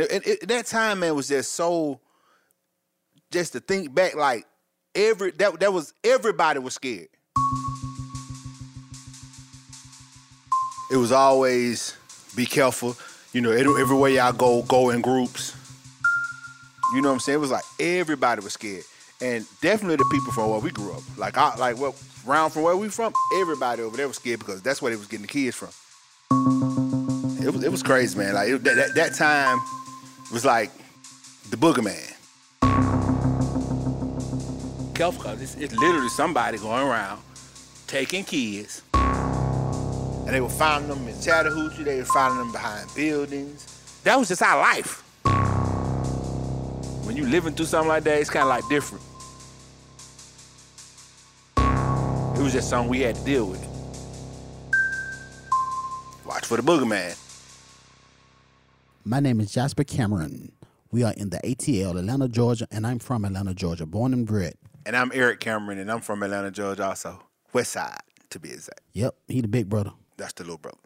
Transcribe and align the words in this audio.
And 0.00 0.10
it, 0.10 0.26
it, 0.26 0.48
that 0.48 0.66
time, 0.66 1.00
man, 1.00 1.14
was 1.14 1.28
just 1.28 1.52
so. 1.52 2.00
Just 3.30 3.52
to 3.54 3.60
think 3.60 3.92
back, 3.92 4.14
like 4.14 4.46
every 4.94 5.32
that 5.32 5.58
that 5.60 5.72
was 5.72 5.92
everybody 6.04 6.58
was 6.58 6.74
scared. 6.74 7.08
It 10.90 10.96
was 10.96 11.12
always 11.12 11.96
be 12.36 12.46
careful. 12.46 12.96
You 13.32 13.40
know, 13.40 13.50
everywhere 13.50 14.10
y'all 14.10 14.32
go, 14.32 14.62
go 14.62 14.90
in 14.90 15.00
groups. 15.00 15.56
You 16.94 17.00
know 17.00 17.08
what 17.08 17.14
I'm 17.14 17.20
saying? 17.20 17.36
It 17.36 17.40
was 17.40 17.50
like 17.50 17.64
everybody 17.80 18.40
was 18.40 18.52
scared, 18.52 18.84
and 19.20 19.44
definitely 19.60 19.96
the 19.96 20.08
people 20.12 20.32
from 20.32 20.50
where 20.50 20.60
we 20.60 20.70
grew 20.70 20.92
up, 20.92 21.02
like 21.16 21.36
I, 21.36 21.56
like 21.56 21.78
what 21.78 22.00
round 22.24 22.52
from 22.52 22.62
where 22.62 22.76
we 22.76 22.88
from, 22.88 23.12
everybody 23.40 23.82
over 23.82 23.96
there 23.96 24.06
was 24.06 24.16
scared 24.16 24.38
because 24.38 24.62
that's 24.62 24.80
where 24.80 24.90
they 24.90 24.96
was 24.96 25.06
getting 25.06 25.26
the 25.26 25.32
kids 25.32 25.56
from. 25.56 25.70
It 27.44 27.52
was 27.52 27.64
it 27.64 27.70
was 27.72 27.82
crazy, 27.82 28.16
man. 28.16 28.34
Like 28.34 28.48
it, 28.48 28.64
that, 28.64 28.94
that 28.94 29.14
time 29.14 29.58
was 30.34 30.44
like 30.44 30.72
the 31.50 31.56
boogeyman. 31.56 32.10
Careful, 34.92 35.22
cause 35.22 35.40
it's, 35.40 35.54
it's 35.54 35.76
literally 35.76 36.08
somebody 36.08 36.58
going 36.58 36.88
around 36.88 37.22
taking 37.86 38.24
kids, 38.24 38.82
and 38.92 40.28
they 40.28 40.40
were 40.40 40.48
finding 40.48 40.88
them 40.88 41.06
in 41.06 41.20
Chattahoochee. 41.20 41.84
They 41.84 41.98
were 41.98 42.04
finding 42.04 42.38
them 42.38 42.50
behind 42.50 42.92
buildings. 42.96 44.00
That 44.02 44.18
was 44.18 44.26
just 44.26 44.42
our 44.42 44.58
life. 44.58 45.02
When 47.06 47.16
you 47.16 47.26
living 47.26 47.54
through 47.54 47.66
something 47.66 47.88
like 47.88 48.02
that, 48.02 48.18
it's 48.18 48.28
kind 48.28 48.42
of 48.42 48.48
like 48.48 48.68
different. 48.68 49.04
It 52.36 52.42
was 52.42 52.52
just 52.52 52.68
something 52.68 52.90
we 52.90 53.02
had 53.02 53.14
to 53.14 53.24
deal 53.24 53.46
with. 53.46 53.64
Watch 56.26 56.46
for 56.46 56.56
the 56.56 56.62
boogeyman. 56.64 57.23
My 59.06 59.20
name 59.20 59.38
is 59.38 59.52
Jasper 59.52 59.84
Cameron. 59.84 60.50
We 60.90 61.02
are 61.02 61.12
in 61.12 61.28
the 61.28 61.36
ATL, 61.36 61.98
Atlanta, 61.98 62.26
Georgia, 62.26 62.66
and 62.70 62.86
I'm 62.86 62.98
from 62.98 63.26
Atlanta, 63.26 63.52
Georgia, 63.52 63.84
born 63.84 64.14
and 64.14 64.26
bred. 64.26 64.54
And 64.86 64.96
I'm 64.96 65.12
Eric 65.12 65.40
Cameron, 65.40 65.78
and 65.78 65.92
I'm 65.92 66.00
from 66.00 66.22
Atlanta, 66.22 66.50
Georgia, 66.50 66.86
also. 66.86 67.22
West 67.52 67.72
Side, 67.72 68.00
to 68.30 68.40
be 68.40 68.48
exact. 68.48 68.80
Yep, 68.94 69.14
he 69.28 69.42
the 69.42 69.48
big 69.48 69.68
brother. 69.68 69.90
That's 70.16 70.32
the 70.32 70.44
little 70.44 70.56
brother. 70.56 70.78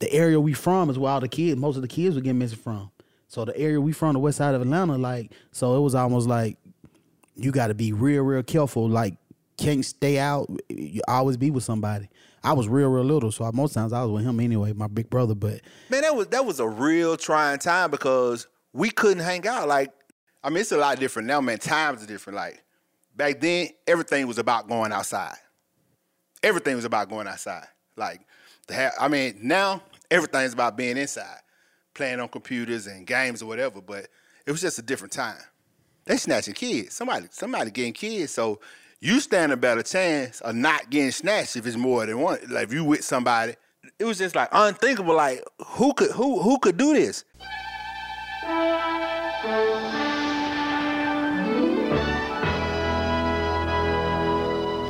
The 0.00 0.12
area 0.12 0.40
we 0.40 0.54
from 0.54 0.90
is 0.90 0.98
where 0.98 1.12
all 1.12 1.20
the 1.20 1.28
kids, 1.28 1.56
most 1.56 1.76
of 1.76 1.82
the 1.82 1.88
kids 1.88 2.16
were 2.16 2.20
getting 2.20 2.40
missing 2.40 2.58
from. 2.58 2.90
So 3.28 3.44
the 3.44 3.56
area 3.56 3.80
we 3.80 3.92
from, 3.92 4.14
the 4.14 4.18
west 4.18 4.38
side 4.38 4.56
of 4.56 4.60
Atlanta, 4.60 4.98
like, 4.98 5.30
so 5.52 5.76
it 5.76 5.80
was 5.82 5.94
almost 5.94 6.26
like 6.26 6.58
you 7.36 7.52
got 7.52 7.68
to 7.68 7.74
be 7.74 7.92
real, 7.92 8.24
real 8.24 8.42
careful. 8.42 8.88
Like, 8.88 9.14
can't 9.56 9.84
stay 9.84 10.18
out. 10.18 10.50
You 10.68 11.02
always 11.06 11.36
be 11.36 11.52
with 11.52 11.62
somebody. 11.62 12.08
I 12.44 12.52
was 12.52 12.68
real, 12.68 12.88
real 12.88 13.04
little, 13.04 13.30
so 13.30 13.50
most 13.52 13.74
times 13.74 13.92
I 13.92 14.02
was 14.02 14.10
with 14.10 14.24
him 14.24 14.40
anyway, 14.40 14.72
my 14.72 14.88
big 14.88 15.08
brother. 15.08 15.34
But 15.34 15.60
man, 15.90 16.02
that 16.02 16.14
was 16.14 16.26
that 16.28 16.44
was 16.44 16.60
a 16.60 16.68
real 16.68 17.16
trying 17.16 17.58
time 17.58 17.90
because 17.90 18.46
we 18.72 18.90
couldn't 18.90 19.22
hang 19.22 19.46
out. 19.46 19.68
Like, 19.68 19.92
I 20.42 20.50
mean, 20.50 20.58
it's 20.58 20.72
a 20.72 20.76
lot 20.78 20.98
different 20.98 21.28
now, 21.28 21.40
man. 21.40 21.58
Times 21.58 22.02
are 22.02 22.06
different. 22.06 22.36
Like 22.36 22.62
back 23.14 23.40
then, 23.40 23.68
everything 23.86 24.26
was 24.26 24.38
about 24.38 24.68
going 24.68 24.92
outside. 24.92 25.36
Everything 26.42 26.74
was 26.74 26.84
about 26.84 27.08
going 27.08 27.28
outside. 27.28 27.66
Like, 27.96 28.20
the 28.66 28.74
ha- 28.74 28.92
I 29.00 29.08
mean, 29.08 29.38
now 29.42 29.82
everything's 30.10 30.52
about 30.52 30.76
being 30.76 30.96
inside 30.96 31.38
playing 31.94 32.20
on 32.20 32.28
computers 32.28 32.86
and 32.86 33.06
games 33.06 33.42
or 33.42 33.46
whatever, 33.46 33.80
but 33.80 34.08
it 34.46 34.50
was 34.50 34.60
just 34.60 34.78
a 34.78 34.82
different 34.82 35.12
time. 35.12 35.38
They 36.04 36.16
snatching 36.16 36.54
kids. 36.54 36.94
Somebody, 36.94 37.26
somebody 37.30 37.70
getting 37.70 37.92
kids. 37.92 38.32
So 38.32 38.60
you 39.02 39.18
stand 39.18 39.50
a 39.50 39.56
better 39.56 39.82
chance 39.82 40.40
of 40.42 40.54
not 40.54 40.88
getting 40.88 41.10
snatched 41.10 41.56
if 41.56 41.66
it's 41.66 41.76
more 41.76 42.06
than 42.06 42.20
one. 42.20 42.38
Like 42.48 42.68
if 42.68 42.72
you 42.72 42.84
with 42.84 43.02
somebody, 43.02 43.56
it 43.98 44.04
was 44.04 44.16
just 44.16 44.36
like 44.36 44.48
unthinkable. 44.52 45.16
Like 45.16 45.42
who 45.66 45.92
could 45.92 46.12
who 46.12 46.40
who 46.40 46.56
could 46.60 46.76
do 46.76 46.94
this? 46.94 47.24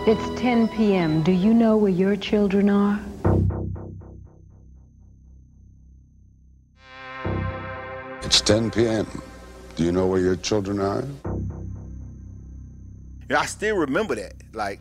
It's 0.05 0.41
10 0.41 0.69
p.m. 0.69 1.23
Do 1.23 1.33
you 1.33 1.55
know 1.55 1.79
where 1.79 1.91
your 1.91 2.17
children 2.17 2.69
are? 2.69 3.01
It's 8.21 8.43
10 8.43 8.73
p.m. 8.73 9.23
Do 9.77 9.85
you 9.85 9.93
know 9.93 10.07
where 10.07 10.21
your 10.21 10.37
children 10.37 10.81
are? 10.81 11.05
Yeah, 13.33 13.39
I 13.39 13.47
still 13.47 13.77
remember 13.77 14.15
that. 14.17 14.35
Like, 14.53 14.79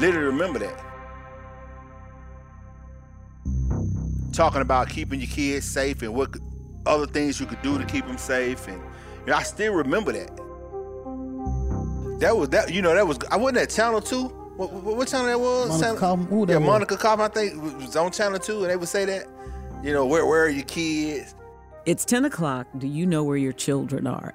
literally 0.00 0.26
remember 0.26 0.58
that. 0.58 0.84
Talking 4.32 4.62
about 4.62 4.88
keeping 4.88 5.20
your 5.20 5.28
kids 5.28 5.64
safe 5.64 6.02
and 6.02 6.12
what 6.12 6.36
other 6.86 7.06
things 7.06 7.38
you 7.38 7.46
could 7.46 7.62
do 7.62 7.78
to 7.78 7.84
keep 7.84 8.04
them 8.04 8.18
safe, 8.18 8.66
and 8.66 8.82
you 9.20 9.26
know, 9.26 9.34
I 9.34 9.44
still 9.44 9.74
remember 9.74 10.10
that. 10.10 10.36
That 12.18 12.36
was 12.36 12.48
that. 12.48 12.74
You 12.74 12.82
know, 12.82 12.96
that 12.96 13.06
was. 13.06 13.16
I 13.30 13.36
wasn't 13.36 13.58
at 13.58 13.70
Channel 13.70 14.00
Two. 14.00 14.24
What, 14.24 14.72
what, 14.72 14.96
what 14.96 15.06
channel 15.06 15.26
that 15.26 15.38
was? 15.38 15.68
Monica 15.68 15.84
channel, 15.84 16.00
Kaufman? 16.00 16.26
Who 16.26 16.46
that 16.46 16.52
yeah, 16.54 16.58
was? 16.58 16.66
Monica 16.66 16.96
Cobb. 16.96 17.20
I 17.20 17.28
think 17.28 17.62
was 17.62 17.94
on 17.94 18.10
Channel 18.10 18.40
Two, 18.40 18.62
and 18.62 18.70
they 18.70 18.76
would 18.76 18.88
say 18.88 19.04
that. 19.04 19.26
You 19.84 19.92
know, 19.92 20.04
where 20.04 20.26
where 20.26 20.46
are 20.46 20.48
your 20.48 20.64
kids? 20.64 21.36
It's 21.86 22.04
10 22.04 22.24
o'clock. 22.24 22.66
Do 22.76 22.88
you 22.88 23.06
know 23.06 23.22
where 23.22 23.36
your 23.36 23.52
children 23.52 24.08
are? 24.08 24.34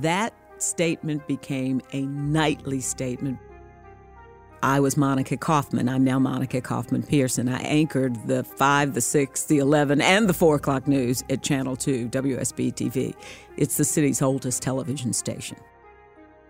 That 0.00 0.32
statement 0.62 1.26
became 1.26 1.80
a 1.92 2.02
nightly 2.02 2.80
statement. 2.80 3.38
I 4.62 4.80
was 4.80 4.96
Monica 4.96 5.36
Kaufman. 5.36 5.88
I'm 5.88 6.02
now 6.02 6.18
Monica 6.18 6.60
Kaufman 6.60 7.02
Pearson. 7.02 7.48
I 7.48 7.60
anchored 7.60 8.16
the 8.26 8.42
5, 8.42 8.94
the 8.94 9.00
6, 9.00 9.44
the 9.44 9.58
11, 9.58 10.00
and 10.00 10.28
the 10.28 10.34
4 10.34 10.56
o'clock 10.56 10.88
news 10.88 11.22
at 11.30 11.42
Channel 11.42 11.76
2, 11.76 12.08
WSB 12.08 12.72
TV. 12.74 13.14
It's 13.56 13.76
the 13.76 13.84
city's 13.84 14.22
oldest 14.22 14.62
television 14.62 15.12
station. 15.12 15.58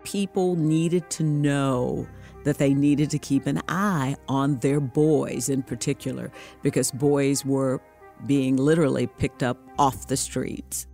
People 0.03 0.55
needed 0.55 1.09
to 1.11 1.23
know 1.23 2.07
that 2.43 2.57
they 2.57 2.73
needed 2.73 3.09
to 3.11 3.19
keep 3.19 3.45
an 3.45 3.61
eye 3.67 4.15
on 4.29 4.57
their 4.59 4.79
boys 4.79 5.49
in 5.49 5.61
particular 5.61 6.31
because 6.63 6.91
boys 6.91 7.43
were 7.43 7.81
being 8.25 8.55
literally 8.55 9.05
picked 9.05 9.43
up 9.43 9.57
off 9.77 10.07
the 10.07 10.17
streets. 10.17 10.87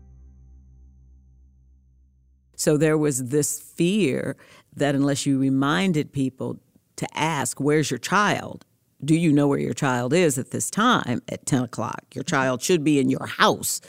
So 2.56 2.78
there 2.78 2.98
was 2.98 3.30
this 3.30 3.60
fear 3.60 4.38
that 4.76 4.96
unless 4.96 5.26
you 5.26 5.40
reminded 5.40 6.12
people 6.12 6.60
to 6.98 7.08
ask, 7.14 7.60
Where's 7.60 7.92
your 7.92 7.98
child? 7.98 8.66
Do 9.04 9.16
you 9.16 9.34
know 9.34 9.48
where 9.48 9.60
your 9.60 9.74
child 9.74 10.14
is 10.14 10.38
at 10.38 10.52
this 10.52 10.72
time 10.72 11.22
at 11.28 11.46
10 11.46 11.64
o'clock? 11.64 12.04
Your 12.14 12.24
child 12.24 12.62
should 12.62 12.84
be 12.84 13.00
in 13.00 13.10
your 13.10 13.28
house. 13.28 13.82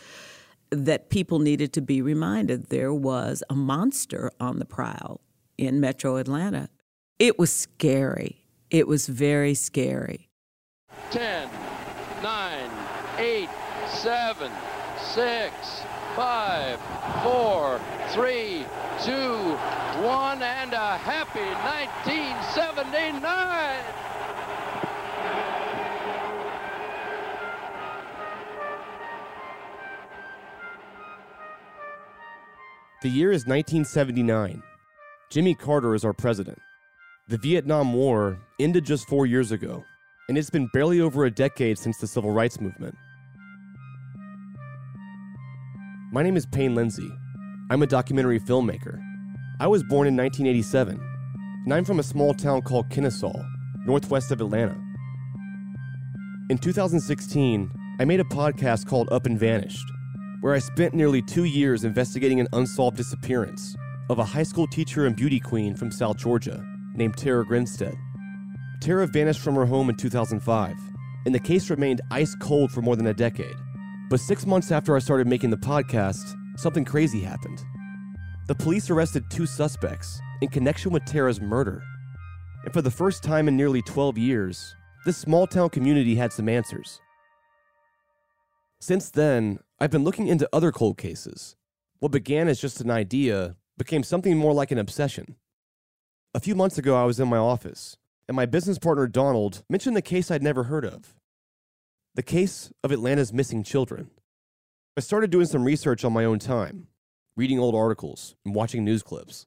That 0.70 1.08
people 1.08 1.38
needed 1.38 1.72
to 1.74 1.80
be 1.80 2.02
reminded 2.02 2.70
there 2.70 2.92
was 2.92 3.44
a 3.48 3.54
monster 3.54 4.32
on 4.40 4.58
the 4.58 4.64
prowl 4.64 5.20
in 5.56 5.78
metro 5.78 6.16
Atlanta. 6.16 6.68
It 7.20 7.38
was 7.38 7.52
scary. 7.52 8.44
It 8.70 8.88
was 8.88 9.06
very 9.06 9.54
scary. 9.54 10.30
10, 11.10 11.48
9, 12.22 12.70
8, 13.18 13.48
7, 13.88 14.52
6, 15.14 15.82
5, 16.16 16.80
4, 17.22 17.80
3, 18.10 18.64
2, 19.04 19.12
1, 19.12 20.42
and 20.42 20.72
a 20.72 20.96
happy 20.98 21.40
1979! 21.40 23.84
The 33.02 33.10
year 33.10 33.32
is 33.32 33.46
1979. 33.46 34.62
Jimmy 35.30 35.54
Carter 35.54 35.94
is 35.94 36.04
our 36.04 36.12
president. 36.12 36.58
The 37.28 37.38
Vietnam 37.38 37.92
War 37.92 38.38
ended 38.60 38.84
just 38.84 39.08
four 39.08 39.26
years 39.26 39.50
ago, 39.50 39.84
and 40.28 40.38
it's 40.38 40.50
been 40.50 40.68
barely 40.72 41.00
over 41.00 41.24
a 41.24 41.30
decade 41.30 41.78
since 41.78 41.98
the 41.98 42.06
civil 42.06 42.30
rights 42.30 42.60
movement. 42.60 42.94
My 46.12 46.22
name 46.22 46.36
is 46.36 46.46
Payne 46.46 46.74
Lindsay. 46.74 47.10
I'm 47.70 47.82
a 47.82 47.86
documentary 47.86 48.38
filmmaker. 48.38 49.00
I 49.58 49.66
was 49.66 49.82
born 49.84 50.06
in 50.06 50.14
1987, 50.16 51.00
and 51.64 51.72
I'm 51.72 51.84
from 51.84 51.98
a 51.98 52.02
small 52.02 52.34
town 52.34 52.60
called 52.60 52.90
Kennesaw, 52.90 53.32
northwest 53.86 54.30
of 54.30 54.42
Atlanta. 54.42 54.76
In 56.50 56.58
2016, 56.58 57.70
I 57.98 58.04
made 58.04 58.20
a 58.20 58.24
podcast 58.24 58.86
called 58.86 59.08
Up 59.10 59.24
and 59.24 59.38
Vanished, 59.38 59.86
where 60.42 60.52
I 60.52 60.58
spent 60.58 60.92
nearly 60.92 61.22
two 61.22 61.44
years 61.44 61.84
investigating 61.84 62.38
an 62.38 62.48
unsolved 62.52 62.98
disappearance 62.98 63.74
of 64.10 64.18
a 64.18 64.24
high 64.24 64.42
school 64.42 64.66
teacher 64.66 65.06
and 65.06 65.16
beauty 65.16 65.40
queen 65.40 65.74
from 65.74 65.90
South 65.90 66.18
Georgia 66.18 66.62
named 66.94 67.16
Tara 67.16 67.46
Grinstead. 67.46 67.96
Tara 68.82 69.06
vanished 69.06 69.40
from 69.40 69.54
her 69.54 69.64
home 69.64 69.88
in 69.88 69.96
2005, 69.96 70.76
and 71.24 71.34
the 71.34 71.40
case 71.40 71.70
remained 71.70 72.02
ice 72.10 72.34
cold 72.34 72.70
for 72.70 72.82
more 72.82 72.96
than 72.96 73.06
a 73.06 73.14
decade. 73.14 73.56
But 74.10 74.20
six 74.20 74.44
months 74.44 74.70
after 74.70 74.94
I 74.94 74.98
started 74.98 75.26
making 75.26 75.48
the 75.48 75.56
podcast, 75.56 76.36
something 76.56 76.84
crazy 76.84 77.20
happened. 77.20 77.62
The 78.46 78.54
police 78.54 78.90
arrested 78.90 79.24
two 79.30 79.46
suspects 79.46 80.20
in 80.40 80.48
connection 80.48 80.92
with 80.92 81.04
Tara's 81.04 81.40
murder. 81.40 81.82
And 82.64 82.72
for 82.72 82.82
the 82.82 82.90
first 82.90 83.22
time 83.22 83.48
in 83.48 83.56
nearly 83.56 83.82
12 83.82 84.18
years, 84.18 84.74
this 85.04 85.16
small 85.16 85.46
town 85.46 85.70
community 85.70 86.14
had 86.14 86.32
some 86.32 86.48
answers. 86.48 87.00
Since 88.80 89.10
then, 89.10 89.58
I've 89.80 89.90
been 89.90 90.04
looking 90.04 90.26
into 90.26 90.48
other 90.52 90.72
cold 90.72 90.98
cases. 90.98 91.56
What 92.00 92.12
began 92.12 92.48
as 92.48 92.60
just 92.60 92.80
an 92.80 92.90
idea 92.90 93.56
became 93.78 94.02
something 94.02 94.36
more 94.36 94.52
like 94.52 94.70
an 94.70 94.78
obsession. 94.78 95.36
A 96.34 96.40
few 96.40 96.54
months 96.54 96.78
ago, 96.78 96.96
I 96.96 97.04
was 97.04 97.20
in 97.20 97.28
my 97.28 97.38
office, 97.38 97.96
and 98.28 98.36
my 98.36 98.46
business 98.46 98.78
partner 98.78 99.06
Donald 99.06 99.64
mentioned 99.68 99.96
the 99.96 100.02
case 100.02 100.30
I'd 100.30 100.42
never 100.42 100.64
heard 100.64 100.84
of 100.84 101.14
the 102.14 102.22
case 102.22 102.72
of 102.84 102.92
Atlanta's 102.92 103.32
missing 103.32 103.64
children. 103.64 104.10
I 104.96 105.00
started 105.00 105.30
doing 105.30 105.46
some 105.46 105.64
research 105.64 106.04
on 106.04 106.12
my 106.12 106.24
own 106.24 106.38
time, 106.38 106.86
reading 107.36 107.58
old 107.58 107.74
articles 107.74 108.36
and 108.44 108.54
watching 108.54 108.84
news 108.84 109.02
clips. 109.02 109.44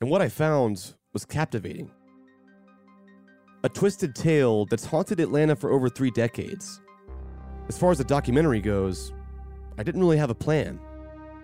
And 0.00 0.10
what 0.10 0.20
I 0.20 0.28
found 0.28 0.94
was 1.12 1.24
captivating. 1.24 1.88
A 3.62 3.68
twisted 3.68 4.16
tale 4.16 4.66
that's 4.66 4.84
haunted 4.84 5.20
Atlanta 5.20 5.54
for 5.54 5.70
over 5.70 5.88
three 5.88 6.10
decades. 6.10 6.80
As 7.68 7.78
far 7.78 7.92
as 7.92 7.98
the 7.98 8.04
documentary 8.04 8.60
goes, 8.60 9.12
I 9.78 9.84
didn't 9.84 10.00
really 10.00 10.16
have 10.16 10.30
a 10.30 10.34
plan, 10.34 10.80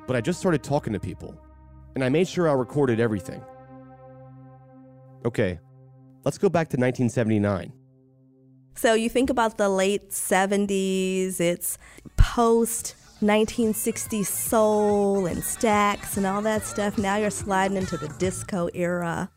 but 0.09 0.17
I 0.17 0.21
just 0.21 0.41
started 0.41 0.65
talking 0.65 0.93
to 0.93 0.99
people, 0.99 1.41
and 1.95 2.03
I 2.03 2.09
made 2.09 2.27
sure 2.27 2.49
I 2.49 2.55
recorded 2.55 2.99
everything. 2.99 3.45
Okay, 5.25 5.61
let's 6.25 6.39
go 6.39 6.49
back 6.49 6.67
to 6.71 6.77
1979. 6.77 7.73
So 8.77 8.95
you 8.95 9.09
think 9.09 9.31
about 9.31 9.57
the 9.57 9.69
late 9.69 10.11
70s, 10.11 11.41
it's 11.41 11.79
post 12.17 12.97
1960s 13.23 14.27
soul 14.27 15.27
and 15.27 15.39
Stax 15.43 16.17
and 16.17 16.27
all 16.27 16.43
that 16.43 16.65
stuff. 16.65 16.99
Now 16.99 17.17
you're 17.17 17.31
sliding 17.31 17.77
into 17.77 17.97
the 17.97 18.09
disco 18.19 18.69
era. 18.75 19.31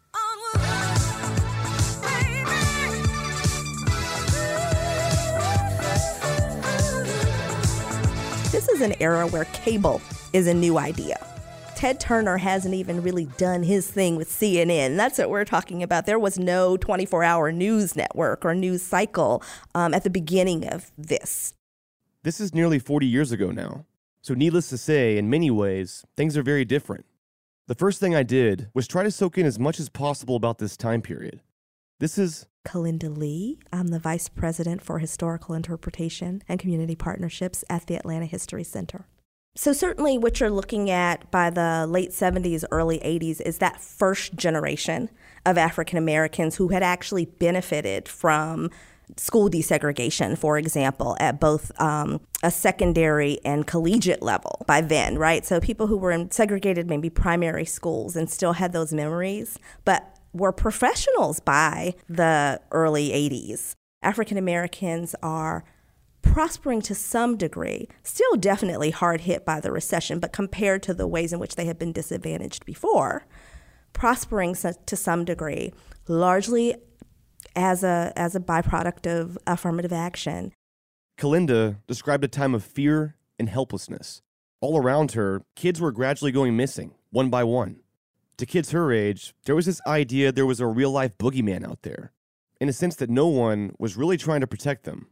This 8.52 8.68
is 8.70 8.82
an 8.82 8.96
era 9.00 9.28
where 9.28 9.46
cable 9.46 10.02
is 10.34 10.48
a 10.48 10.54
new 10.54 10.78
idea. 10.78 11.37
Ted 11.78 12.00
Turner 12.00 12.38
hasn't 12.38 12.74
even 12.74 13.04
really 13.04 13.26
done 13.38 13.62
his 13.62 13.86
thing 13.92 14.16
with 14.16 14.32
CNN. 14.32 14.98
That's 14.98 15.20
what 15.20 15.30
we're 15.30 15.46
talking 15.46 15.84
about. 15.84 16.08
There 16.08 16.18
was 16.18 16.40
no 16.40 16.76
24 16.76 17.24
hour 17.24 17.52
news 17.52 17.96
network 17.96 18.44
or 18.44 18.56
news 18.56 18.82
cycle 18.82 19.44
um, 19.76 19.94
at 19.94 20.04
the 20.04 20.10
beginning 20.10 20.68
of 20.68 20.92
this. 20.98 21.54
This 22.24 22.40
is 22.40 22.52
nearly 22.52 22.80
40 22.80 23.06
years 23.06 23.32
ago 23.32 23.52
now. 23.52 23.86
So, 24.24 24.34
needless 24.34 24.70
to 24.70 24.78
say, 24.80 25.20
in 25.20 25.30
many 25.30 25.52
ways, 25.52 26.04
things 26.16 26.36
are 26.36 26.42
very 26.42 26.66
different. 26.66 27.06
The 27.68 27.76
first 27.76 28.00
thing 28.00 28.16
I 28.16 28.24
did 28.24 28.70
was 28.74 28.88
try 28.88 29.04
to 29.04 29.12
soak 29.12 29.38
in 29.38 29.46
as 29.46 29.60
much 29.60 29.80
as 29.80 29.88
possible 29.88 30.36
about 30.36 30.58
this 30.58 30.78
time 30.78 31.04
period. 31.04 31.42
This 32.00 32.18
is 32.18 32.48
Kalinda 32.66 33.16
Lee. 33.16 33.60
I'm 33.72 33.90
the 33.90 34.00
Vice 34.00 34.30
President 34.30 34.82
for 34.82 34.98
Historical 34.98 35.54
Interpretation 35.54 36.42
and 36.50 36.60
Community 36.60 36.96
Partnerships 36.96 37.64
at 37.70 37.86
the 37.86 37.98
Atlanta 37.98 38.26
History 38.26 38.64
Center. 38.64 39.06
So, 39.58 39.74
certainly, 39.74 40.20
what 40.20 40.40
you're 40.40 40.52
looking 40.52 40.92
at 40.92 41.32
by 41.32 41.50
the 41.50 41.88
late 41.90 42.12
70s, 42.12 42.64
early 42.70 43.00
80s 43.00 43.42
is 43.42 43.58
that 43.58 43.82
first 43.82 44.36
generation 44.36 45.10
of 45.48 45.58
African 45.58 45.98
Americans 45.98 46.58
who 46.58 46.68
had 46.68 46.84
actually 46.84 47.26
benefited 47.26 48.08
from 48.08 48.70
school 49.16 49.50
desegregation, 49.50 50.38
for 50.38 50.60
example, 50.60 51.18
at 51.20 51.40
both 51.40 51.72
um, 51.82 52.22
a 52.44 52.52
secondary 52.52 53.40
and 53.44 53.66
collegiate 53.66 54.22
level 54.22 54.64
by 54.68 54.80
then, 54.80 55.18
right? 55.18 55.44
So, 55.44 55.60
people 55.60 55.88
who 55.88 55.98
were 55.98 56.12
in 56.12 56.30
segregated, 56.30 56.88
maybe 56.88 57.10
primary 57.10 57.66
schools, 57.66 58.16
and 58.16 58.30
still 58.30 58.54
had 58.54 58.74
those 58.74 58.94
memories, 58.94 59.58
but 59.86 60.20
were 60.34 60.52
professionals 60.52 61.40
by 61.40 61.96
the 62.08 62.62
early 62.72 63.10
80s. 63.10 63.74
African 64.04 64.38
Americans 64.38 65.16
are 65.24 65.64
prospering 66.34 66.82
to 66.84 66.96
some 66.96 67.38
degree, 67.38 67.88
still 68.04 68.36
definitely 68.36 68.92
hard 68.92 69.22
hit 69.22 69.46
by 69.46 69.60
the 69.60 69.72
recession, 69.72 70.20
but 70.20 70.34
compared 70.34 70.84
to 70.84 70.94
the 70.94 71.08
ways 71.08 71.34
in 71.34 71.40
which 71.40 71.56
they 71.56 71.66
had 71.66 71.80
been 71.80 71.92
disadvantaged 71.92 72.66
before, 72.66 73.26
prospering 73.94 74.54
to 74.54 74.96
some 74.96 75.26
degree, 75.26 75.74
largely 76.08 76.76
as 77.56 77.84
a 77.84 78.14
as 78.16 78.36
a 78.36 78.40
byproduct 78.40 79.08
of 79.08 79.38
affirmative 79.48 79.94
action. 79.94 80.52
Kalinda 81.18 81.78
described 81.88 82.24
a 82.24 82.28
time 82.28 82.54
of 82.54 82.64
fear 82.64 83.16
and 83.40 83.50
helplessness. 83.50 84.22
All 84.62 84.78
around 84.78 85.14
her, 85.14 85.42
kids 85.56 85.82
were 85.82 85.92
gradually 85.92 86.32
going 86.32 86.56
missing, 86.56 86.94
one 87.10 87.30
by 87.30 87.44
one. 87.44 87.78
To 88.38 88.46
kids 88.46 88.72
her 88.72 88.92
age, 88.92 89.34
there 89.46 89.56
was 89.56 89.66
this 89.66 89.82
idea 89.88 90.32
there 90.32 90.46
was 90.46 90.60
a 90.60 90.68
real 90.68 90.92
life 90.92 91.18
boogeyman 91.18 91.68
out 91.68 91.82
there, 91.82 92.12
in 92.62 92.70
a 92.70 92.74
sense 92.74 92.96
that 92.98 93.10
no 93.10 93.28
one 93.28 93.74
was 93.80 93.98
really 93.98 94.18
trying 94.18 94.42
to 94.42 94.48
protect 94.48 94.84
them. 94.84 95.08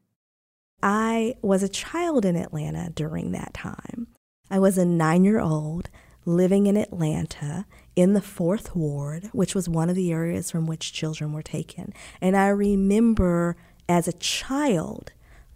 I 0.85 1.33
was 1.41 1.63
a 1.63 1.67
child 1.67 2.25
in 2.25 2.35
Atlanta 2.35 2.91
during 2.93 3.31
that 3.31 3.55
time. 3.55 4.05
I 4.51 4.59
was 4.59 4.77
a 4.77 4.85
nine 4.85 5.23
year 5.25 5.39
old 5.39 5.89
living 6.25 6.67
in 6.67 6.77
Atlanta 6.77 7.65
in 7.95 8.13
the 8.13 8.21
fourth 8.21 8.75
ward, 8.75 9.29
which 9.31 9.55
was 9.55 9.67
one 9.67 9.89
of 9.89 9.95
the 9.95 10.11
areas 10.11 10.51
from 10.51 10.67
which 10.67 10.93
children 10.93 11.33
were 11.33 11.41
taken. 11.41 11.91
And 12.21 12.37
I 12.37 12.49
remember 12.49 13.57
as 13.89 14.07
a 14.07 14.13
child 14.13 15.11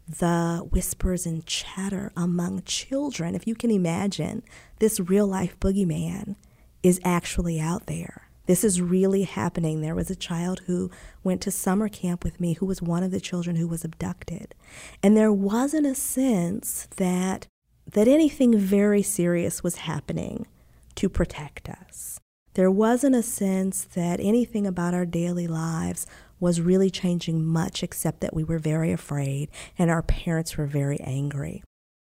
the 0.07 0.67
whispers 0.71 1.27
and 1.27 1.45
chatter 1.45 2.11
among 2.17 2.63
children. 2.63 3.35
If 3.35 3.45
you 3.45 3.53
can 3.53 3.69
imagine, 3.69 4.41
this 4.79 4.99
real 4.99 5.27
life 5.27 5.59
boogeyman 5.59 6.37
is 6.81 6.99
actually 7.05 7.59
out 7.59 7.85
there. 7.85 8.28
This 8.49 8.63
is 8.63 8.81
really 8.81 9.25
happening. 9.25 9.81
There 9.81 9.93
was 9.93 10.09
a 10.09 10.15
child 10.15 10.61
who 10.65 10.89
went 11.23 11.39
to 11.41 11.51
summer 11.51 11.87
camp 11.87 12.23
with 12.23 12.39
me 12.39 12.53
who 12.53 12.65
was 12.65 12.81
one 12.81 13.03
of 13.03 13.11
the 13.11 13.19
children 13.19 13.57
who 13.57 13.67
was 13.67 13.85
abducted. 13.85 14.55
And 15.03 15.15
there 15.15 15.31
wasn't 15.31 15.85
a 15.85 15.93
sense 15.93 16.87
that 16.95 17.45
that 17.85 18.07
anything 18.07 18.57
very 18.57 19.03
serious 19.03 19.61
was 19.61 19.75
happening 19.75 20.47
to 20.95 21.09
protect 21.09 21.69
us. 21.69 22.19
There 22.55 22.71
wasn't 22.71 23.15
a 23.15 23.21
sense 23.21 23.83
that 23.93 24.19
anything 24.19 24.65
about 24.65 24.95
our 24.95 25.05
daily 25.05 25.45
lives 25.45 26.07
was 26.39 26.59
really 26.59 26.89
changing 26.89 27.45
much 27.45 27.83
except 27.83 28.19
that 28.21 28.33
we 28.33 28.43
were 28.43 28.57
very 28.57 28.91
afraid 28.91 29.51
and 29.77 29.91
our 29.91 30.01
parents 30.01 30.57
were 30.57 30.65
very 30.65 30.99
angry. 31.01 31.61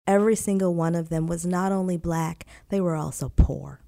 Every 0.09 0.35
single 0.35 0.75
one 0.75 0.97
of 0.97 1.09
them 1.09 1.29
was 1.29 1.47
not 1.47 1.71
only 1.71 1.97
black, 1.97 2.47
they 2.69 2.81
were 2.81 2.97
also 2.97 3.29
poor. 3.29 3.82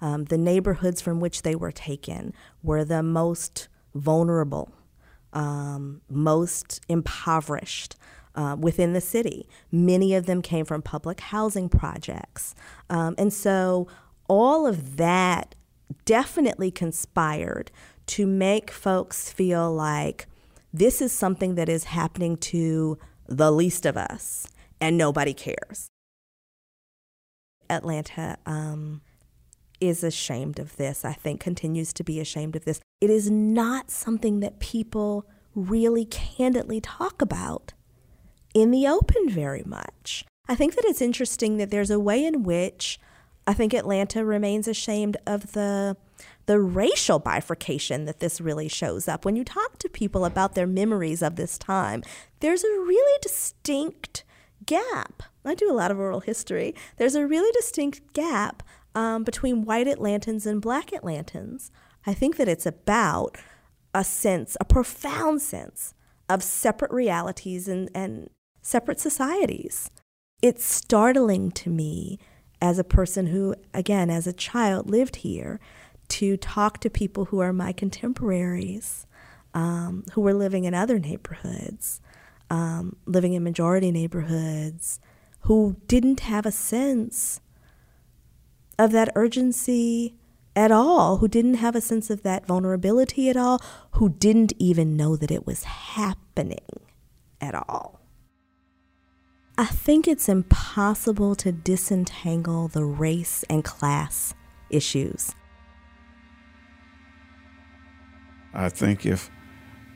Um, 0.00 0.24
the 0.24 0.38
neighborhoods 0.38 1.00
from 1.00 1.20
which 1.20 1.42
they 1.42 1.54
were 1.54 1.72
taken 1.72 2.32
were 2.62 2.84
the 2.84 3.02
most 3.02 3.68
vulnerable, 3.94 4.72
um, 5.32 6.02
most 6.08 6.80
impoverished. 6.88 7.96
Uh, 8.34 8.54
within 8.54 8.92
the 8.92 9.00
city. 9.00 9.48
Many 9.72 10.14
of 10.14 10.26
them 10.26 10.42
came 10.42 10.66
from 10.66 10.82
public 10.82 11.20
housing 11.20 11.70
projects. 11.70 12.54
Um, 12.90 13.14
and 13.16 13.32
so 13.32 13.88
all 14.28 14.66
of 14.66 14.98
that 14.98 15.54
definitely 16.04 16.70
conspired 16.70 17.70
to 18.08 18.26
make 18.26 18.70
folks 18.70 19.32
feel 19.32 19.72
like 19.72 20.26
this 20.72 21.00
is 21.00 21.12
something 21.12 21.54
that 21.54 21.70
is 21.70 21.84
happening 21.84 22.36
to 22.36 22.98
the 23.26 23.50
least 23.50 23.86
of 23.86 23.96
us 23.96 24.46
and 24.80 24.96
nobody 24.96 25.32
cares. 25.32 25.88
Atlanta 27.68 28.36
um, 28.46 29.00
is 29.80 30.02
ashamed 30.02 30.58
of 30.58 30.76
this, 30.76 31.04
I 31.04 31.12
think, 31.12 31.40
continues 31.40 31.92
to 31.94 32.04
be 32.04 32.20
ashamed 32.20 32.56
of 32.56 32.64
this. 32.64 32.80
It 33.00 33.10
is 33.10 33.30
not 33.30 33.90
something 33.90 34.40
that 34.40 34.58
people 34.58 35.26
really 35.54 36.04
candidly 36.04 36.80
talk 36.80 37.22
about 37.22 37.72
in 38.54 38.70
the 38.70 38.86
open 38.86 39.28
very 39.28 39.62
much. 39.64 40.24
I 40.48 40.54
think 40.54 40.74
that 40.76 40.84
it's 40.84 41.02
interesting 41.02 41.56
that 41.56 41.70
there's 41.70 41.90
a 41.90 41.98
way 41.98 42.24
in 42.24 42.42
which 42.42 42.98
I 43.46 43.54
think 43.54 43.72
Atlanta 43.72 44.24
remains 44.24 44.66
ashamed 44.66 45.16
of 45.26 45.52
the 45.52 45.96
the 46.46 46.60
racial 46.60 47.18
bifurcation 47.18 48.04
that 48.04 48.20
this 48.20 48.40
really 48.40 48.68
shows 48.68 49.08
up. 49.08 49.24
When 49.24 49.36
you 49.36 49.44
talk 49.44 49.78
to 49.78 49.88
people 49.88 50.24
about 50.24 50.54
their 50.54 50.66
memories 50.66 51.20
of 51.20 51.34
this 51.34 51.58
time, 51.58 52.02
there's 52.38 52.62
a 52.62 52.68
really 52.68 53.18
distinct 53.20 54.24
gap. 54.64 55.24
I 55.44 55.54
do 55.54 55.70
a 55.70 55.74
lot 55.74 55.90
of 55.90 55.98
oral 55.98 56.20
history. 56.20 56.74
There's 56.96 57.16
a 57.16 57.26
really 57.26 57.50
distinct 57.52 58.12
gap 58.12 58.62
um, 58.96 59.24
between 59.24 59.66
white 59.66 59.86
Atlantans 59.86 60.46
and 60.46 60.60
black 60.60 60.90
Atlantans. 60.90 61.70
I 62.06 62.14
think 62.14 62.38
that 62.38 62.48
it's 62.48 62.64
about 62.64 63.36
a 63.94 64.02
sense, 64.02 64.56
a 64.58 64.64
profound 64.64 65.42
sense 65.42 65.92
of 66.30 66.42
separate 66.42 66.90
realities 66.90 67.68
and, 67.68 67.90
and 67.94 68.30
separate 68.62 68.98
societies. 68.98 69.90
It's 70.40 70.64
startling 70.64 71.50
to 71.52 71.70
me 71.70 72.18
as 72.60 72.78
a 72.78 72.84
person 72.84 73.26
who, 73.26 73.54
again, 73.74 74.08
as 74.08 74.26
a 74.26 74.32
child, 74.32 74.88
lived 74.88 75.16
here 75.16 75.60
to 76.08 76.38
talk 76.38 76.80
to 76.80 76.88
people 76.88 77.26
who 77.26 77.40
are 77.40 77.52
my 77.52 77.72
contemporaries, 77.72 79.06
um, 79.52 80.04
who 80.14 80.22
were 80.22 80.34
living 80.34 80.64
in 80.64 80.72
other 80.72 80.98
neighborhoods, 80.98 82.00
um, 82.48 82.96
living 83.04 83.34
in 83.34 83.44
majority 83.44 83.90
neighborhoods, 83.90 85.00
who 85.40 85.76
didn't 85.86 86.20
have 86.20 86.46
a 86.46 86.52
sense 86.52 87.40
of 88.78 88.92
that 88.92 89.10
urgency 89.14 90.14
at 90.54 90.72
all, 90.72 91.18
who 91.18 91.28
didn't 91.28 91.54
have 91.54 91.76
a 91.76 91.80
sense 91.80 92.08
of 92.08 92.22
that 92.22 92.46
vulnerability 92.46 93.28
at 93.28 93.36
all, 93.36 93.60
who 93.92 94.08
didn't 94.08 94.52
even 94.58 94.96
know 94.96 95.16
that 95.16 95.30
it 95.30 95.46
was 95.46 95.64
happening 95.64 96.64
at 97.40 97.54
all. 97.54 98.00
I 99.58 99.66
think 99.66 100.06
it's 100.06 100.28
impossible 100.28 101.34
to 101.36 101.52
disentangle 101.52 102.68
the 102.68 102.84
race 102.84 103.44
and 103.48 103.64
class 103.64 104.34
issues. 104.70 105.34
I 108.52 108.68
think 108.68 109.06
if 109.06 109.30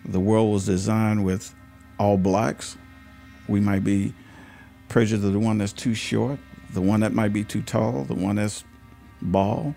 the 0.04 0.20
world 0.20 0.52
was 0.52 0.66
designed 0.66 1.24
with 1.24 1.54
all 1.98 2.16
blacks, 2.16 2.76
we 3.48 3.60
might 3.60 3.84
be 3.84 4.14
prejudiced 4.88 5.22
to 5.22 5.30
the 5.30 5.38
one 5.38 5.58
that's 5.58 5.72
too 5.72 5.94
short, 5.94 6.38
the 6.72 6.80
one 6.80 7.00
that 7.00 7.12
might 7.12 7.32
be 7.32 7.44
too 7.44 7.62
tall, 7.62 8.04
the 8.04 8.14
one 8.14 8.36
that's 8.36 8.64
bald. 9.22 9.74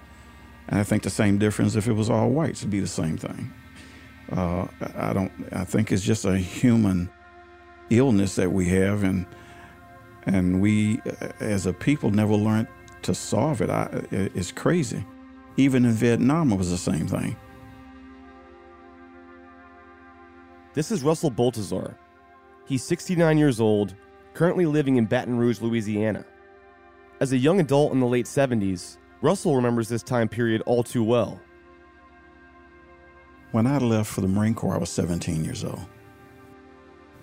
And 0.67 0.79
I 0.79 0.83
think 0.83 1.03
the 1.03 1.09
same 1.09 1.37
difference 1.37 1.75
if 1.75 1.87
it 1.87 1.93
was 1.93 2.09
all 2.09 2.29
whites, 2.29 2.61
it'd 2.61 2.71
be 2.71 2.79
the 2.79 2.87
same 2.87 3.17
thing. 3.17 3.51
Uh, 4.31 4.67
I 4.95 5.13
don't. 5.13 5.31
I 5.51 5.65
think 5.65 5.91
it's 5.91 6.03
just 6.03 6.25
a 6.25 6.37
human 6.37 7.09
illness 7.89 8.35
that 8.35 8.51
we 8.51 8.69
have, 8.69 9.03
and 9.03 9.25
and 10.25 10.61
we, 10.61 11.01
as 11.39 11.65
a 11.65 11.73
people, 11.73 12.09
never 12.09 12.33
learned 12.33 12.67
to 13.03 13.13
solve 13.13 13.61
it. 13.61 13.69
I, 13.69 13.89
it's 14.11 14.51
crazy. 14.51 15.05
Even 15.57 15.85
in 15.85 15.91
Vietnam, 15.91 16.51
it 16.51 16.55
was 16.55 16.71
the 16.71 16.77
same 16.77 17.07
thing. 17.07 17.35
This 20.73 20.91
is 20.91 21.03
Russell 21.03 21.29
Baltazar. 21.29 21.95
He's 22.65 22.83
69 22.83 23.37
years 23.37 23.59
old, 23.59 23.93
currently 24.33 24.65
living 24.65 24.95
in 24.95 25.05
Baton 25.05 25.37
Rouge, 25.37 25.61
Louisiana. 25.61 26.25
As 27.19 27.31
a 27.31 27.37
young 27.37 27.59
adult 27.59 27.91
in 27.91 27.99
the 27.99 28.07
late 28.07 28.25
70s, 28.25 28.97
Russell 29.23 29.55
remembers 29.55 29.87
this 29.87 30.03
time 30.03 30.27
period 30.27 30.61
all 30.65 30.83
too 30.83 31.01
well. 31.01 31.39
When 33.53 33.65
I 33.65 33.77
left 33.77 34.11
for 34.11 34.19
the 34.19 34.27
Marine 34.27 34.53
Corps, 34.53 34.75
I 34.75 34.79
was 34.79 34.89
17 34.89 35.45
years 35.45 35.63
old. 35.63 35.85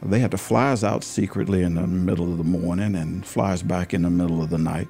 They 0.03 0.19
had 0.19 0.31
to 0.31 0.39
fly 0.39 0.73
us 0.73 0.83
out 0.83 1.05
secretly 1.05 1.63
in 1.63 1.75
the 1.75 1.87
middle 1.87 2.33
of 2.33 2.39
the 2.39 2.45
morning 2.45 2.95
and 2.95 3.27
fly 3.27 3.53
us 3.53 3.61
back 3.61 3.93
in 3.93 4.01
the 4.01 4.09
middle 4.09 4.43
of 4.43 4.49
the 4.49 4.57
night. 4.57 4.89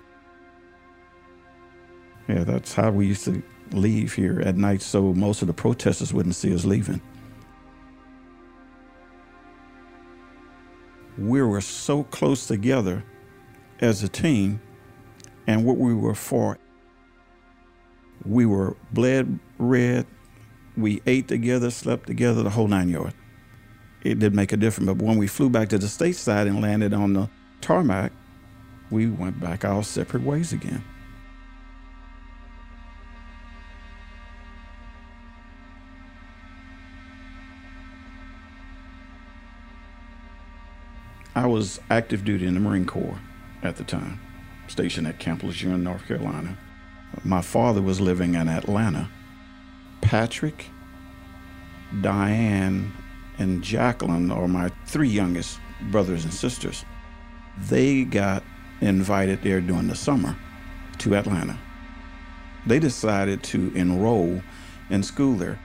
Yeah, 2.29 2.45
that's 2.45 2.75
how 2.75 2.93
we 2.93 3.09
used 3.09 3.25
to 3.25 3.43
leave 3.73 4.15
here 4.15 4.41
at 4.43 4.57
night 4.57 4.81
so 4.81 5.13
most 5.13 5.43
of 5.43 5.49
the 5.49 5.53
protesters 5.53 6.15
wouldn't 6.15 6.37
see 6.37 6.55
us 6.55 6.65
leaving. 6.65 7.01
We 11.19 11.43
were 11.43 11.61
so 11.61 12.05
close 12.05 12.47
together 12.47 13.03
as 13.81 14.05
a 14.05 14.09
team 14.09 14.61
and 15.49 15.65
what 15.65 15.77
we 15.77 15.93
were 15.93 16.15
for. 16.15 16.57
We 18.25 18.47
were 18.47 18.77
bled 18.93 19.39
red. 19.59 20.07
We 20.77 21.03
ate 21.07 21.29
together, 21.29 21.71
slept 21.71 22.07
together, 22.07 22.43
the 22.43 22.51
whole 22.51 22.69
nine 22.69 22.89
yards. 22.89 23.15
It 24.03 24.19
did 24.19 24.35
make 24.35 24.53
a 24.53 24.57
difference. 24.57 24.87
But 24.87 25.03
when 25.03 25.19
we 25.19 25.27
flew 25.27 25.51
back 25.51 25.69
to 25.71 25.79
the 25.79 25.87
stateside 25.87 26.47
and 26.47 26.61
landed 26.61 26.95
on 26.95 27.13
the 27.13 27.29
tarmac, 27.61 28.13
we 28.91 29.07
went 29.07 29.41
back 29.41 29.65
our 29.65 29.83
separate 29.83 30.23
ways 30.23 30.53
again. 30.53 30.83
I 41.35 41.47
was 41.47 41.81
active 41.89 42.25
duty 42.25 42.47
in 42.47 42.55
the 42.55 42.61
Marine 42.61 42.85
Corps 42.85 43.19
at 43.63 43.77
the 43.77 43.85
time, 43.85 44.21
stationed 44.67 45.07
at 45.07 45.19
Camp 45.19 45.43
Lejeune, 45.43 45.83
North 45.85 46.07
Carolina. 46.07 46.59
My 47.25 47.43
father 47.43 47.83
was 47.83 48.01
living 48.01 48.35
in 48.35 48.49
Atlanta. 48.49 49.09
Patrick, 50.01 50.67
Diane, 52.01 52.93
and 53.39 53.63
Jacqueline 53.63 54.31
are 54.31 54.49
my 54.49 54.71
three 54.87 55.09
youngest 55.09 55.61
brothers 55.91 56.25
and 56.25 56.33
sisters. 56.33 56.85
They 57.69 58.05
got 58.05 58.43
invited 58.81 59.43
there 59.43 59.61
during 59.61 59.89
the 59.89 59.95
summer 59.95 60.37
to 60.99 61.17
Atlanta. 61.17 61.59
They 62.67 62.79
decided 62.79 63.43
to 63.45 63.73
enroll 63.75 64.43
in 64.89 65.03
school 65.03 65.35
there. 65.35 65.59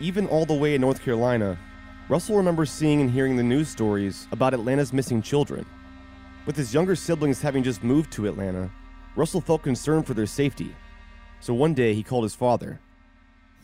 Even 0.00 0.26
all 0.26 0.44
the 0.44 0.54
way 0.54 0.74
in 0.74 0.80
North 0.80 1.02
Carolina, 1.02 1.58
Russell 2.08 2.36
remembers 2.36 2.70
seeing 2.70 3.00
and 3.00 3.10
hearing 3.10 3.36
the 3.36 3.42
news 3.42 3.68
stories 3.68 4.28
about 4.32 4.54
Atlanta's 4.54 4.92
missing 4.92 5.20
children. 5.20 5.66
With 6.46 6.56
his 6.56 6.72
younger 6.72 6.96
siblings 6.96 7.42
having 7.42 7.62
just 7.62 7.84
moved 7.84 8.10
to 8.12 8.26
Atlanta, 8.26 8.70
Russell 9.18 9.40
felt 9.40 9.62
concerned 9.62 10.06
for 10.06 10.14
their 10.14 10.26
safety. 10.26 10.72
So 11.40 11.52
one 11.52 11.74
day 11.74 11.92
he 11.92 12.04
called 12.04 12.22
his 12.22 12.36
father. 12.36 12.78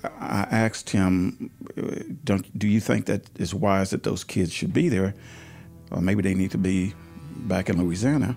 I 0.02 0.48
asked 0.50 0.90
him, 0.90 1.48
Do 2.58 2.66
you 2.66 2.80
think 2.80 3.06
that 3.06 3.30
it's 3.36 3.54
wise 3.54 3.90
that 3.90 4.02
those 4.02 4.24
kids 4.24 4.52
should 4.52 4.72
be 4.72 4.88
there? 4.88 5.14
Or 5.92 6.00
maybe 6.00 6.22
they 6.22 6.34
need 6.34 6.50
to 6.50 6.58
be 6.58 6.92
back 7.46 7.70
in 7.70 7.80
Louisiana. 7.80 8.36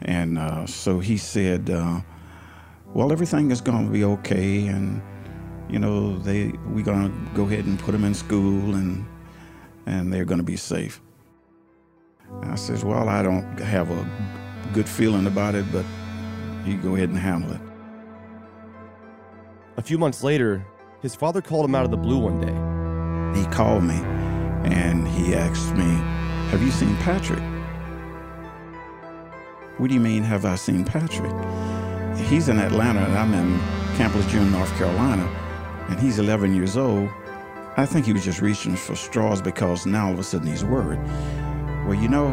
And 0.00 0.38
uh, 0.38 0.64
so 0.64 0.98
he 0.98 1.18
said, 1.18 1.68
uh, 1.68 2.00
Well, 2.94 3.12
everything 3.12 3.50
is 3.50 3.60
going 3.60 3.84
to 3.84 3.92
be 3.92 4.04
okay. 4.04 4.66
And, 4.66 5.02
you 5.68 5.78
know, 5.78 6.16
they 6.20 6.54
we're 6.68 6.84
going 6.84 7.12
to 7.12 7.34
go 7.36 7.44
ahead 7.44 7.66
and 7.66 7.78
put 7.78 7.92
them 7.92 8.04
in 8.04 8.14
school 8.14 8.74
and 8.74 9.06
and 9.84 10.10
they're 10.10 10.24
going 10.24 10.40
to 10.40 10.50
be 10.54 10.56
safe. 10.56 11.02
I 12.44 12.54
says, 12.54 12.82
Well, 12.82 13.10
I 13.10 13.22
don't 13.22 13.60
have 13.60 13.90
a 13.90 14.08
good 14.72 14.88
feeling 14.88 15.26
about 15.26 15.54
it, 15.54 15.66
but 15.70 15.84
you 16.66 16.76
go 16.76 16.94
ahead 16.94 17.08
and 17.08 17.18
handle 17.18 17.52
it. 17.52 17.60
A 19.76 19.82
few 19.82 19.98
months 19.98 20.22
later, 20.22 20.64
his 21.00 21.14
father 21.14 21.40
called 21.40 21.64
him 21.64 21.74
out 21.74 21.84
of 21.84 21.90
the 21.90 21.96
blue 21.96 22.18
one 22.18 22.40
day. 22.40 23.40
He 23.40 23.46
called 23.46 23.84
me 23.84 23.94
and 24.64 25.08
he 25.08 25.34
asked 25.34 25.74
me, 25.74 25.90
Have 26.50 26.62
you 26.62 26.70
seen 26.70 26.96
Patrick? 26.98 27.42
What 29.78 29.88
do 29.88 29.94
you 29.94 30.00
mean, 30.00 30.22
have 30.22 30.44
I 30.44 30.56
seen 30.56 30.84
Patrick? 30.84 31.32
He's 32.28 32.48
in 32.48 32.58
Atlanta 32.58 33.00
and 33.00 33.16
I'm 33.16 33.32
in 33.32 33.58
Camp 33.96 34.14
Lejeune, 34.14 34.52
North 34.52 34.74
Carolina, 34.76 35.24
and 35.88 35.98
he's 35.98 36.18
11 36.18 36.54
years 36.54 36.76
old. 36.76 37.08
I 37.76 37.86
think 37.86 38.04
he 38.04 38.12
was 38.12 38.24
just 38.24 38.42
reaching 38.42 38.76
for 38.76 38.94
straws 38.94 39.40
because 39.40 39.86
now 39.86 40.08
all 40.08 40.12
of 40.12 40.18
a 40.18 40.22
sudden 40.24 40.48
he's 40.48 40.64
worried. 40.64 41.00
Well, 41.86 41.94
you 41.94 42.08
know, 42.08 42.28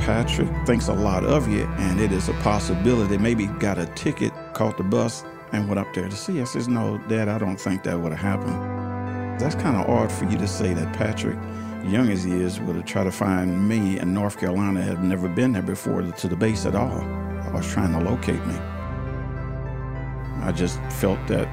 Patrick 0.00 0.48
thinks 0.66 0.88
a 0.88 0.94
lot 0.94 1.24
of 1.24 1.46
you, 1.46 1.64
and 1.78 2.00
it 2.00 2.10
is 2.10 2.28
a 2.28 2.32
possibility. 2.34 3.18
Maybe 3.18 3.46
got 3.46 3.78
a 3.78 3.86
ticket, 3.86 4.32
caught 4.54 4.76
the 4.78 4.82
bus, 4.82 5.24
and 5.52 5.68
went 5.68 5.78
up 5.78 5.92
there 5.94 6.08
to 6.08 6.16
see. 6.16 6.40
I 6.40 6.44
says, 6.44 6.68
No, 6.68 6.98
Dad, 7.08 7.28
I 7.28 7.38
don't 7.38 7.60
think 7.60 7.82
that 7.82 7.98
would 7.98 8.12
have 8.12 8.20
happened. 8.20 9.38
That's 9.40 9.54
kind 9.54 9.76
of 9.76 9.88
odd 9.88 10.10
for 10.10 10.24
you 10.24 10.38
to 10.38 10.48
say 10.48 10.72
that 10.72 10.94
Patrick, 10.94 11.36
young 11.84 12.08
as 12.10 12.24
he 12.24 12.32
is, 12.32 12.60
would 12.60 12.76
have 12.76 12.86
tried 12.86 13.04
to 13.04 13.12
find 13.12 13.68
me 13.68 13.98
in 13.98 14.14
North 14.14 14.38
Carolina, 14.38 14.82
had 14.82 15.04
never 15.04 15.28
been 15.28 15.52
there 15.52 15.62
before 15.62 16.02
to 16.02 16.28
the 16.28 16.36
base 16.36 16.66
at 16.66 16.74
all. 16.74 17.00
I 17.00 17.50
was 17.52 17.70
trying 17.70 17.92
to 17.92 18.00
locate 18.00 18.44
me. 18.46 18.54
I 20.42 20.52
just 20.54 20.80
felt 20.92 21.18
that 21.28 21.48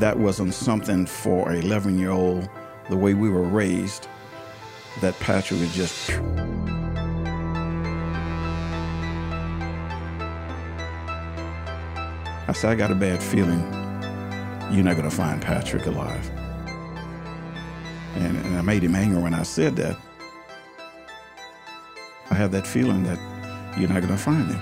that 0.00 0.16
wasn't 0.16 0.54
something 0.54 1.06
for 1.06 1.50
an 1.50 1.56
11 1.56 1.98
year 1.98 2.10
old, 2.10 2.48
the 2.88 2.96
way 2.96 3.14
we 3.14 3.28
were 3.28 3.42
raised, 3.42 4.08
that 5.00 5.18
Patrick 5.20 5.60
was 5.60 5.74
just. 5.74 6.10
I 12.50 12.52
said, 12.52 12.72
I 12.72 12.74
got 12.74 12.90
a 12.90 12.96
bad 12.96 13.22
feeling 13.22 13.60
you're 14.74 14.82
not 14.82 14.96
going 14.96 15.08
to 15.08 15.16
find 15.16 15.40
Patrick 15.40 15.86
alive. 15.86 16.28
And, 18.16 18.36
and 18.44 18.58
I 18.58 18.60
made 18.62 18.82
him 18.82 18.96
angry 18.96 19.22
when 19.22 19.34
I 19.34 19.44
said 19.44 19.76
that. 19.76 19.96
I 22.28 22.34
have 22.34 22.50
that 22.50 22.66
feeling 22.66 23.04
that 23.04 23.20
you're 23.78 23.88
not 23.88 24.00
going 24.00 24.12
to 24.12 24.16
find 24.16 24.50
him. 24.50 24.60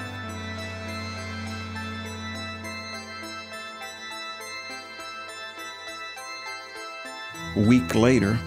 A 7.57 7.67
week 7.67 7.95
later, 7.95 8.39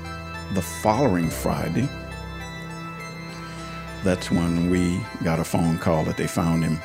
the 0.54 0.62
following 0.62 1.32
Friday, 1.32 1.90
that's 4.04 4.30
when 4.30 4.70
we 4.70 5.02
got 5.24 5.40
a 5.40 5.44
phone 5.44 5.80
call 5.80 6.04
that 6.04 6.18
they 6.18 6.28
found 6.28 6.64
him. 6.64 6.80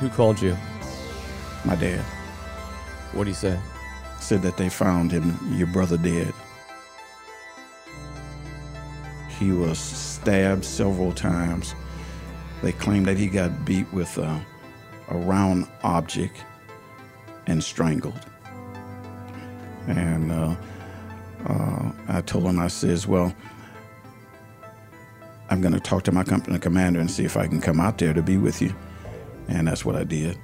Who 0.00 0.08
called 0.08 0.40
you? 0.40 0.56
My 1.64 1.74
dad 1.74 2.04
What 3.12 3.24
did 3.24 3.30
he 3.30 3.34
say? 3.34 3.58
said 4.20 4.42
that 4.42 4.56
they 4.56 4.68
found 4.68 5.10
him, 5.12 5.38
your 5.56 5.68
brother 5.68 5.96
dead. 5.96 6.32
He 9.38 9.52
was 9.52 9.78
stabbed 9.78 10.64
several 10.64 11.12
times. 11.12 11.74
They 12.62 12.72
claimed 12.72 13.06
that 13.06 13.16
he 13.16 13.28
got 13.28 13.64
beat 13.64 13.90
with 13.92 14.18
a, 14.18 14.44
a 15.08 15.16
round 15.16 15.68
object 15.84 16.44
and 17.46 17.62
strangled. 17.62 18.20
And 19.86 20.32
uh, 20.32 20.56
uh, 21.46 21.92
I 22.08 22.20
told 22.22 22.44
him, 22.44 22.58
I 22.58 22.68
says, 22.68 23.06
well, 23.06 23.32
I'm 25.48 25.60
going 25.60 25.74
to 25.74 25.80
talk 25.80 26.02
to 26.04 26.12
my 26.12 26.24
company 26.24 26.58
commander 26.58 27.00
and 27.00 27.10
see 27.10 27.24
if 27.24 27.36
I 27.36 27.46
can 27.46 27.60
come 27.60 27.80
out 27.80 27.98
there 27.98 28.12
to 28.12 28.22
be 28.22 28.36
with 28.36 28.60
you. 28.60 28.74
And 29.48 29.66
that's 29.66 29.84
what 29.84 29.96
I 29.96 30.04
did. 30.04 30.38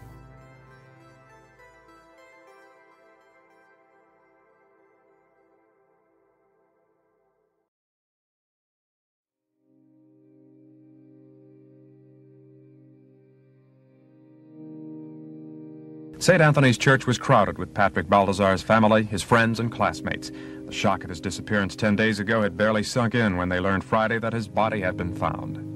St. 16.25 16.41
Anthony's 16.41 16.79
Church 16.79 17.07
was 17.07 17.19
crowded 17.19 17.59
with 17.59 17.75
Patrick 17.75 18.09
Baltazar's 18.09 18.63
family, 18.63 19.03
his 19.03 19.23
friends, 19.23 19.61
and 19.61 19.71
classmates. 19.71 20.31
The 20.65 20.73
shock 20.73 21.05
of 21.05 21.11
his 21.11 21.21
disappearance 21.21 21.77
10 21.77 21.97
days 21.97 22.19
ago 22.19 22.41
had 22.41 22.57
barely 22.57 22.83
sunk 22.83 23.15
in 23.15 23.37
when 23.37 23.51
they 23.51 23.61
learned 23.61 23.85
Friday 23.85 24.19
that 24.21 24.33
his 24.33 24.49
body 24.49 24.81
had 24.81 24.97
been 24.97 25.15
found. 25.15 25.74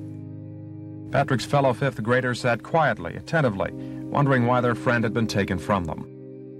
Patrick's 1.10 1.46
fellow 1.46 1.72
fifth 1.72 2.02
graders 2.02 2.40
sat 2.40 2.62
quietly, 2.62 3.16
attentively, 3.16 3.70
wondering 3.72 4.46
why 4.46 4.60
their 4.60 4.74
friend 4.74 5.04
had 5.04 5.14
been 5.14 5.26
taken 5.26 5.58
from 5.58 5.84
them. 5.86 6.06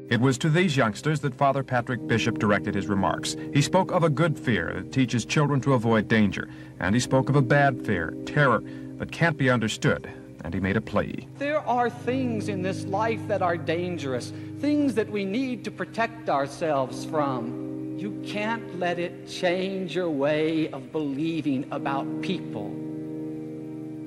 It 0.09 0.23
was 0.23 0.39
to 0.39 0.49
these 0.49 0.75
youngsters 0.75 1.21
that 1.21 1.35
Father 1.35 1.63
Patrick 1.63 2.07
Bishop 2.07 2.39
directed 2.39 2.75
his 2.75 2.87
remarks. 2.87 3.37
He 3.53 3.61
spoke 3.61 3.91
of 3.91 4.05
a 4.05 4.09
good 4.09 4.39
fear 4.39 4.73
that 4.75 4.91
teaches 4.91 5.27
children 5.27 5.61
to 5.61 5.75
avoid 5.75 6.09
danger, 6.09 6.49
and 6.81 6.95
he 6.95 7.01
spoke 7.01 7.29
of 7.29 7.37
a 7.37 7.43
bad 7.43 7.85
fear, 7.85 8.15
terror, 8.25 8.63
that 8.97 9.13
can't 9.13 9.37
be 9.37 9.51
understood, 9.51 10.11
and 10.45 10.55
he 10.55 10.61
made 10.61 10.79
a 10.79 10.81
plea. 10.81 11.29
There 11.37 11.61
are 11.61 11.91
things 11.91 12.49
in 12.49 12.63
this 12.63 12.87
life 12.87 13.21
that 13.29 13.43
are 13.43 13.59
dangerous, 13.59 14.33
things 14.61 14.95
that 14.95 15.11
we 15.11 15.27
need 15.27 15.63
to 15.65 15.71
protect 15.71 16.31
ourselves 16.31 17.05
from. 17.05 17.99
You 17.99 18.19
can't 18.25 18.79
let 18.79 18.99
it 18.99 19.29
change 19.29 19.95
your 19.95 20.09
way 20.09 20.71
of 20.71 20.91
believing 20.91 21.67
about 21.71 22.23
people. 22.23 22.88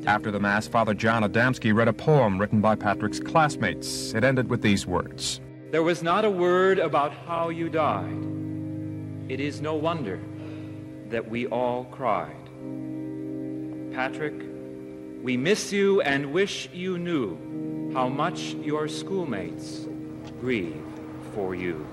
After 0.08 0.32
the 0.32 0.40
Mass, 0.40 0.68
Father 0.68 0.96
John 0.96 1.22
Adamski 1.22 1.74
read 1.76 1.88
a 1.88 1.94
poem 1.94 2.40
written 2.40 2.60
by 2.60 2.76
Patrick's 2.76 3.20
classmates. 3.20 4.14
It 4.16 4.24
ended 4.24 4.50
with 4.50 4.62
these 4.62 4.88
words 4.88 5.42
There 5.70 5.84
was 5.84 6.02
not 6.02 6.26
a 6.26 6.30
word 6.30 6.80
about 6.80 7.14
how 7.14 7.50
you 7.50 7.70
died. 7.70 8.26
It 9.30 9.40
is 9.40 9.62
no 9.62 9.76
wonder 9.76 10.20
that 11.10 11.30
we 11.30 11.46
all 11.48 11.86
cried. 11.86 12.36
Patrick, 13.94 14.34
we 15.22 15.38
miss 15.38 15.72
you 15.72 16.02
and 16.02 16.34
wish 16.34 16.68
you 16.74 16.98
knew 16.98 17.92
how 17.94 18.10
much 18.10 18.56
your 18.56 18.88
schoolmates 18.88 19.86
grieve 20.40 20.82
for 21.36 21.54
you. 21.54 21.86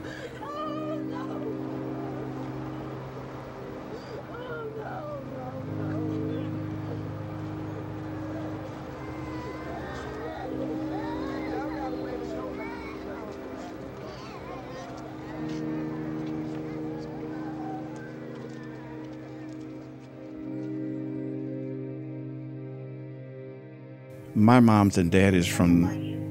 My 24.38 24.61
mom's 24.61 24.97
and 24.99 25.11
dad 25.11 25.35
is 25.35 25.49
from 25.49 25.83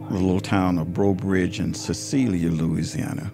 the 0.10 0.14
little 0.14 0.40
town 0.40 0.78
of 0.78 0.94
Breaux 0.94 1.14
Bridge 1.14 1.60
in 1.60 1.74
Cecilia, 1.74 2.50
Louisiana. 2.50 3.34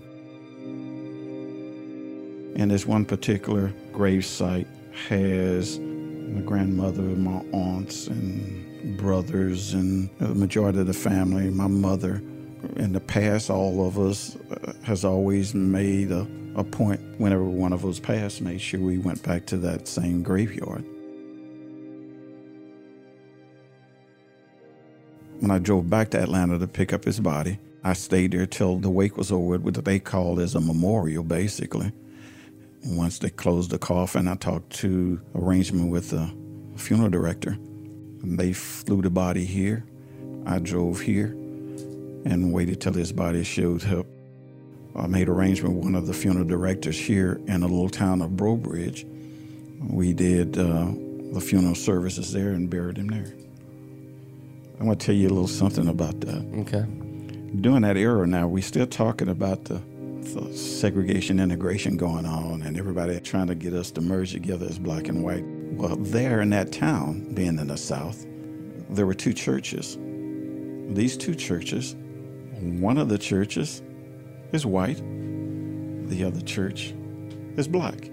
And 2.56 2.72
this 2.72 2.84
one 2.84 3.06
particular 3.06 3.72
grave 3.92 4.26
site 4.26 4.66
has 5.08 5.78
my 5.78 6.42
grandmother, 6.42 7.04
my 7.04 7.46
aunts, 7.52 8.08
and 8.08 8.98
brothers, 8.98 9.76
and 9.76 10.10
the 10.18 10.30
majority 10.30 10.80
of 10.80 10.88
the 10.88 10.94
family, 10.94 11.52
my 11.52 11.68
mother. 11.68 12.24
In 12.76 12.94
the 12.94 13.00
past, 13.00 13.52
all 13.52 13.86
of 13.86 14.00
us 14.00 14.36
uh, 14.50 14.74
has 14.82 15.06
always 15.06 15.54
made 15.54 16.12
a, 16.12 16.26
a 16.56 16.64
point 16.64 17.00
whenever 17.20 17.44
one 17.44 17.74
of 17.74 17.86
us 17.86 18.00
passed, 18.00 18.42
made 18.42 18.60
sure 18.60 18.80
we 18.80 18.98
went 18.98 19.22
back 19.22 19.46
to 19.48 19.58
that 19.58 19.88
same 19.88 20.24
graveyard. 20.24 20.84
When 25.44 25.52
I 25.52 25.60
drove 25.60 25.90
back 25.90 26.12
to 26.12 26.24
Atlanta 26.24 26.58
to 26.58 26.68
pick 26.68 26.94
up 26.94 27.04
his 27.04 27.20
body, 27.20 27.60
I 27.84 27.92
stayed 27.92 28.32
there 28.32 28.46
till 28.46 28.78
the 28.78 28.90
wake 28.90 29.18
was 29.18 29.30
over, 29.30 29.58
what 29.58 29.74
they 29.84 30.00
call 30.00 30.40
as 30.40 30.56
a 30.56 30.62
memorial, 30.62 31.22
basically. 31.22 31.92
Once 32.86 33.20
they 33.20 33.30
closed 33.30 33.70
the 33.70 33.78
coffin, 33.78 34.30
I 34.30 34.36
talked 34.36 34.70
to 34.78 35.20
arrangement 35.36 35.92
with 35.92 36.12
the 36.12 36.34
funeral 36.78 37.10
director. 37.10 37.58
They 38.24 38.54
flew 38.54 39.02
the 39.02 39.10
body 39.10 39.44
here. 39.44 39.84
I 40.46 40.60
drove 40.60 41.02
here 41.02 41.32
and 42.24 42.54
waited 42.54 42.80
till 42.80 42.94
his 42.94 43.12
body 43.12 43.44
showed 43.44 43.86
up. 43.88 44.06
I 44.96 45.08
made 45.08 45.28
arrangement 45.28 45.76
with 45.76 45.84
one 45.84 45.96
of 45.96 46.08
the 46.08 46.14
funeral 46.14 46.48
directors 46.48 46.98
here 46.98 47.42
in 47.48 47.60
the 47.60 47.68
little 47.68 47.90
town 47.90 48.22
of 48.22 48.38
Breaux 48.38 48.56
Bridge. 48.56 49.06
We 49.90 50.14
did 50.14 50.58
uh, 50.58 50.86
the 51.34 51.42
funeral 51.42 51.76
services 51.76 52.32
there 52.32 52.52
and 52.52 52.70
buried 52.70 52.98
him 52.98 53.10
there. 53.10 53.34
I 54.84 54.86
want 54.86 55.00
to 55.00 55.06
tell 55.06 55.16
you 55.16 55.30
a 55.30 55.30
little 55.30 55.48
something 55.48 55.88
about 55.88 56.20
that. 56.20 56.46
Okay. 56.58 56.86
During 57.62 57.84
that 57.84 57.96
era 57.96 58.28
now, 58.28 58.50
we're 58.50 58.62
still 58.62 58.86
talking 58.86 59.30
about 59.30 59.64
the, 59.64 59.76
the 59.76 60.54
segregation 60.54 61.40
integration 61.40 61.96
going 61.96 62.26
on 62.26 62.64
and 62.64 62.78
everybody 62.78 63.18
trying 63.22 63.48
to 63.48 63.56
get 63.56 63.72
us 63.72 63.92
to 63.92 64.02
merge 64.02 64.34
together 64.34 64.66
as 64.66 64.78
black 64.78 65.08
and 65.08 65.24
white. 65.24 65.46
Well, 65.46 65.96
there 65.96 66.42
in 66.42 66.50
that 66.50 66.74
town, 66.74 67.34
being 67.34 67.60
in 67.60 67.68
the 67.68 67.78
South, 67.78 68.26
there 68.90 69.06
were 69.06 69.14
two 69.14 69.32
churches. 69.32 69.98
These 70.94 71.16
two 71.16 71.34
churches, 71.34 71.96
one 72.60 72.98
of 72.98 73.08
the 73.08 73.18
churches 73.18 73.82
is 74.52 74.66
white, 74.66 75.02
the 76.10 76.26
other 76.26 76.42
church 76.42 76.94
is 77.56 77.70
black. 77.70 78.10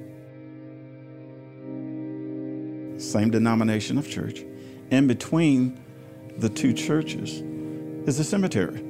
Same 3.01 3.31
denomination 3.33 3.99
of 3.99 4.09
church. 4.09 4.45
In 4.93 5.09
between 5.09 5.77
the 6.41 6.49
two 6.49 6.73
churches 6.73 7.43
is 8.09 8.19
a 8.19 8.25
cemetery. 8.25 8.81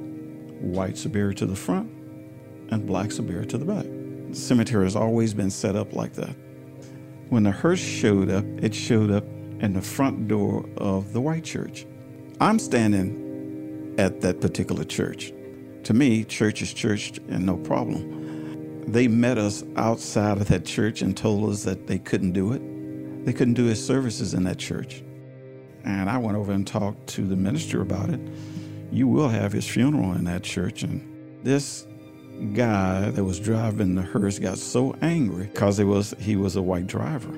Whites 0.61 1.05
are 1.05 1.33
to 1.33 1.45
the 1.45 1.55
front 1.55 1.91
and 2.69 2.87
blacks 2.87 3.19
are 3.19 3.45
to 3.45 3.57
the 3.57 3.65
back. 3.65 3.85
The 4.29 4.35
cemetery 4.35 4.85
has 4.85 4.95
always 4.95 5.33
been 5.33 5.49
set 5.49 5.75
up 5.75 5.91
like 5.93 6.13
that. 6.13 6.33
When 7.27 7.43
the 7.43 7.51
hearse 7.51 7.81
showed 7.81 8.29
up, 8.29 8.45
it 8.63 8.73
showed 8.73 9.11
up 9.11 9.25
in 9.59 9.73
the 9.73 9.81
front 9.81 10.29
door 10.29 10.65
of 10.77 11.11
the 11.11 11.19
white 11.19 11.43
church. 11.43 11.85
I'm 12.39 12.57
standing 12.57 13.95
at 13.97 14.21
that 14.21 14.39
particular 14.39 14.85
church. 14.85 15.33
To 15.83 15.93
me, 15.93 16.23
church 16.23 16.61
is 16.61 16.73
church 16.73 17.17
and 17.27 17.45
no 17.45 17.57
problem. 17.57 18.85
They 18.87 19.09
met 19.09 19.37
us 19.37 19.65
outside 19.75 20.37
of 20.37 20.47
that 20.47 20.65
church 20.65 21.01
and 21.01 21.17
told 21.17 21.49
us 21.49 21.65
that 21.65 21.87
they 21.87 21.99
couldn't 21.99 22.31
do 22.31 22.53
it. 22.53 23.25
They 23.25 23.33
couldn't 23.33 23.55
do 23.55 23.65
his 23.65 23.85
services 23.85 24.33
in 24.33 24.45
that 24.45 24.57
church. 24.57 25.03
And 25.83 26.09
I 26.09 26.17
went 26.17 26.37
over 26.37 26.51
and 26.51 26.65
talked 26.65 27.07
to 27.07 27.23
the 27.23 27.35
minister 27.35 27.81
about 27.81 28.09
it. 28.09 28.19
You 28.91 29.07
will 29.07 29.29
have 29.29 29.51
his 29.51 29.67
funeral 29.67 30.13
in 30.13 30.25
that 30.25 30.43
church. 30.43 30.83
And 30.83 31.39
this 31.43 31.87
guy 32.53 33.09
that 33.11 33.23
was 33.23 33.39
driving 33.39 33.95
the 33.95 34.01
hearse 34.01 34.39
got 34.39 34.57
so 34.57 34.95
angry 35.01 35.47
because 35.47 35.79
it 35.79 35.85
was 35.85 36.13
he 36.19 36.35
was 36.35 36.55
a 36.55 36.61
white 36.61 36.87
driver. 36.87 37.31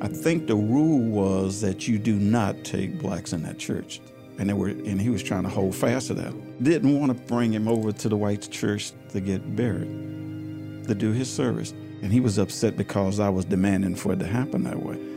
I 0.00 0.08
think 0.08 0.46
the 0.46 0.56
rule 0.56 1.00
was 1.00 1.60
that 1.60 1.86
you 1.86 1.98
do 1.98 2.16
not 2.16 2.64
take 2.64 3.00
blacks 3.00 3.32
in 3.32 3.42
that 3.42 3.58
church. 3.58 4.00
And 4.38 4.48
they 4.48 4.54
were 4.54 4.68
and 4.68 5.00
he 5.00 5.10
was 5.10 5.22
trying 5.22 5.42
to 5.42 5.48
hold 5.48 5.74
fast 5.74 6.08
to 6.08 6.14
that. 6.14 6.62
Didn't 6.62 6.98
want 6.98 7.16
to 7.16 7.24
bring 7.24 7.52
him 7.52 7.68
over 7.68 7.92
to 7.92 8.08
the 8.08 8.16
white 8.16 8.48
church 8.50 8.92
to 9.10 9.20
get 9.20 9.54
buried, 9.54 10.86
to 10.86 10.94
do 10.94 11.12
his 11.12 11.30
service. 11.30 11.72
And 12.02 12.12
he 12.12 12.20
was 12.20 12.38
upset 12.38 12.76
because 12.76 13.20
I 13.20 13.28
was 13.28 13.44
demanding 13.44 13.94
for 13.94 14.12
it 14.12 14.18
to 14.20 14.26
happen 14.26 14.64
that 14.64 14.82
way 14.82 15.11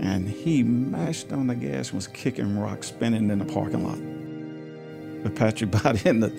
and 0.00 0.26
he 0.26 0.62
mashed 0.62 1.30
on 1.30 1.46
the 1.46 1.54
gas 1.54 1.88
and 1.88 1.96
was 1.96 2.08
kicking 2.08 2.58
rocks, 2.58 2.88
spinning 2.88 3.30
in 3.30 3.38
the 3.38 3.44
parking 3.44 3.84
lot. 3.84 3.98
With 5.22 5.36
Patrick 5.36 5.70
body 5.82 6.00
in 6.08 6.20
the 6.20 6.32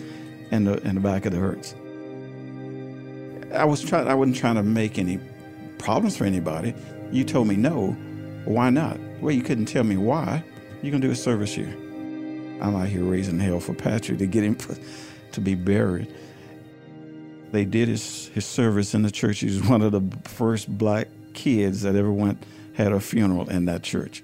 in 0.49 0.65
the 0.65 0.77
in 0.81 0.95
the 0.95 1.01
back 1.01 1.25
of 1.25 1.31
the 1.31 1.39
hearse. 1.39 1.75
I 3.53 3.65
was 3.65 3.81
trying 3.81 4.07
I 4.07 4.15
wasn't 4.15 4.37
trying 4.37 4.55
to 4.55 4.63
make 4.63 4.97
any 4.97 5.19
problems 5.77 6.17
for 6.17 6.25
anybody. 6.25 6.73
You 7.11 7.23
told 7.23 7.47
me 7.47 7.55
no. 7.55 7.91
Why 8.45 8.71
not? 8.71 8.99
Well, 9.21 9.31
you 9.31 9.43
couldn't 9.43 9.65
tell 9.65 9.83
me 9.83 9.97
why. 9.97 10.43
You're 10.81 10.91
gonna 10.91 11.05
do 11.05 11.11
a 11.11 11.15
service 11.15 11.53
here. 11.53 11.73
I'm 12.61 12.75
out 12.75 12.87
here 12.87 13.03
raising 13.03 13.39
hell 13.39 13.59
for 13.59 13.75
Patrick 13.75 14.17
to 14.19 14.25
get 14.25 14.43
him 14.43 14.57
to 15.33 15.41
be 15.41 15.53
buried. 15.53 16.11
They 17.51 17.65
did 17.65 17.89
his, 17.89 18.29
his 18.29 18.45
service 18.45 18.93
in 18.95 19.01
the 19.01 19.11
church. 19.11 19.39
He 19.39 19.47
was 19.47 19.61
one 19.61 19.81
of 19.81 19.91
the 19.91 20.01
first 20.29 20.69
black 20.77 21.09
kids 21.33 21.81
that 21.81 21.95
ever 21.95 22.11
went 22.11 22.41
had 22.73 22.91
a 22.91 22.99
funeral 22.99 23.49
in 23.49 23.65
that 23.65 23.83
church. 23.83 24.23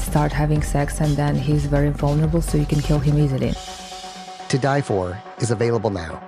start 0.00 0.32
having 0.32 0.62
sex, 0.62 1.00
and 1.00 1.16
then 1.16 1.36
he's 1.36 1.66
very 1.66 1.90
vulnerable, 1.90 2.42
so 2.42 2.58
you 2.58 2.66
can 2.66 2.80
kill 2.80 2.98
him 2.98 3.18
easily. 3.18 3.52
To 4.48 4.58
Die 4.58 4.80
For 4.80 5.20
is 5.38 5.50
available 5.50 5.90
now. 5.90 6.22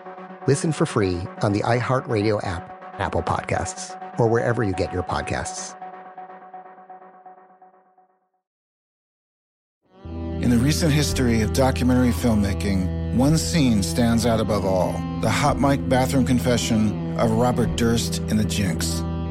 Listen 0.46 0.72
for 0.72 0.86
free 0.86 1.20
on 1.42 1.52
the 1.52 1.60
iHeartRadio 1.60 2.44
app, 2.46 2.98
Apple 2.98 3.22
Podcasts, 3.22 3.98
or 4.18 4.28
wherever 4.28 4.62
you 4.62 4.72
get 4.72 4.92
your 4.92 5.02
podcasts. 5.02 5.76
In 10.42 10.50
the 10.50 10.58
recent 10.58 10.92
history 10.92 11.42
of 11.42 11.52
documentary 11.52 12.10
filmmaking, 12.10 13.14
one 13.14 13.38
scene 13.38 13.82
stands 13.82 14.26
out 14.26 14.40
above 14.40 14.64
all 14.64 14.92
the 15.20 15.30
hot 15.30 15.60
mic 15.60 15.88
bathroom 15.88 16.26
confession 16.26 17.16
of 17.18 17.30
Robert 17.30 17.76
Durst 17.76 18.18
in 18.28 18.36
The 18.36 18.44
Jinx. 18.44 19.02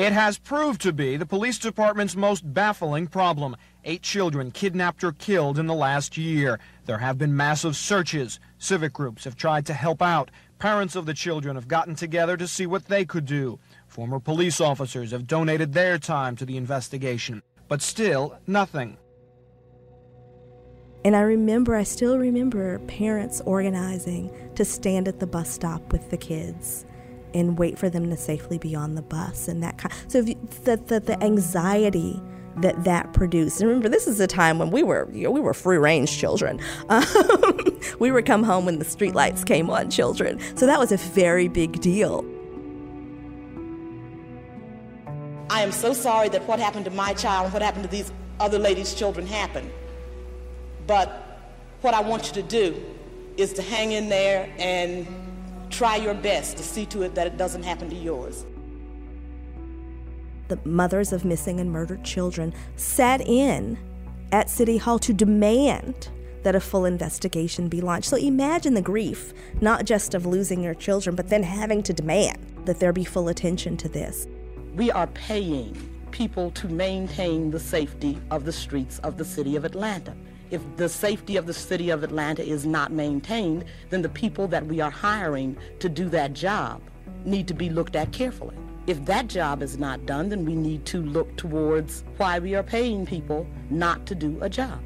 It 0.00 0.14
has 0.14 0.38
proved 0.38 0.80
to 0.80 0.94
be 0.94 1.18
the 1.18 1.26
police 1.26 1.58
department's 1.58 2.16
most 2.16 2.54
baffling 2.54 3.06
problem. 3.06 3.54
Eight 3.84 4.00
children 4.00 4.50
kidnapped 4.50 5.04
or 5.04 5.12
killed 5.12 5.58
in 5.58 5.66
the 5.66 5.74
last 5.74 6.16
year. 6.16 6.58
There 6.86 6.96
have 6.96 7.18
been 7.18 7.36
massive 7.36 7.76
searches. 7.76 8.40
Civic 8.56 8.94
groups 8.94 9.24
have 9.24 9.36
tried 9.36 9.66
to 9.66 9.74
help 9.74 10.00
out. 10.00 10.30
Parents 10.58 10.96
of 10.96 11.04
the 11.04 11.12
children 11.12 11.54
have 11.54 11.68
gotten 11.68 11.96
together 11.96 12.38
to 12.38 12.48
see 12.48 12.64
what 12.64 12.86
they 12.86 13.04
could 13.04 13.26
do. 13.26 13.58
Former 13.88 14.18
police 14.18 14.58
officers 14.58 15.10
have 15.10 15.26
donated 15.26 15.74
their 15.74 15.98
time 15.98 16.34
to 16.36 16.46
the 16.46 16.56
investigation. 16.56 17.42
But 17.68 17.82
still, 17.82 18.38
nothing. 18.46 18.96
And 21.04 21.14
I 21.14 21.20
remember, 21.20 21.76
I 21.76 21.82
still 21.82 22.16
remember 22.16 22.78
parents 22.86 23.42
organizing 23.42 24.32
to 24.54 24.64
stand 24.64 25.08
at 25.08 25.20
the 25.20 25.26
bus 25.26 25.50
stop 25.50 25.92
with 25.92 26.08
the 26.08 26.16
kids 26.16 26.86
and 27.34 27.58
wait 27.58 27.78
for 27.78 27.88
them 27.88 28.08
to 28.10 28.16
safely 28.16 28.58
be 28.58 28.74
on 28.74 28.94
the 28.94 29.02
bus 29.02 29.48
and 29.48 29.62
that 29.62 29.78
kind. 29.78 29.94
So 30.08 30.20
you, 30.20 30.34
the, 30.64 30.76
the 30.76 31.00
the 31.00 31.22
anxiety 31.22 32.20
that 32.56 32.84
that 32.84 33.12
produced. 33.12 33.60
And 33.60 33.68
remember, 33.68 33.88
this 33.88 34.06
is 34.06 34.20
a 34.20 34.26
time 34.26 34.58
when 34.58 34.70
we 34.70 34.82
were 34.82 35.08
you 35.12 35.24
know, 35.24 35.30
we 35.30 35.40
were 35.40 35.54
free 35.54 35.78
range 35.78 36.16
children. 36.18 36.60
Um, 36.88 37.04
we 37.98 38.10
would 38.10 38.26
come 38.26 38.42
home 38.42 38.66
when 38.66 38.78
the 38.78 38.84
streetlights 38.84 39.46
came 39.46 39.70
on, 39.70 39.90
children. 39.90 40.40
So 40.56 40.66
that 40.66 40.78
was 40.78 40.92
a 40.92 40.96
very 40.96 41.48
big 41.48 41.80
deal. 41.80 42.24
I 45.50 45.62
am 45.62 45.72
so 45.72 45.92
sorry 45.92 46.28
that 46.28 46.46
what 46.46 46.60
happened 46.60 46.84
to 46.84 46.92
my 46.92 47.12
child 47.12 47.46
and 47.46 47.52
what 47.52 47.62
happened 47.62 47.84
to 47.84 47.90
these 47.90 48.12
other 48.38 48.58
ladies' 48.58 48.94
children 48.94 49.26
happened. 49.26 49.70
But 50.86 51.40
what 51.80 51.92
I 51.92 52.00
want 52.00 52.28
you 52.28 52.34
to 52.34 52.42
do 52.42 52.80
is 53.36 53.52
to 53.54 53.62
hang 53.62 53.92
in 53.92 54.08
there 54.08 54.48
and 54.58 55.06
try 55.70 55.96
your 55.96 56.14
best 56.14 56.56
to 56.56 56.62
see 56.62 56.86
to 56.86 57.02
it 57.02 57.14
that 57.14 57.26
it 57.26 57.36
doesn't 57.36 57.62
happen 57.62 57.88
to 57.90 57.96
yours. 57.96 58.44
the 60.50 60.58
mothers 60.64 61.12
of 61.12 61.24
missing 61.24 61.60
and 61.60 61.70
murdered 61.70 62.04
children 62.04 62.52
sat 62.76 63.20
in 63.20 63.78
at 64.32 64.50
City 64.50 64.76
Hall 64.76 64.98
to 64.98 65.12
demand 65.14 66.08
that 66.42 66.54
a 66.54 66.60
full 66.60 66.84
investigation 66.84 67.68
be 67.68 67.80
launched. 67.80 68.08
So 68.08 68.16
imagine 68.16 68.74
the 68.74 68.82
grief, 68.82 69.32
not 69.60 69.84
just 69.84 70.14
of 70.14 70.26
losing 70.26 70.62
your 70.62 70.74
children, 70.74 71.14
but 71.14 71.28
then 71.28 71.42
having 71.42 71.82
to 71.84 71.92
demand 71.92 72.38
that 72.64 72.80
there 72.80 72.92
be 72.92 73.04
full 73.04 73.28
attention 73.28 73.76
to 73.78 73.88
this. 73.88 74.26
We 74.74 74.90
are 74.90 75.06
paying 75.08 75.76
people 76.10 76.50
to 76.52 76.68
maintain 76.68 77.50
the 77.50 77.60
safety 77.60 78.18
of 78.30 78.44
the 78.44 78.52
streets 78.52 78.98
of 79.00 79.16
the 79.16 79.24
city 79.24 79.54
of 79.54 79.64
Atlanta. 79.64 80.16
If 80.50 80.62
the 80.76 80.88
safety 80.88 81.36
of 81.36 81.46
the 81.46 81.54
city 81.54 81.90
of 81.90 82.02
Atlanta 82.02 82.44
is 82.44 82.66
not 82.66 82.90
maintained, 82.90 83.64
then 83.90 84.02
the 84.02 84.08
people 84.08 84.48
that 84.48 84.66
we 84.66 84.80
are 84.80 84.90
hiring 84.90 85.56
to 85.78 85.88
do 85.88 86.08
that 86.08 86.32
job 86.32 86.82
need 87.24 87.46
to 87.48 87.54
be 87.54 87.70
looked 87.70 87.94
at 87.94 88.12
carefully. 88.12 88.56
If 88.88 89.04
that 89.04 89.28
job 89.28 89.62
is 89.62 89.78
not 89.78 90.06
done, 90.06 90.28
then 90.28 90.44
we 90.44 90.56
need 90.56 90.84
to 90.86 91.02
look 91.02 91.36
towards 91.36 92.02
why 92.16 92.40
we 92.40 92.56
are 92.56 92.64
paying 92.64 93.06
people 93.06 93.46
not 93.68 94.06
to 94.06 94.16
do 94.16 94.38
a 94.40 94.48
job. 94.48 94.80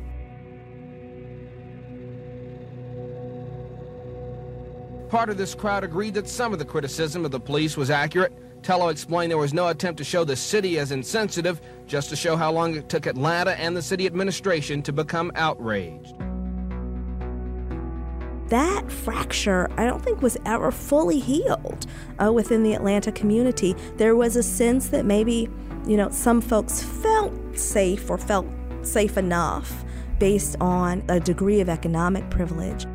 Part 5.09 5.31
of 5.31 5.39
this 5.39 5.55
crowd 5.55 5.85
agreed 5.85 6.15
that 6.15 6.29
some 6.29 6.53
of 6.53 6.59
the 6.59 6.65
criticism 6.65 7.25
of 7.25 7.31
the 7.31 7.41
police 7.41 7.77
was 7.77 7.89
accurate. 7.89 8.33
Tello 8.65 8.89
explained 8.89 9.31
there 9.31 9.37
was 9.37 9.53
no 9.53 9.69
attempt 9.69 9.99
to 9.99 10.05
show 10.05 10.25
the 10.25 10.35
city 10.35 10.79
as 10.79 10.91
insensitive, 10.91 11.61
just 11.87 12.09
to 12.09 12.17
show 12.17 12.35
how 12.35 12.51
long 12.51 12.75
it 12.75 12.89
took 12.89 13.05
Atlanta 13.05 13.53
and 13.61 13.77
the 13.77 13.83
city 13.83 14.07
administration 14.07 14.81
to 14.83 14.93
become 14.93 15.31
outraged. 15.35 16.15
That 18.49 18.91
fracture, 18.91 19.71
I 19.79 19.85
don't 19.85 20.03
think, 20.03 20.23
was 20.23 20.39
ever 20.47 20.71
fully 20.71 21.21
healed 21.21 21.87
uh, 22.19 22.33
within 22.33 22.63
the 22.63 22.73
Atlanta 22.73 23.13
community. 23.13 23.75
There 23.97 24.17
was 24.17 24.35
a 24.35 24.43
sense 24.43 24.89
that 24.89 25.05
maybe, 25.05 25.49
you 25.87 25.99
know, 25.99 26.09
some 26.09 26.41
folks 26.41 26.83
felt 26.83 27.35
safe 27.59 28.09
or 28.09 28.17
felt 28.17 28.47
safe 28.81 29.19
enough 29.19 29.85
based 30.19 30.57
on 30.61 31.05
a 31.09 31.21
degree 31.21 31.61
of 31.61 31.69
economic 31.69 32.31
privilege. 32.31 32.87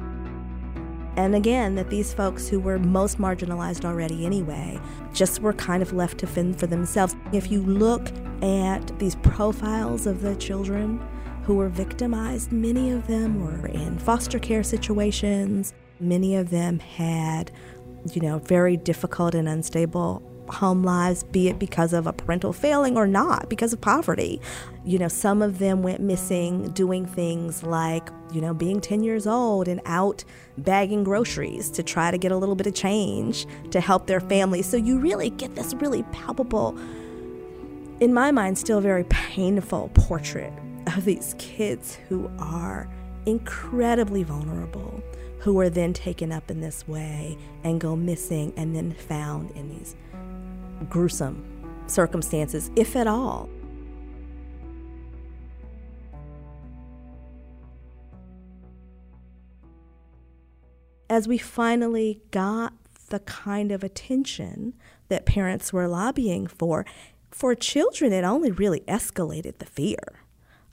And 1.20 1.36
again, 1.36 1.76
that 1.76 1.90
these 1.90 2.14
folks 2.14 2.48
who 2.48 2.62
were 2.62 2.80
most 2.80 3.18
marginalized 3.18 3.84
already 3.84 4.26
anyway 4.26 4.80
just 5.14 5.42
were 5.42 5.52
kind 5.52 5.84
of 5.84 5.92
left 5.92 6.18
to 6.20 6.28
fend 6.28 6.58
for 6.58 6.66
themselves. 6.66 7.14
If 7.34 7.52
you 7.52 7.62
look 7.62 8.10
at 8.42 8.98
these 9.00 9.16
profiles 9.18 10.08
of 10.08 10.22
the 10.22 10.38
children 10.38 11.06
who 11.44 11.56
were 11.56 11.68
victimized, 11.68 12.54
many 12.54 12.92
of 12.92 13.06
them 13.08 13.44
were 13.46 13.68
in 13.68 14.00
foster 14.00 14.40
care 14.40 14.64
situations. 14.64 15.74
Many 16.00 16.38
of 16.38 16.52
them 16.52 16.80
had, 16.80 17.52
you 18.14 18.22
know, 18.22 18.40
very 18.40 18.78
difficult 18.78 19.36
and 19.36 19.50
unstable 19.50 20.24
home 20.50 20.84
lives, 20.84 21.24
be 21.24 21.48
it 21.48 21.60
because 21.60 21.94
of 21.94 22.08
a 22.08 22.14
parental 22.14 22.54
failing 22.54 22.98
or 22.98 23.08
not, 23.08 23.50
because 23.50 23.74
of 23.74 23.82
poverty. 23.82 24.42
You 24.86 24.98
know, 24.98 25.08
some 25.08 25.42
of 25.42 25.60
them 25.60 25.84
went 25.84 26.02
missing 26.02 26.72
doing 26.72 27.06
things 27.06 27.64
like, 27.64 28.10
you 28.32 28.42
know, 28.42 28.54
being 28.54 28.82
10 28.82 29.04
years 29.04 29.28
old 29.28 29.68
and 29.68 29.82
out 29.86 30.24
bagging 30.58 31.04
groceries 31.04 31.70
to 31.72 31.84
try 31.84 32.12
to 32.12 32.18
get 32.18 32.32
a 32.32 32.38
little 32.38 32.56
bit 32.56 32.68
of 32.68 32.74
change 32.74 33.46
to 33.72 33.80
help 33.80 34.08
their 34.08 34.20
family. 34.20 34.62
So 34.62 34.78
you 34.78 35.00
really 35.00 35.30
get 35.30 35.56
this 35.56 35.74
really 35.76 36.04
palpable, 36.12 36.78
in 38.00 38.14
my 38.14 38.32
mind, 38.32 38.58
still 38.58 38.82
very 38.82 39.04
painful 39.06 39.92
portrait 39.94 40.54
of 40.88 41.06
these 41.06 41.36
kids 41.38 41.96
who 42.08 42.32
are 42.40 42.90
incredibly 43.26 44.24
vulnerable, 44.24 45.04
who 45.40 45.60
are 45.60 45.70
then 45.70 45.94
taken 45.94 46.32
up 46.32 46.50
in 46.50 46.62
this 46.62 46.88
way 46.88 47.38
and 47.64 47.80
go 47.80 47.96
missing 47.96 48.54
and 48.58 48.76
then 48.76 48.94
found 48.94 49.52
in 49.52 49.70
these 49.70 49.96
gruesome 50.90 51.46
circumstances, 51.88 52.72
if 52.76 52.96
at 52.96 53.08
all. 53.08 53.50
As 61.10 61.28
we 61.28 61.38
finally 61.38 62.22
got 62.30 62.74
the 63.10 63.20
kind 63.22 63.72
of 63.72 63.84
attention 63.84 64.76
that 65.08 65.26
parents 65.26 65.74
were 65.74 65.88
lobbying 65.88 66.46
for, 66.46 66.86
for 67.32 67.56
children, 67.56 68.14
it 68.14 68.24
only 68.24 68.52
really 68.52 68.82
escalated 68.82 69.58
the 69.58 69.66
fear 69.66 70.22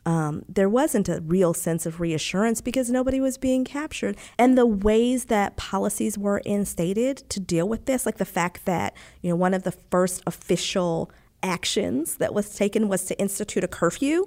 um, 0.06 0.44
there 0.48 0.68
wasn't 0.68 1.08
a 1.08 1.20
real 1.20 1.52
sense 1.52 1.84
of 1.84 2.00
reassurance 2.00 2.60
because 2.60 2.88
nobody 2.88 3.20
was 3.20 3.36
being 3.36 3.64
captured. 3.64 4.16
And 4.38 4.56
the 4.56 4.64
ways 4.64 5.24
that 5.26 5.56
policies 5.56 6.16
were 6.16 6.40
instated 6.46 7.28
to 7.28 7.40
deal 7.40 7.68
with 7.68 7.86
this, 7.86 8.06
like 8.06 8.18
the 8.18 8.24
fact 8.24 8.64
that, 8.66 8.96
you 9.20 9.30
know, 9.30 9.36
one 9.36 9.52
of 9.52 9.64
the 9.64 9.72
first 9.72 10.22
official 10.24 11.10
actions 11.42 12.18
that 12.18 12.32
was 12.32 12.54
taken 12.54 12.88
was 12.88 13.04
to 13.06 13.18
institute 13.18 13.64
a 13.64 13.68
curfew, 13.68 14.26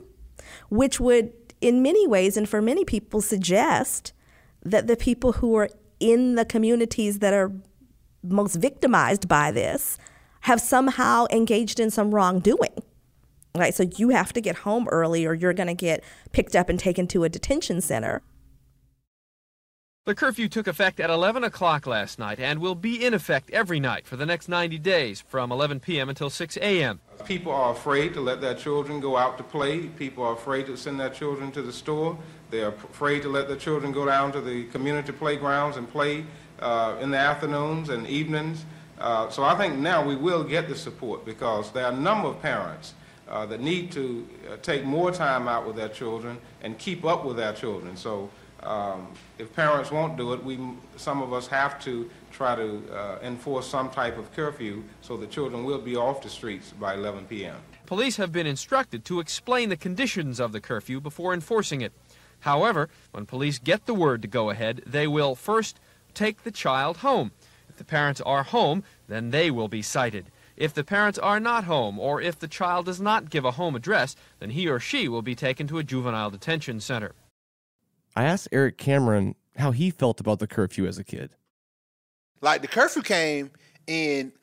which 0.69 0.99
would, 0.99 1.31
in 1.61 1.81
many 1.81 2.05
ways 2.05 2.35
and 2.35 2.47
for 2.47 2.61
many 2.61 2.83
people, 2.83 3.21
suggest 3.21 4.11
that 4.61 4.87
the 4.87 4.97
people 4.97 5.33
who 5.33 5.55
are 5.55 5.69
in 6.01 6.35
the 6.35 6.43
communities 6.45 7.19
that 7.19 7.33
are 7.33 7.53
most 8.21 8.55
victimized 8.55 9.29
by 9.29 9.49
this 9.49 9.97
have 10.41 10.59
somehow 10.59 11.25
engaged 11.31 11.79
in 11.79 11.89
some 11.89 12.13
wrongdoing. 12.13 12.83
Right, 13.55 13.73
so 13.73 13.83
you 13.97 14.09
have 14.09 14.31
to 14.33 14.41
get 14.41 14.57
home 14.57 14.87
early 14.89 15.25
or 15.25 15.33
you're 15.33 15.53
going 15.53 15.67
to 15.67 15.73
get 15.73 16.03
picked 16.31 16.55
up 16.55 16.69
and 16.69 16.79
taken 16.79 17.07
to 17.07 17.23
a 17.23 17.29
detention 17.29 17.81
center. 17.81 18.21
The 20.05 20.15
curfew 20.15 20.47
took 20.49 20.65
effect 20.65 20.99
at 20.99 21.09
11 21.09 21.43
o'clock 21.43 21.85
last 21.85 22.17
night 22.17 22.39
and 22.39 22.59
will 22.59 22.73
be 22.73 23.05
in 23.05 23.13
effect 23.13 23.51
every 23.51 23.79
night 23.79 24.07
for 24.07 24.15
the 24.15 24.25
next 24.25 24.49
90 24.49 24.79
days 24.79 25.21
from 25.21 25.51
11 25.51 25.81
p.m. 25.81 26.09
until 26.09 26.29
6 26.29 26.57
a.m. 26.57 26.99
People 27.25 27.51
are 27.51 27.71
afraid 27.71 28.13
to 28.13 28.21
let 28.21 28.41
their 28.41 28.55
children 28.55 28.99
go 28.99 29.17
out 29.17 29.37
to 29.37 29.43
play. 29.43 29.81
People 29.87 30.23
are 30.23 30.33
afraid 30.33 30.65
to 30.67 30.77
send 30.77 30.99
their 30.99 31.11
children 31.11 31.51
to 31.51 31.61
the 31.61 31.73
store. 31.73 32.17
They're 32.49 32.69
afraid 32.69 33.21
to 33.23 33.29
let 33.29 33.47
their 33.47 33.57
children 33.57 33.91
go 33.91 34.05
down 34.05 34.31
to 34.31 34.41
the 34.41 34.63
community 34.65 35.11
playgrounds 35.11 35.77
and 35.77 35.87
play 35.87 36.25
uh, 36.59 36.95
in 37.01 37.11
the 37.11 37.17
afternoons 37.17 37.89
and 37.89 38.07
evenings. 38.07 38.65
Uh, 38.99 39.29
so 39.29 39.43
I 39.43 39.55
think 39.55 39.75
now 39.75 40.03
we 40.03 40.15
will 40.15 40.43
get 40.43 40.67
the 40.67 40.75
support 40.75 41.23
because 41.23 41.71
there 41.71 41.85
are 41.85 41.91
a 41.91 41.95
number 41.95 42.29
of 42.29 42.41
parents 42.41 42.93
uh, 43.29 43.45
that 43.45 43.61
need 43.61 43.91
to 43.91 44.27
uh, 44.51 44.57
take 44.61 44.83
more 44.83 45.11
time 45.11 45.47
out 45.47 45.65
with 45.65 45.75
their 45.75 45.89
children 45.89 46.37
and 46.61 46.77
keep 46.77 47.05
up 47.05 47.23
with 47.25 47.37
their 47.37 47.53
children. 47.53 47.95
So 47.95 48.29
um, 48.63 49.07
if 49.37 49.53
parents 49.55 49.91
won't 49.91 50.17
do 50.17 50.33
it, 50.33 50.43
we, 50.43 50.59
some 50.97 51.21
of 51.21 51.31
us 51.31 51.47
have 51.47 51.81
to 51.83 52.09
try 52.31 52.55
to 52.55 52.83
uh, 52.93 53.19
enforce 53.21 53.67
some 53.67 53.89
type 53.89 54.17
of 54.17 54.33
curfew 54.33 54.83
so 55.01 55.15
the 55.15 55.27
children 55.27 55.63
will 55.63 55.79
be 55.79 55.95
off 55.95 56.21
the 56.21 56.29
streets 56.29 56.73
by 56.79 56.95
11 56.95 57.25
p.m. 57.25 57.55
Police 57.85 58.17
have 58.17 58.31
been 58.31 58.47
instructed 58.47 59.05
to 59.05 59.19
explain 59.19 59.69
the 59.69 59.77
conditions 59.77 60.39
of 60.39 60.51
the 60.51 60.61
curfew 60.61 60.99
before 60.99 61.33
enforcing 61.33 61.81
it. 61.81 61.93
However, 62.41 62.89
when 63.11 63.25
police 63.25 63.59
get 63.59 63.85
the 63.85 63.93
word 63.93 64.21
to 64.21 64.27
go 64.27 64.49
ahead, 64.49 64.83
they 64.85 65.07
will 65.07 65.35
first 65.35 65.79
take 66.13 66.43
the 66.43 66.51
child 66.51 66.97
home. 66.97 67.31
If 67.67 67.77
the 67.77 67.83
parents 67.83 68.21
are 68.21 68.43
home, 68.43 68.83
then 69.07 69.31
they 69.31 69.51
will 69.51 69.67
be 69.67 69.81
cited. 69.81 70.31
If 70.59 70.73
the 70.73 70.83
parents 70.83 71.17
are 71.17 71.39
not 71.39 71.63
home, 71.63 71.97
or 71.97 72.21
if 72.21 72.37
the 72.37 72.47
child 72.47 72.85
does 72.85 72.99
not 72.99 73.29
give 73.29 73.45
a 73.45 73.51
home 73.51 73.75
address, 73.75 74.17
then 74.39 74.49
he 74.49 74.67
or 74.67 74.77
she 74.77 75.07
will 75.07 75.21
be 75.21 75.33
taken 75.33 75.67
to 75.67 75.77
a 75.77 75.83
juvenile 75.85 76.29
detention 76.29 76.81
center. 76.81 77.13
I 78.13 78.25
asked 78.25 78.49
Eric 78.51 78.77
Cameron 78.77 79.35
how 79.55 79.71
he 79.71 79.89
felt 79.89 80.19
about 80.19 80.39
the 80.39 80.47
curfew 80.47 80.85
as 80.85 80.97
a 80.97 81.03
kid. 81.05 81.29
Like 82.41 82.61
the 82.61 82.67
curfew 82.67 83.01
came 83.01 83.51
in 83.87 84.33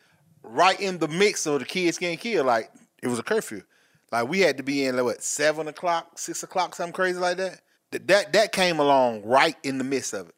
right 0.42 0.80
in 0.80 0.98
the 0.98 1.08
mix 1.08 1.44
of 1.44 1.58
the 1.58 1.66
kids 1.66 1.98
getting 1.98 2.16
killed. 2.16 2.46
Like 2.46 2.70
it 3.02 3.08
was 3.08 3.18
a 3.18 3.22
curfew. 3.22 3.62
Like 4.10 4.26
we 4.26 4.40
had 4.40 4.56
to 4.56 4.62
be 4.62 4.86
in 4.86 4.96
like 4.96 5.04
what 5.04 5.22
seven 5.22 5.68
o'clock, 5.68 6.18
six 6.18 6.42
o'clock, 6.42 6.74
something 6.74 6.94
crazy 6.94 7.18
like 7.18 7.36
that. 7.36 7.60
That 7.90 8.08
that 8.08 8.32
that 8.32 8.52
came 8.52 8.78
along 8.78 9.22
right 9.22 9.56
in 9.62 9.76
the 9.76 9.84
midst 9.84 10.14
of 10.14 10.30
it 10.30 10.35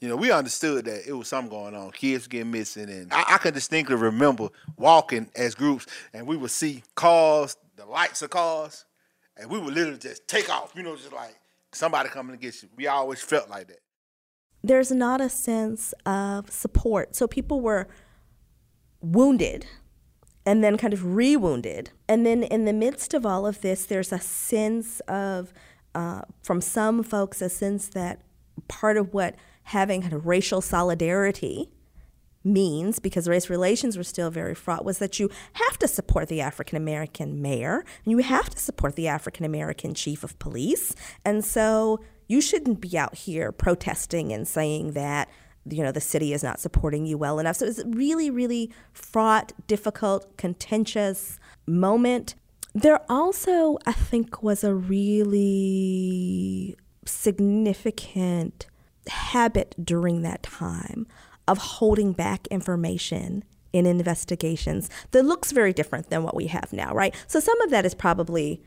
you 0.00 0.08
know, 0.08 0.16
we 0.16 0.30
understood 0.30 0.84
that 0.84 1.08
it 1.08 1.12
was 1.12 1.28
something 1.28 1.50
going 1.50 1.74
on. 1.74 1.90
Kids 1.90 2.26
getting 2.26 2.50
missing, 2.50 2.90
and 2.90 3.12
I, 3.12 3.34
I 3.34 3.38
can 3.38 3.54
distinctly 3.54 3.96
remember 3.96 4.48
walking 4.76 5.30
as 5.34 5.54
groups, 5.54 5.86
and 6.12 6.26
we 6.26 6.36
would 6.36 6.50
see 6.50 6.82
cars, 6.94 7.56
the 7.76 7.86
lights 7.86 8.22
of 8.22 8.30
cars, 8.30 8.84
and 9.36 9.50
we 9.50 9.58
would 9.58 9.72
literally 9.74 9.98
just 9.98 10.28
take 10.28 10.50
off. 10.50 10.72
You 10.76 10.82
know, 10.82 10.96
just 10.96 11.12
like 11.12 11.34
somebody 11.72 12.08
coming 12.10 12.36
to 12.36 12.40
get 12.40 12.62
you. 12.62 12.68
We 12.76 12.86
always 12.86 13.20
felt 13.22 13.48
like 13.48 13.68
that. 13.68 13.80
There's 14.62 14.90
not 14.90 15.20
a 15.20 15.28
sense 15.28 15.94
of 16.04 16.50
support, 16.50 17.16
so 17.16 17.26
people 17.26 17.60
were 17.60 17.88
wounded 19.00 19.66
and 20.44 20.62
then 20.62 20.76
kind 20.76 20.92
of 20.94 21.16
re-wounded, 21.16 21.90
and 22.08 22.24
then 22.24 22.44
in 22.44 22.66
the 22.66 22.72
midst 22.72 23.14
of 23.14 23.26
all 23.26 23.46
of 23.46 23.60
this, 23.62 23.84
there's 23.84 24.12
a 24.12 24.20
sense 24.20 25.00
of, 25.08 25.52
uh, 25.92 26.22
from 26.44 26.60
some 26.60 27.02
folks, 27.02 27.42
a 27.42 27.48
sense 27.48 27.88
that 27.88 28.20
part 28.68 28.96
of 28.96 29.12
what 29.12 29.34
having 29.66 30.08
racial 30.10 30.60
solidarity 30.60 31.68
means, 32.44 33.00
because 33.00 33.28
race 33.28 33.50
relations 33.50 33.96
were 33.96 34.04
still 34.04 34.30
very 34.30 34.54
fraught, 34.54 34.84
was 34.84 34.98
that 34.98 35.18
you 35.18 35.28
have 35.54 35.76
to 35.78 35.88
support 35.88 36.28
the 36.28 36.40
African 36.40 36.76
American 36.76 37.42
mayor 37.42 37.84
and 38.04 38.12
you 38.12 38.18
have 38.18 38.48
to 38.48 38.58
support 38.58 38.94
the 38.94 39.08
African 39.08 39.44
American 39.44 39.92
chief 39.92 40.22
of 40.22 40.38
police. 40.38 40.94
And 41.24 41.44
so 41.44 42.00
you 42.28 42.40
shouldn't 42.40 42.80
be 42.80 42.96
out 42.96 43.16
here 43.16 43.50
protesting 43.50 44.32
and 44.32 44.46
saying 44.46 44.92
that 44.92 45.28
you 45.68 45.82
know 45.82 45.90
the 45.90 46.00
city 46.00 46.32
is 46.32 46.44
not 46.44 46.60
supporting 46.60 47.04
you 47.04 47.18
well 47.18 47.40
enough. 47.40 47.56
So 47.56 47.66
it's 47.66 47.80
a 47.80 47.88
really, 47.88 48.30
really 48.30 48.72
fraught, 48.92 49.52
difficult, 49.66 50.36
contentious 50.36 51.40
moment. 51.66 52.36
There 52.72 53.00
also, 53.08 53.78
I 53.84 53.92
think, 53.92 54.44
was 54.44 54.62
a 54.62 54.72
really 54.72 56.76
significant 57.04 58.66
habit 59.08 59.74
during 59.82 60.22
that 60.22 60.42
time 60.42 61.06
of 61.48 61.58
holding 61.58 62.12
back 62.12 62.46
information 62.48 63.44
in 63.72 63.86
investigations 63.86 64.88
that 65.10 65.24
looks 65.24 65.52
very 65.52 65.72
different 65.72 66.10
than 66.10 66.22
what 66.22 66.34
we 66.34 66.46
have 66.46 66.72
now, 66.72 66.92
right? 66.94 67.14
So 67.26 67.40
some 67.40 67.60
of 67.60 67.70
that 67.70 67.84
is 67.84 67.94
probably 67.94 68.62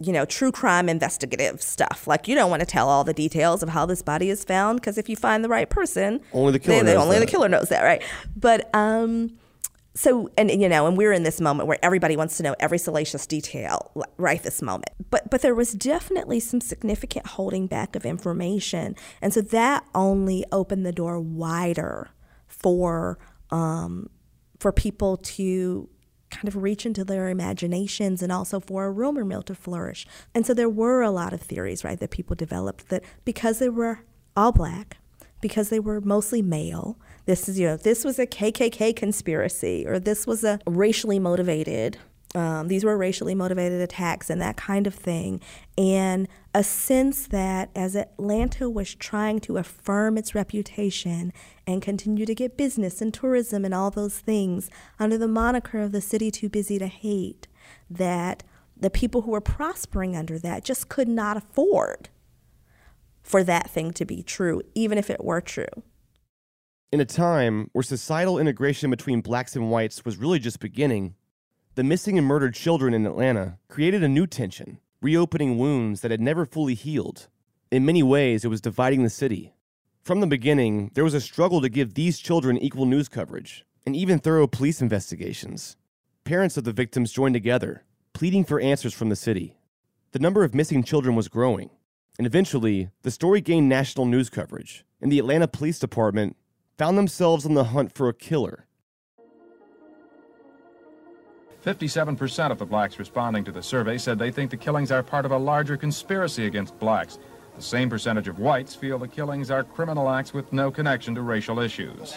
you 0.00 0.12
know, 0.12 0.24
true 0.24 0.52
crime 0.52 0.88
investigative 0.88 1.60
stuff. 1.60 2.06
Like 2.06 2.28
you 2.28 2.34
don't 2.34 2.50
want 2.50 2.60
to 2.60 2.66
tell 2.66 2.88
all 2.88 3.02
the 3.04 3.12
details 3.12 3.62
of 3.62 3.68
how 3.70 3.84
this 3.84 4.00
body 4.00 4.30
is 4.30 4.44
found 4.44 4.80
because 4.80 4.96
if 4.96 5.08
you 5.08 5.16
find 5.16 5.42
the 5.42 5.48
right 5.48 5.68
person, 5.68 6.20
only 6.32 6.52
the 6.52 6.58
killer 6.60 6.84
they, 6.84 6.94
knows 6.94 7.02
only 7.02 7.18
that. 7.18 7.26
the 7.26 7.30
killer 7.30 7.48
knows 7.48 7.68
that, 7.70 7.82
right? 7.82 8.02
But 8.36 8.72
um, 8.74 9.36
so 9.98 10.30
and 10.36 10.48
you 10.48 10.68
know 10.68 10.86
and 10.86 10.96
we're 10.96 11.12
in 11.12 11.24
this 11.24 11.40
moment 11.40 11.66
where 11.66 11.78
everybody 11.82 12.16
wants 12.16 12.36
to 12.36 12.44
know 12.44 12.54
every 12.60 12.78
salacious 12.78 13.26
detail 13.26 13.90
right 14.16 14.40
this 14.44 14.62
moment. 14.62 14.90
But 15.10 15.28
but 15.28 15.42
there 15.42 15.56
was 15.56 15.72
definitely 15.72 16.38
some 16.38 16.60
significant 16.60 17.26
holding 17.26 17.66
back 17.66 17.96
of 17.96 18.06
information. 18.06 18.94
And 19.20 19.34
so 19.34 19.40
that 19.40 19.84
only 19.96 20.44
opened 20.52 20.86
the 20.86 20.92
door 20.92 21.18
wider 21.18 22.10
for 22.46 23.18
um, 23.50 24.08
for 24.60 24.70
people 24.70 25.16
to 25.16 25.88
kind 26.30 26.46
of 26.46 26.54
reach 26.54 26.86
into 26.86 27.04
their 27.04 27.28
imaginations 27.28 28.22
and 28.22 28.30
also 28.30 28.60
for 28.60 28.84
a 28.84 28.92
rumor 28.92 29.24
mill 29.24 29.42
to 29.42 29.54
flourish. 29.54 30.06
And 30.32 30.46
so 30.46 30.54
there 30.54 30.68
were 30.68 31.02
a 31.02 31.10
lot 31.10 31.32
of 31.32 31.40
theories 31.40 31.82
right 31.82 31.98
that 31.98 32.10
people 32.12 32.36
developed 32.36 32.88
that 32.90 33.02
because 33.24 33.58
they 33.58 33.68
were 33.68 34.04
all 34.36 34.52
black 34.52 34.98
because 35.40 35.70
they 35.70 35.80
were 35.80 36.00
mostly 36.00 36.40
male 36.40 37.00
this 37.28 37.46
is, 37.46 37.58
you 37.60 37.66
know, 37.66 37.76
this 37.76 38.06
was 38.06 38.18
a 38.18 38.26
KKK 38.26 38.96
conspiracy 38.96 39.86
or 39.86 39.98
this 39.98 40.26
was 40.26 40.44
a 40.44 40.58
racially 40.66 41.18
motivated, 41.18 41.98
um, 42.34 42.68
these 42.68 42.84
were 42.84 42.96
racially 42.96 43.34
motivated 43.34 43.82
attacks 43.82 44.30
and 44.30 44.40
that 44.40 44.56
kind 44.56 44.86
of 44.86 44.94
thing. 44.94 45.42
And 45.76 46.26
a 46.54 46.64
sense 46.64 47.26
that 47.26 47.68
as 47.76 47.94
Atlanta 47.94 48.70
was 48.70 48.94
trying 48.94 49.40
to 49.40 49.58
affirm 49.58 50.16
its 50.16 50.34
reputation 50.34 51.34
and 51.66 51.82
continue 51.82 52.24
to 52.24 52.34
get 52.34 52.56
business 52.56 53.02
and 53.02 53.12
tourism 53.12 53.62
and 53.62 53.74
all 53.74 53.90
those 53.90 54.20
things 54.20 54.70
under 54.98 55.18
the 55.18 55.28
moniker 55.28 55.80
of 55.80 55.92
the 55.92 56.00
city 56.00 56.30
too 56.30 56.48
busy 56.48 56.78
to 56.78 56.86
hate, 56.86 57.46
that 57.90 58.42
the 58.74 58.88
people 58.88 59.22
who 59.22 59.32
were 59.32 59.42
prospering 59.42 60.16
under 60.16 60.38
that 60.38 60.64
just 60.64 60.88
could 60.88 61.08
not 61.08 61.36
afford 61.36 62.08
for 63.22 63.44
that 63.44 63.68
thing 63.68 63.92
to 63.92 64.06
be 64.06 64.22
true, 64.22 64.62
even 64.74 64.96
if 64.96 65.10
it 65.10 65.22
were 65.22 65.42
true. 65.42 65.82
In 66.90 67.00
a 67.02 67.04
time 67.04 67.68
where 67.74 67.82
societal 67.82 68.38
integration 68.38 68.88
between 68.88 69.20
blacks 69.20 69.54
and 69.54 69.70
whites 69.70 70.06
was 70.06 70.16
really 70.16 70.38
just 70.38 70.58
beginning, 70.58 71.16
the 71.74 71.84
missing 71.84 72.16
and 72.16 72.26
murdered 72.26 72.54
children 72.54 72.94
in 72.94 73.04
Atlanta 73.04 73.58
created 73.68 74.02
a 74.02 74.08
new 74.08 74.26
tension, 74.26 74.78
reopening 75.02 75.58
wounds 75.58 76.00
that 76.00 76.10
had 76.10 76.22
never 76.22 76.46
fully 76.46 76.72
healed. 76.72 77.28
In 77.70 77.84
many 77.84 78.02
ways, 78.02 78.42
it 78.42 78.48
was 78.48 78.62
dividing 78.62 79.02
the 79.02 79.10
city. 79.10 79.52
From 80.02 80.20
the 80.20 80.26
beginning, 80.26 80.90
there 80.94 81.04
was 81.04 81.12
a 81.12 81.20
struggle 81.20 81.60
to 81.60 81.68
give 81.68 81.92
these 81.92 82.18
children 82.18 82.56
equal 82.56 82.86
news 82.86 83.10
coverage 83.10 83.66
and 83.84 83.94
even 83.94 84.18
thorough 84.18 84.46
police 84.46 84.80
investigations. 84.80 85.76
Parents 86.24 86.56
of 86.56 86.64
the 86.64 86.72
victims 86.72 87.12
joined 87.12 87.34
together, 87.34 87.84
pleading 88.14 88.44
for 88.46 88.60
answers 88.60 88.94
from 88.94 89.10
the 89.10 89.16
city. 89.16 89.58
The 90.12 90.20
number 90.20 90.42
of 90.42 90.54
missing 90.54 90.82
children 90.82 91.14
was 91.14 91.28
growing, 91.28 91.68
and 92.16 92.26
eventually, 92.26 92.88
the 93.02 93.10
story 93.10 93.42
gained 93.42 93.68
national 93.68 94.06
news 94.06 94.30
coverage, 94.30 94.86
and 95.02 95.12
the 95.12 95.18
Atlanta 95.18 95.48
Police 95.48 95.78
Department 95.78 96.34
found 96.78 96.96
themselves 96.96 97.44
on 97.44 97.54
the 97.54 97.64
hunt 97.64 97.92
for 97.92 98.08
a 98.08 98.14
killer. 98.14 98.64
57% 101.64 102.52
of 102.52 102.58
the 102.58 102.64
blacks 102.64 103.00
responding 103.00 103.44
to 103.44 103.52
the 103.52 103.62
survey 103.62 103.98
said 103.98 104.16
they 104.18 104.30
think 104.30 104.50
the 104.50 104.56
killings 104.56 104.92
are 104.92 105.02
part 105.02 105.26
of 105.26 105.32
a 105.32 105.36
larger 105.36 105.76
conspiracy 105.76 106.46
against 106.46 106.78
blacks. 106.78 107.18
The 107.56 107.62
same 107.62 107.90
percentage 107.90 108.28
of 108.28 108.38
whites 108.38 108.76
feel 108.76 108.96
the 108.96 109.08
killings 109.08 109.50
are 109.50 109.64
criminal 109.64 110.08
acts 110.08 110.32
with 110.32 110.52
no 110.52 110.70
connection 110.70 111.16
to 111.16 111.22
racial 111.22 111.58
issues. 111.58 112.14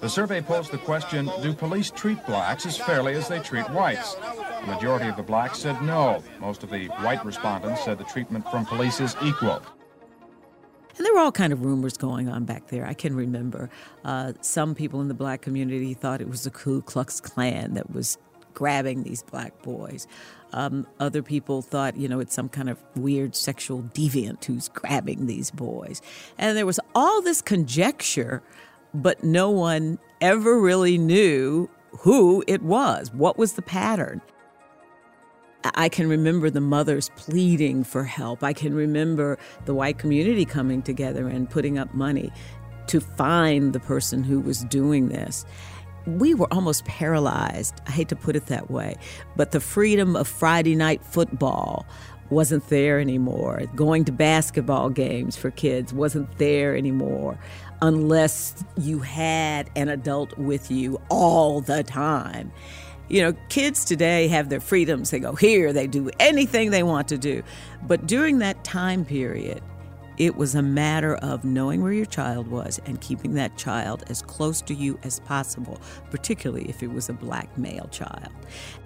The 0.00 0.08
survey 0.08 0.42
posed 0.42 0.72
the 0.72 0.78
question, 0.78 1.30
do 1.40 1.54
police 1.54 1.92
treat 1.92 2.26
blacks 2.26 2.66
as 2.66 2.76
fairly 2.76 3.14
as 3.14 3.28
they 3.28 3.38
treat 3.38 3.70
whites? 3.70 4.16
The 4.62 4.66
majority 4.66 5.08
of 5.08 5.16
the 5.16 5.22
blacks 5.22 5.60
said 5.60 5.80
no. 5.82 6.24
Most 6.40 6.64
of 6.64 6.70
the 6.70 6.88
white 6.88 7.24
respondents 7.24 7.84
said 7.84 7.98
the 7.98 8.04
treatment 8.04 8.50
from 8.50 8.66
police 8.66 9.00
is 9.00 9.14
equal. 9.22 9.62
And 10.96 11.04
there 11.04 11.12
were 11.12 11.20
all 11.20 11.32
kind 11.32 11.52
of 11.52 11.64
rumors 11.64 11.96
going 11.96 12.28
on 12.28 12.44
back 12.44 12.68
there. 12.68 12.86
I 12.86 12.94
can 12.94 13.14
remember 13.14 13.68
uh, 14.04 14.32
some 14.40 14.74
people 14.74 15.00
in 15.00 15.08
the 15.08 15.14
black 15.14 15.42
community 15.42 15.94
thought 15.94 16.20
it 16.20 16.28
was 16.28 16.44
the 16.44 16.50
Ku 16.50 16.82
Klux 16.82 17.20
Klan 17.20 17.74
that 17.74 17.90
was 17.92 18.18
grabbing 18.54 19.02
these 19.02 19.22
black 19.22 19.60
boys. 19.62 20.06
Um, 20.52 20.86
other 20.98 21.22
people 21.22 21.60
thought, 21.60 21.96
you 21.96 22.08
know, 22.08 22.20
it's 22.20 22.34
some 22.34 22.48
kind 22.48 22.70
of 22.70 22.82
weird 22.94 23.36
sexual 23.36 23.82
deviant 23.82 24.44
who's 24.44 24.68
grabbing 24.68 25.26
these 25.26 25.50
boys. 25.50 26.00
And 26.38 26.56
there 26.56 26.64
was 26.64 26.80
all 26.94 27.20
this 27.20 27.42
conjecture, 27.42 28.42
but 28.94 29.22
no 29.22 29.50
one 29.50 29.98
ever 30.22 30.58
really 30.58 30.96
knew 30.96 31.68
who 32.00 32.42
it 32.46 32.62
was. 32.62 33.12
What 33.12 33.36
was 33.36 33.52
the 33.52 33.62
pattern? 33.62 34.22
I 35.74 35.88
can 35.88 36.08
remember 36.08 36.50
the 36.50 36.60
mothers 36.60 37.10
pleading 37.16 37.84
for 37.84 38.04
help. 38.04 38.42
I 38.42 38.52
can 38.52 38.74
remember 38.74 39.38
the 39.64 39.74
white 39.74 39.98
community 39.98 40.44
coming 40.44 40.82
together 40.82 41.28
and 41.28 41.48
putting 41.48 41.78
up 41.78 41.94
money 41.94 42.32
to 42.88 43.00
find 43.00 43.72
the 43.72 43.80
person 43.80 44.22
who 44.22 44.40
was 44.40 44.64
doing 44.64 45.08
this. 45.08 45.44
We 46.06 46.34
were 46.34 46.52
almost 46.52 46.84
paralyzed. 46.84 47.74
I 47.86 47.90
hate 47.90 48.08
to 48.10 48.16
put 48.16 48.36
it 48.36 48.46
that 48.46 48.70
way, 48.70 48.94
but 49.34 49.50
the 49.50 49.60
freedom 49.60 50.14
of 50.14 50.28
Friday 50.28 50.76
night 50.76 51.04
football 51.04 51.84
wasn't 52.30 52.68
there 52.68 53.00
anymore. 53.00 53.62
Going 53.74 54.04
to 54.04 54.12
basketball 54.12 54.90
games 54.90 55.36
for 55.36 55.50
kids 55.50 55.92
wasn't 55.92 56.38
there 56.38 56.76
anymore 56.76 57.38
unless 57.82 58.64
you 58.76 59.00
had 59.00 59.70
an 59.76 59.88
adult 59.88 60.36
with 60.38 60.70
you 60.70 61.00
all 61.08 61.60
the 61.60 61.82
time. 61.82 62.52
You 63.08 63.22
know, 63.22 63.32
kids 63.48 63.84
today 63.84 64.28
have 64.28 64.48
their 64.48 64.60
freedoms. 64.60 65.10
They 65.10 65.20
go 65.20 65.34
here, 65.34 65.72
they 65.72 65.86
do 65.86 66.10
anything 66.18 66.70
they 66.70 66.82
want 66.82 67.08
to 67.08 67.18
do. 67.18 67.42
But 67.86 68.06
during 68.06 68.38
that 68.38 68.64
time 68.64 69.04
period, 69.04 69.62
it 70.18 70.34
was 70.34 70.54
a 70.54 70.62
matter 70.62 71.16
of 71.16 71.44
knowing 71.44 71.82
where 71.82 71.92
your 71.92 72.06
child 72.06 72.48
was 72.48 72.80
and 72.86 73.00
keeping 73.00 73.34
that 73.34 73.56
child 73.58 74.04
as 74.08 74.22
close 74.22 74.62
to 74.62 74.74
you 74.74 74.98
as 75.02 75.20
possible, 75.20 75.78
particularly 76.10 76.68
if 76.68 76.82
it 76.82 76.90
was 76.90 77.08
a 77.08 77.12
black 77.12 77.56
male 77.58 77.86
child. 77.90 78.32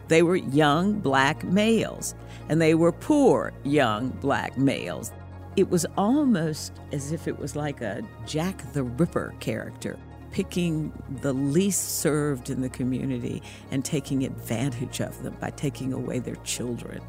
They 0.08 0.22
were 0.22 0.36
young 0.36 0.98
black 0.98 1.44
males, 1.44 2.16
and 2.48 2.60
they 2.60 2.74
were 2.74 2.90
poor 2.90 3.52
young 3.62 4.08
black 4.08 4.58
males. 4.58 5.12
It 5.56 5.70
was 5.70 5.86
almost 5.96 6.72
as 6.92 7.12
if 7.12 7.28
it 7.28 7.38
was 7.38 7.54
like 7.54 7.80
a 7.80 8.02
Jack 8.26 8.72
the 8.72 8.82
Ripper 8.82 9.34
character 9.38 9.98
picking 10.32 10.92
the 11.22 11.32
least 11.32 11.98
served 12.00 12.50
in 12.50 12.60
the 12.60 12.68
community 12.68 13.42
and 13.70 13.84
taking 13.84 14.24
advantage 14.24 15.00
of 15.00 15.22
them 15.22 15.36
by 15.40 15.50
taking 15.50 15.92
away 15.92 16.18
their 16.18 16.36
children. 16.36 17.00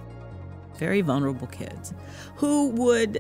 Very 0.78 1.02
vulnerable 1.02 1.48
kids 1.48 1.94
who 2.36 2.70
would, 2.70 3.20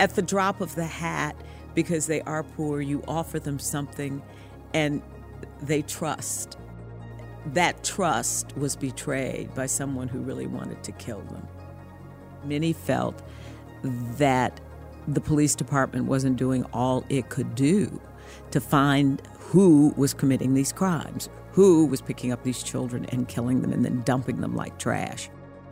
at 0.00 0.14
the 0.14 0.22
drop 0.22 0.60
of 0.60 0.74
the 0.74 0.84
hat, 0.84 1.34
because 1.74 2.06
they 2.06 2.20
are 2.22 2.42
poor, 2.42 2.80
you 2.80 3.02
offer 3.08 3.38
them 3.38 3.58
something 3.58 4.22
and 4.74 5.02
they 5.62 5.82
trust. 5.82 6.58
That 7.46 7.84
trust 7.84 8.56
was 8.56 8.76
betrayed 8.76 9.54
by 9.54 9.66
someone 9.66 10.08
who 10.08 10.18
really 10.20 10.46
wanted 10.46 10.82
to 10.84 10.92
kill 10.92 11.20
them. 11.22 11.46
Many 12.44 12.72
felt 12.72 13.22
that 13.82 14.60
the 15.06 15.20
police 15.20 15.54
department 15.54 16.06
wasn't 16.06 16.36
doing 16.36 16.64
all 16.72 17.04
it 17.08 17.30
could 17.30 17.54
do 17.54 18.00
to 18.50 18.60
find 18.60 19.22
who 19.48 19.94
was 19.96 20.12
committing 20.12 20.52
these 20.52 20.74
crimes, 20.74 21.30
who 21.52 21.86
was 21.86 22.02
picking 22.02 22.32
up 22.32 22.42
these 22.42 22.62
children 22.62 23.06
and 23.06 23.28
killing 23.28 23.62
them 23.62 23.72
and 23.72 23.82
then 23.82 24.02
dumping 24.02 24.42
them 24.42 24.54
like 24.54 24.78
trash. 24.78 25.30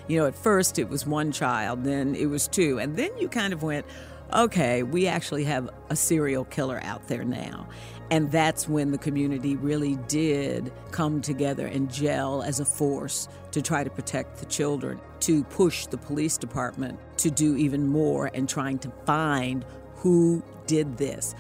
You 0.09 0.19
know, 0.19 0.27
at 0.27 0.35
first 0.35 0.79
it 0.79 0.89
was 0.89 1.07
one 1.07 1.31
child, 1.31 1.85
then 1.85 2.15
it 2.15 2.25
was 2.27 2.49
two, 2.49 2.79
and 2.79 2.97
then 2.97 3.11
you 3.19 3.29
kind 3.29 3.53
of 3.53 3.63
went, 3.63 3.85
okay, 4.33 4.83
we 4.83 5.07
actually 5.07 5.45
have 5.45 5.69
a 5.91 5.97
serial 5.97 6.47
killer 6.47 6.81
out 6.85 7.07
there 7.09 7.23
now. 7.23 7.69
And 8.11 8.33
that's 8.33 8.67
when 8.67 8.93
the 8.93 8.99
community 8.99 9.57
really 9.57 9.97
did 10.09 10.73
come 10.91 11.21
together 11.21 11.67
and 11.67 11.93
gel 11.93 12.43
as 12.43 12.61
a 12.61 12.65
force 12.65 13.29
to 13.51 13.61
try 13.61 13.85
to 13.85 13.91
protect 13.91 14.39
the 14.39 14.47
children, 14.47 14.99
to 15.21 15.45
push 15.45 15.85
the 15.85 15.99
police 15.99 16.39
department 16.39 16.99
to 17.19 17.31
do 17.31 17.57
even 17.57 17.87
more 17.87 18.31
and 18.33 18.49
trying 18.49 18.79
to 18.79 18.91
find 19.05 19.67
who 19.97 20.43
did 20.67 20.97
this. 20.97 21.35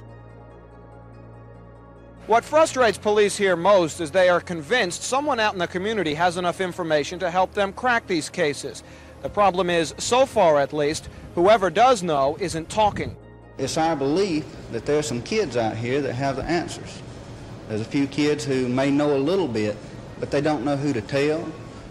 What 2.26 2.44
frustrates 2.44 2.98
police 2.98 3.36
here 3.36 3.54
most 3.54 4.00
is 4.00 4.10
they 4.10 4.28
are 4.28 4.40
convinced 4.40 5.04
someone 5.04 5.38
out 5.38 5.52
in 5.52 5.60
the 5.60 5.68
community 5.68 6.12
has 6.14 6.36
enough 6.36 6.60
information 6.60 7.20
to 7.20 7.30
help 7.30 7.54
them 7.54 7.72
crack 7.72 8.08
these 8.08 8.28
cases. 8.28 8.82
The 9.22 9.28
problem 9.28 9.70
is, 9.70 9.94
so 9.98 10.26
far 10.26 10.58
at 10.58 10.72
least, 10.72 11.08
whoever 11.36 11.70
does 11.70 12.02
know 12.02 12.36
isn't 12.40 12.68
talking. 12.68 13.14
It's 13.58 13.78
our 13.78 13.94
belief 13.94 14.44
that 14.72 14.86
there 14.86 14.98
are 14.98 15.04
some 15.04 15.22
kids 15.22 15.56
out 15.56 15.76
here 15.76 16.00
that 16.00 16.14
have 16.14 16.34
the 16.34 16.42
answers. 16.42 17.00
There's 17.68 17.80
a 17.80 17.84
few 17.84 18.08
kids 18.08 18.44
who 18.44 18.68
may 18.68 18.90
know 18.90 19.16
a 19.16 19.18
little 19.18 19.46
bit, 19.46 19.76
but 20.18 20.32
they 20.32 20.40
don't 20.40 20.64
know 20.64 20.76
who 20.76 20.92
to 20.94 21.02
tell, 21.02 21.48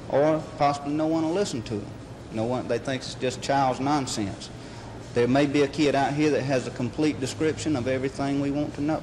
or 0.09 0.43
possibly 0.57 0.91
no 0.91 1.07
one 1.07 1.23
will 1.23 1.33
listen 1.33 1.61
to 1.61 1.75
them. 1.75 1.91
No 2.33 2.43
one, 2.43 2.67
they 2.67 2.77
think 2.77 3.03
it's 3.03 3.15
just 3.15 3.41
child's 3.41 3.79
nonsense. 3.79 4.49
There 5.13 5.29
may 5.29 5.45
be 5.45 5.61
a 5.61 5.67
kid 5.69 5.95
out 5.95 6.13
here 6.13 6.31
that 6.31 6.41
has 6.41 6.67
a 6.67 6.71
complete 6.71 7.21
description 7.21 7.77
of 7.77 7.87
everything 7.87 8.41
we 8.41 8.51
want 8.51 8.75
to 8.75 8.81
know. 8.81 9.01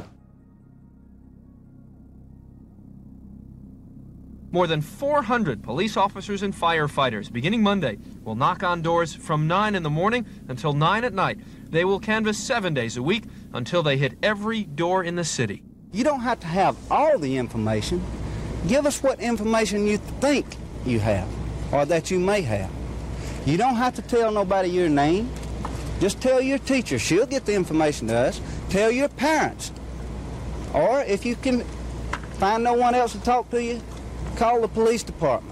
More 4.52 4.66
than 4.66 4.82
400 4.82 5.62
police 5.62 5.96
officers 5.96 6.42
and 6.42 6.54
firefighters, 6.54 7.32
beginning 7.32 7.62
Monday, 7.62 7.96
will 8.22 8.34
knock 8.34 8.62
on 8.62 8.82
doors 8.82 9.14
from 9.14 9.46
9 9.46 9.74
in 9.74 9.82
the 9.82 9.88
morning 9.88 10.26
until 10.46 10.74
9 10.74 11.04
at 11.04 11.14
night. 11.14 11.38
They 11.70 11.86
will 11.86 11.98
canvass 11.98 12.36
seven 12.36 12.74
days 12.74 12.98
a 12.98 13.02
week 13.02 13.24
until 13.54 13.82
they 13.82 13.96
hit 13.96 14.18
every 14.22 14.64
door 14.64 15.04
in 15.04 15.16
the 15.16 15.24
city. 15.24 15.62
You 15.90 16.04
don't 16.04 16.20
have 16.20 16.38
to 16.40 16.46
have 16.46 16.76
all 16.90 17.18
the 17.18 17.38
information. 17.38 18.04
Give 18.68 18.84
us 18.84 19.02
what 19.02 19.20
information 19.20 19.86
you 19.86 19.96
think 19.96 20.44
you 20.84 21.00
have 21.00 21.26
or 21.72 21.86
that 21.86 22.10
you 22.10 22.20
may 22.20 22.42
have. 22.42 22.70
You 23.46 23.56
don't 23.56 23.76
have 23.76 23.94
to 23.94 24.02
tell 24.02 24.30
nobody 24.30 24.68
your 24.68 24.90
name. 24.90 25.30
Just 25.98 26.20
tell 26.20 26.42
your 26.42 26.58
teacher. 26.58 26.98
She'll 26.98 27.24
get 27.24 27.46
the 27.46 27.54
information 27.54 28.08
to 28.08 28.16
us. 28.16 28.38
Tell 28.68 28.90
your 28.90 29.08
parents. 29.08 29.72
Or 30.74 31.00
if 31.04 31.24
you 31.24 31.36
can 31.36 31.62
find 32.38 32.62
no 32.62 32.74
one 32.74 32.94
else 32.94 33.12
to 33.12 33.20
talk 33.22 33.48
to 33.50 33.62
you, 33.62 33.80
call 34.32 34.60
the 34.60 34.68
police 34.68 35.02
department. 35.02 35.51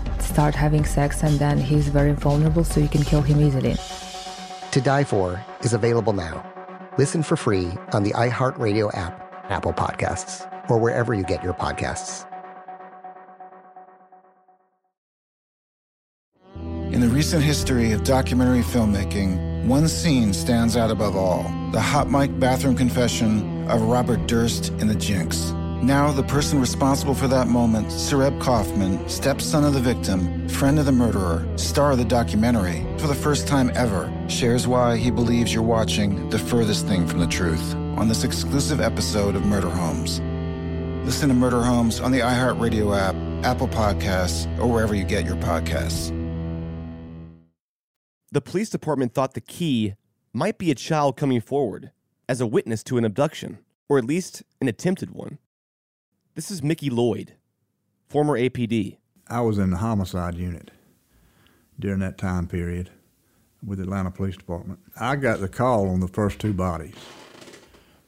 start 0.31 0.55
having 0.55 0.85
sex, 0.85 1.23
and 1.23 1.37
then 1.37 1.57
he's 1.57 1.89
very 1.89 2.13
vulnerable, 2.13 2.63
so 2.63 2.79
you 2.79 2.87
can 2.87 3.03
kill 3.03 3.21
him 3.21 3.41
easily. 3.41 3.75
To 4.71 4.81
Die 4.81 5.03
For 5.03 5.43
is 5.61 5.73
available 5.73 6.13
now. 6.13 6.47
Listen 6.97 7.23
for 7.23 7.35
free 7.35 7.69
on 7.93 8.03
the 8.03 8.11
iHeartRadio 8.11 8.95
app, 8.95 9.13
Apple 9.49 9.73
Podcasts, 9.73 10.47
or 10.69 10.77
wherever 10.77 11.13
you 11.13 11.23
get 11.23 11.43
your 11.43 11.53
podcasts. 11.53 12.25
In 16.93 16.99
the 16.99 17.07
recent 17.07 17.43
history 17.43 17.93
of 17.93 18.03
documentary 18.03 18.61
filmmaking, 18.61 19.65
one 19.65 19.87
scene 19.87 20.33
stands 20.33 20.75
out 20.75 20.91
above 20.91 21.15
all 21.15 21.43
the 21.71 21.79
hot 21.79 22.09
mic 22.09 22.37
bathroom 22.39 22.75
confession 22.75 23.69
of 23.69 23.81
Robert 23.81 24.27
Durst 24.27 24.69
in 24.79 24.87
The 24.87 24.95
Jinx. 24.95 25.53
Now, 25.81 26.11
the 26.11 26.21
person 26.21 26.61
responsible 26.61 27.15
for 27.15 27.27
that 27.29 27.47
moment, 27.47 27.87
Sareb 27.87 28.39
Kaufman, 28.39 29.09
stepson 29.09 29.63
of 29.63 29.73
the 29.73 29.79
victim, 29.79 30.47
friend 30.47 30.77
of 30.77 30.85
the 30.85 30.91
murderer, 30.91 31.43
star 31.57 31.93
of 31.93 31.97
the 31.97 32.05
documentary, 32.05 32.85
for 32.99 33.07
the 33.07 33.15
first 33.15 33.47
time 33.47 33.71
ever, 33.73 34.13
shares 34.27 34.67
why 34.67 34.95
he 34.95 35.09
believes 35.09 35.51
you're 35.51 35.63
watching 35.63 36.29
the 36.29 36.37
furthest 36.37 36.85
thing 36.85 37.07
from 37.07 37.19
the 37.19 37.25
truth 37.25 37.73
on 37.97 38.07
this 38.07 38.23
exclusive 38.23 38.79
episode 38.79 39.35
of 39.35 39.43
Murder 39.43 39.71
Homes. 39.71 40.19
Listen 41.03 41.29
to 41.29 41.33
Murder 41.33 41.63
Homes 41.63 41.99
on 41.99 42.11
the 42.11 42.19
iHeartRadio 42.19 42.95
app, 42.95 43.15
Apple 43.43 43.67
Podcasts, 43.67 44.45
or 44.59 44.67
wherever 44.67 44.93
you 44.93 45.03
get 45.03 45.25
your 45.25 45.37
podcasts. 45.37 46.15
The 48.31 48.41
police 48.41 48.69
department 48.69 49.15
thought 49.15 49.33
the 49.33 49.41
key 49.41 49.95
might 50.31 50.59
be 50.59 50.69
a 50.69 50.75
child 50.75 51.17
coming 51.17 51.41
forward 51.41 51.89
as 52.29 52.39
a 52.39 52.45
witness 52.45 52.83
to 52.83 52.99
an 52.99 53.03
abduction, 53.03 53.57
or 53.89 53.97
at 53.97 54.05
least 54.05 54.43
an 54.61 54.67
attempted 54.67 55.09
one. 55.09 55.39
This 56.33 56.49
is 56.49 56.63
Mickey 56.63 56.89
Lloyd, 56.89 57.33
former 58.07 58.39
APD. 58.39 58.95
I 59.27 59.41
was 59.41 59.57
in 59.57 59.69
the 59.69 59.77
homicide 59.77 60.35
unit 60.35 60.71
during 61.77 61.99
that 61.99 62.17
time 62.17 62.47
period 62.47 62.89
with 63.61 63.79
the 63.79 63.83
Atlanta 63.83 64.11
Police 64.11 64.37
Department. 64.37 64.79
I 64.97 65.17
got 65.17 65.41
the 65.41 65.49
call 65.49 65.89
on 65.89 65.99
the 65.99 66.07
first 66.07 66.39
two 66.39 66.53
bodies. 66.53 66.95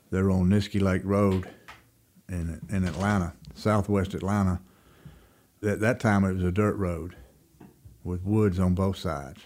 They 0.09 0.21
were 0.21 0.31
on 0.31 0.47
Niskey 0.47 0.79
Lake 0.79 1.01
Road 1.03 1.49
in, 2.29 2.61
in 2.69 2.85
Atlanta, 2.85 3.33
southwest 3.55 4.13
Atlanta. 4.13 4.61
At 5.61 5.81
that 5.81 5.99
time, 5.99 6.23
it 6.23 6.35
was 6.35 6.45
a 6.45 6.51
dirt 6.51 6.77
road 6.77 7.17
with 8.05 8.23
woods 8.23 8.57
on 8.57 8.73
both 8.73 8.95
sides. 8.95 9.41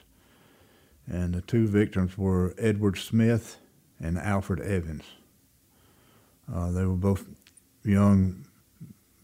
And 1.07 1.33
the 1.33 1.41
two 1.41 1.65
victims 1.67 2.15
were 2.15 2.53
Edward 2.59 2.99
Smith 2.99 3.57
and 3.99 4.19
Alfred 4.19 4.59
Evans. 4.59 5.05
Uh, 6.53 6.69
they 6.69 6.85
were 6.85 6.93
both 6.93 7.25
young 7.83 8.43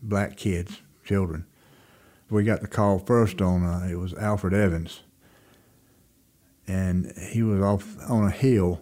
black 0.03 0.37
kids, 0.37 0.81
children. 1.03 1.45
We 2.29 2.43
got 2.43 2.61
the 2.61 2.67
call 2.67 2.99
first 2.99 3.41
on 3.41 3.63
uh, 3.63 3.87
it 3.89 3.95
was 3.95 4.13
Alfred 4.15 4.53
Evans, 4.53 5.01
and 6.67 7.13
he 7.31 7.43
was 7.43 7.61
off 7.61 7.97
on 8.09 8.25
a 8.25 8.31
hill 8.31 8.81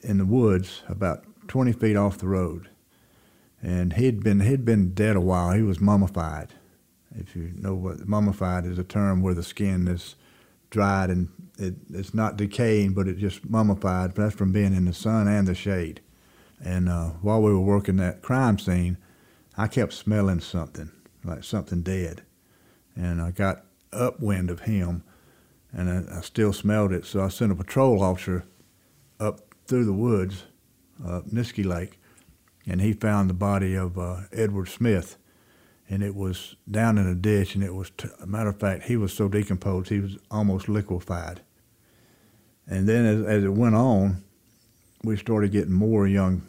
in 0.00 0.18
the 0.18 0.24
woods, 0.24 0.82
about 0.88 1.24
20 1.48 1.72
feet 1.72 1.96
off 1.96 2.18
the 2.18 2.28
road, 2.28 2.70
and 3.62 3.92
he'd 3.94 4.22
been 4.22 4.40
he'd 4.40 4.64
been 4.64 4.94
dead 4.94 5.16
a 5.16 5.20
while. 5.20 5.52
He 5.52 5.62
was 5.62 5.80
mummified, 5.80 6.54
If 7.14 7.36
you 7.36 7.52
know 7.54 7.74
what 7.74 8.08
mummified 8.08 8.64
is 8.64 8.78
a 8.78 8.84
term 8.84 9.20
where 9.20 9.34
the 9.34 9.42
skin 9.42 9.86
is 9.86 10.14
dried 10.70 11.10
and 11.10 11.28
it, 11.58 11.74
it's 11.92 12.14
not 12.14 12.36
decaying, 12.36 12.94
but 12.94 13.06
it 13.06 13.18
just 13.18 13.48
mummified. 13.48 14.14
That's 14.14 14.34
from 14.34 14.52
being 14.52 14.74
in 14.74 14.86
the 14.86 14.94
sun 14.94 15.28
and 15.28 15.46
the 15.46 15.54
shade. 15.54 16.00
And 16.62 16.88
uh, 16.88 17.10
while 17.22 17.42
we 17.42 17.52
were 17.52 17.60
working 17.60 17.96
that 17.96 18.22
crime 18.22 18.58
scene, 18.58 18.96
I 19.60 19.66
kept 19.66 19.92
smelling 19.92 20.40
something, 20.40 20.90
like 21.22 21.44
something 21.44 21.82
dead. 21.82 22.22
And 22.96 23.20
I 23.20 23.30
got 23.30 23.66
upwind 23.92 24.48
of 24.48 24.60
him, 24.60 25.04
and 25.70 25.90
I, 25.90 26.16
I 26.16 26.20
still 26.22 26.54
smelled 26.54 26.92
it. 26.92 27.04
So 27.04 27.22
I 27.22 27.28
sent 27.28 27.52
a 27.52 27.54
patrol 27.54 28.02
officer 28.02 28.46
up 29.18 29.54
through 29.66 29.84
the 29.84 29.92
woods, 29.92 30.44
uh, 31.06 31.20
Lake, 31.30 32.00
and 32.66 32.80
he 32.80 32.94
found 32.94 33.28
the 33.28 33.34
body 33.34 33.74
of 33.74 33.98
uh, 33.98 34.22
Edward 34.32 34.70
Smith 34.70 35.18
and 35.90 36.02
it 36.02 36.14
was 36.14 36.54
down 36.70 36.96
in 36.96 37.06
a 37.08 37.16
ditch, 37.16 37.56
and 37.56 37.64
it 37.64 37.74
was, 37.74 37.90
t- 37.90 38.08
a 38.20 38.26
matter 38.26 38.48
of 38.48 38.60
fact, 38.60 38.84
he 38.84 38.96
was 38.96 39.12
so 39.12 39.26
decomposed, 39.26 39.88
he 39.88 39.98
was 39.98 40.16
almost 40.30 40.68
liquefied. 40.68 41.40
And 42.68 42.88
then 42.88 43.04
as, 43.04 43.26
as 43.26 43.44
it 43.44 43.52
went 43.52 43.74
on, 43.74 44.22
we 45.02 45.16
started 45.16 45.50
getting 45.50 45.72
more 45.72 46.06
young 46.06 46.46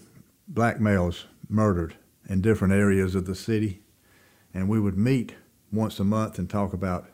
black 0.48 0.80
males 0.80 1.26
murdered 1.50 1.96
in 2.32 2.40
different 2.40 2.74
areas 2.74 3.14
of 3.14 3.26
the 3.26 3.36
city, 3.36 3.82
and 4.54 4.70
we 4.70 4.80
would 4.80 4.98
meet 4.98 5.36
once 5.70 6.00
a 6.00 6.04
month 6.04 6.40
and 6.40 6.50
talk 6.50 6.72
about 6.72 7.10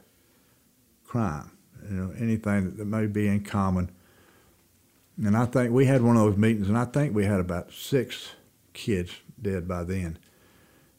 crime, 1.06 1.50
you 1.90 1.96
know, 1.96 2.14
anything 2.20 2.66
that, 2.66 2.78
that 2.78 2.86
may 2.86 3.08
be 3.08 3.28
in 3.28 3.44
common. 3.44 3.90
And 5.18 5.36
I 5.36 5.46
think 5.46 5.72
we 5.72 5.88
had 5.88 6.04
one 6.04 6.16
of 6.16 6.22
those 6.22 6.38
meetings, 6.38 6.70
and 6.70 6.78
I 6.78 6.86
think 6.86 7.16
we 7.16 7.26
had 7.26 7.40
about 7.40 7.74
six 7.74 8.34
kids 8.74 9.12
dead 9.42 9.68
by 9.68 9.84
then. 9.84 10.20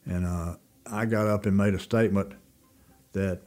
And 0.03 0.25
uh, 0.25 0.55
I 0.85 1.05
got 1.05 1.27
up 1.27 1.45
and 1.45 1.55
made 1.55 1.73
a 1.73 1.79
statement 1.79 2.33
that 3.13 3.39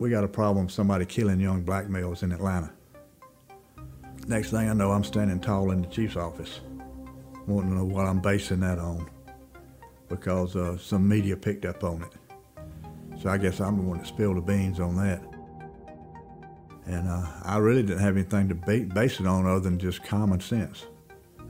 we 0.00 0.10
got 0.10 0.24
a 0.24 0.28
problem 0.28 0.68
somebody 0.68 1.04
killing 1.04 1.38
young 1.38 1.62
black 1.62 1.88
males 1.88 2.24
in 2.24 2.32
Atlanta. 2.32 2.72
Next 4.26 4.50
thing 4.50 4.68
I 4.68 4.72
know, 4.72 4.90
I'm 4.90 5.04
standing 5.04 5.38
tall 5.38 5.70
in 5.70 5.82
the 5.82 5.88
chief's 5.88 6.16
office, 6.16 6.58
wanting 7.46 7.70
to 7.70 7.76
know 7.76 7.84
what 7.84 8.06
I'm 8.06 8.20
basing 8.20 8.58
that 8.60 8.80
on 8.80 9.08
because 10.10 10.56
uh, 10.56 10.76
some 10.76 11.08
media 11.08 11.36
picked 11.36 11.64
up 11.64 11.82
on 11.82 12.02
it. 12.02 12.12
So 13.22 13.30
I 13.30 13.38
guess 13.38 13.60
I'm 13.60 13.76
the 13.76 13.82
one 13.82 13.98
that 13.98 14.06
spilled 14.06 14.36
the 14.36 14.42
beans 14.42 14.80
on 14.80 14.96
that. 14.96 15.22
And 16.86 17.08
uh, 17.08 17.26
I 17.44 17.58
really 17.58 17.82
didn't 17.82 18.00
have 18.00 18.16
anything 18.16 18.48
to 18.48 18.54
base 18.54 19.20
it 19.20 19.26
on 19.26 19.46
other 19.46 19.60
than 19.60 19.78
just 19.78 20.02
common 20.02 20.40
sense 20.40 20.86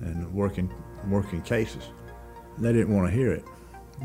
and 0.01 0.33
working, 0.33 0.73
working 1.09 1.41
cases. 1.43 1.85
They 2.59 2.73
didn't 2.73 2.95
want 2.95 3.09
to 3.09 3.13
hear 3.13 3.33
it. 3.33 3.45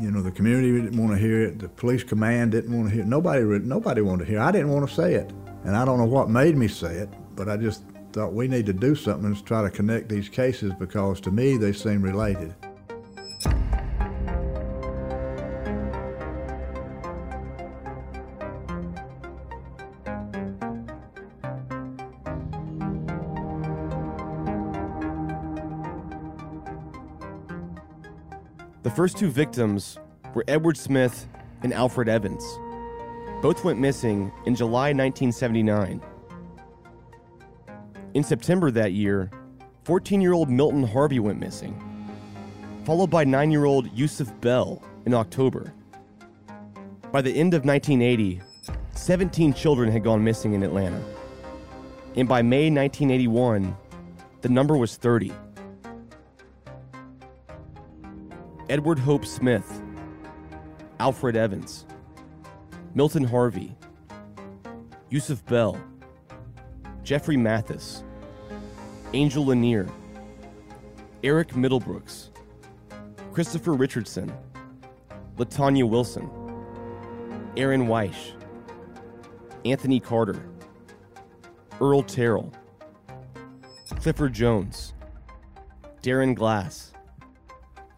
You 0.00 0.10
know, 0.10 0.22
the 0.22 0.30
community 0.30 0.72
didn't 0.72 0.98
want 0.98 1.12
to 1.12 1.18
hear 1.18 1.42
it. 1.42 1.58
The 1.58 1.68
police 1.68 2.04
command 2.04 2.52
didn't 2.52 2.74
want 2.74 2.88
to 2.88 2.94
hear 2.94 3.02
it. 3.02 3.08
Nobody, 3.08 3.42
nobody 3.42 4.00
wanted 4.00 4.24
to 4.24 4.30
hear 4.30 4.38
it. 4.38 4.42
I 4.42 4.50
didn't 4.50 4.70
want 4.70 4.88
to 4.88 4.94
say 4.94 5.14
it. 5.14 5.30
And 5.64 5.76
I 5.76 5.84
don't 5.84 5.98
know 5.98 6.04
what 6.04 6.30
made 6.30 6.56
me 6.56 6.68
say 6.68 6.96
it, 6.96 7.08
but 7.34 7.48
I 7.48 7.56
just 7.56 7.82
thought 8.12 8.32
we 8.32 8.48
need 8.48 8.64
to 8.66 8.72
do 8.72 8.94
something 8.94 9.34
to 9.34 9.44
try 9.44 9.62
to 9.62 9.70
connect 9.70 10.08
these 10.08 10.28
cases 10.28 10.72
because 10.78 11.20
to 11.22 11.30
me 11.30 11.56
they 11.56 11.72
seem 11.72 12.00
related. 12.00 12.54
First 28.96 29.18
two 29.18 29.28
victims 29.28 29.98
were 30.32 30.42
Edward 30.48 30.74
Smith 30.74 31.28
and 31.62 31.74
Alfred 31.74 32.08
Evans. 32.08 32.42
Both 33.42 33.62
went 33.62 33.78
missing 33.78 34.32
in 34.46 34.54
July 34.54 34.94
1979. 34.94 36.00
In 38.14 38.24
September 38.24 38.70
that 38.70 38.92
year, 38.92 39.30
14 39.84 40.22
year 40.22 40.32
old 40.32 40.48
Milton 40.48 40.82
Harvey 40.82 41.18
went 41.18 41.38
missing, 41.38 41.78
followed 42.86 43.10
by 43.10 43.22
9 43.22 43.50
year 43.50 43.66
old 43.66 43.92
Yusuf 43.92 44.32
Bell 44.40 44.82
in 45.04 45.12
October. 45.12 45.74
By 47.12 47.20
the 47.20 47.36
end 47.36 47.52
of 47.52 47.66
1980, 47.66 48.40
17 48.92 49.52
children 49.52 49.92
had 49.92 50.04
gone 50.04 50.24
missing 50.24 50.54
in 50.54 50.62
Atlanta. 50.62 51.02
And 52.16 52.26
by 52.26 52.40
May 52.40 52.70
1981, 52.70 53.76
the 54.40 54.48
number 54.48 54.74
was 54.74 54.96
30. 54.96 55.34
Edward 58.68 58.98
Hope 58.98 59.24
Smith, 59.24 59.80
Alfred 60.98 61.36
Evans, 61.36 61.86
Milton 62.94 63.22
Harvey, 63.22 63.76
Yusuf 65.08 65.44
Bell, 65.46 65.80
Jeffrey 67.04 67.36
Mathis, 67.36 68.02
Angel 69.12 69.44
Lenair, 69.44 69.88
Eric 71.22 71.50
Middlebrooks, 71.50 72.30
Christopher 73.32 73.74
Richardson, 73.74 74.32
LaTonya 75.36 75.88
Wilson, 75.88 76.28
Aaron 77.56 77.86
Wyche, 77.86 78.32
Anthony 79.64 80.00
Carter, 80.00 80.42
Earl 81.80 82.02
Terrell, 82.02 82.52
Clifford 84.00 84.32
Jones, 84.32 84.92
Darron 86.02 86.34
Glass, 86.34 86.92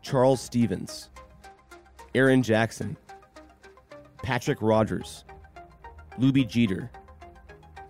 Charles 0.08 0.40
Stephens, 0.40 1.10
Aaron 2.14 2.42
Jackson, 2.42 2.96
Patrick 4.22 4.56
Rogers, 4.62 5.26
Lubie 6.18 6.48
Geter, 6.48 6.88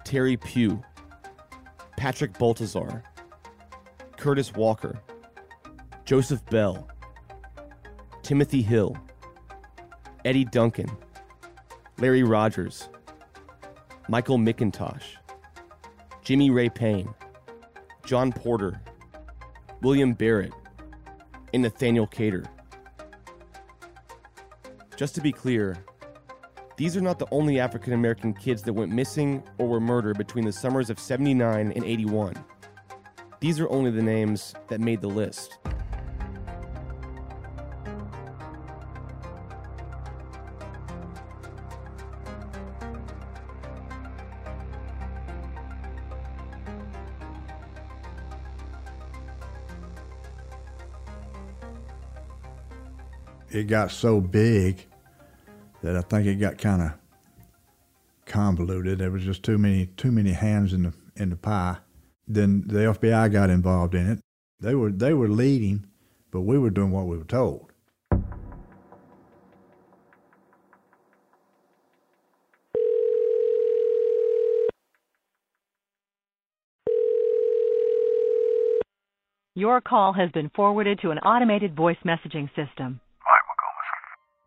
Terry 0.04 0.36
Pue, 0.36 0.82
Patrick 1.96 2.36
Baltazar, 2.36 3.04
Curtis 4.16 4.52
Walker, 4.52 5.00
Joseph 6.04 6.44
Bell, 6.46 6.88
Timothy 8.24 8.62
Hill, 8.62 8.96
Eddie 10.24 10.44
Duncan, 10.46 10.90
Larry 11.98 12.24
Rogers, 12.24 12.88
Michael 14.08 14.38
McIntosh, 14.38 15.04
Jimmy 16.24 16.50
Ray 16.50 16.68
Payne, 16.68 17.14
John 18.04 18.32
Porter, 18.32 18.80
William 19.82 20.14
Barrett, 20.14 20.52
and 21.52 21.62
Nathaniel 21.62 22.06
Cater. 22.06 22.44
Just 24.96 25.14
to 25.14 25.20
be 25.20 25.32
clear, 25.32 25.76
these 26.76 26.96
are 26.96 27.00
not 27.00 27.18
the 27.18 27.26
only 27.30 27.60
African 27.60 27.92
American 27.92 28.32
kids 28.32 28.62
that 28.62 28.72
went 28.72 28.92
missing 28.92 29.42
or 29.58 29.68
were 29.68 29.80
murdered 29.80 30.18
between 30.18 30.44
the 30.44 30.52
summers 30.52 30.90
of 30.90 30.98
79 30.98 31.72
and 31.72 31.84
81. 31.84 32.34
These 33.40 33.60
are 33.60 33.68
only 33.70 33.90
the 33.90 34.02
names 34.02 34.54
that 34.68 34.80
made 34.80 35.00
the 35.00 35.08
list. 35.08 35.58
It 53.58 53.64
got 53.64 53.90
so 53.90 54.20
big 54.20 54.86
that 55.82 55.96
I 55.96 56.00
think 56.02 56.26
it 56.26 56.36
got 56.36 56.58
kind 56.58 56.82
of 56.82 56.92
convoluted. 58.24 58.98
There 58.98 59.10
was 59.10 59.24
just 59.24 59.42
too 59.42 59.58
many 59.58 59.86
too 59.86 60.12
many 60.12 60.32
hands 60.32 60.72
in 60.72 60.84
the 60.84 60.92
in 61.16 61.30
the 61.30 61.36
pie. 61.36 61.78
Then 62.26 62.64
the 62.66 62.78
FBI 62.78 63.32
got 63.32 63.50
involved 63.50 63.94
in 63.94 64.10
it. 64.10 64.20
They 64.60 64.74
were 64.74 64.92
they 64.92 65.12
were 65.12 65.28
leading, 65.28 65.86
but 66.30 66.42
we 66.42 66.58
were 66.58 66.70
doing 66.70 66.90
what 66.90 67.06
we 67.06 67.18
were 67.18 67.24
told. 67.24 67.72
Your 79.54 79.80
call 79.80 80.12
has 80.12 80.30
been 80.30 80.50
forwarded 80.54 81.00
to 81.00 81.10
an 81.10 81.18
automated 81.18 81.74
voice 81.74 81.96
messaging 82.04 82.48
system. 82.54 83.00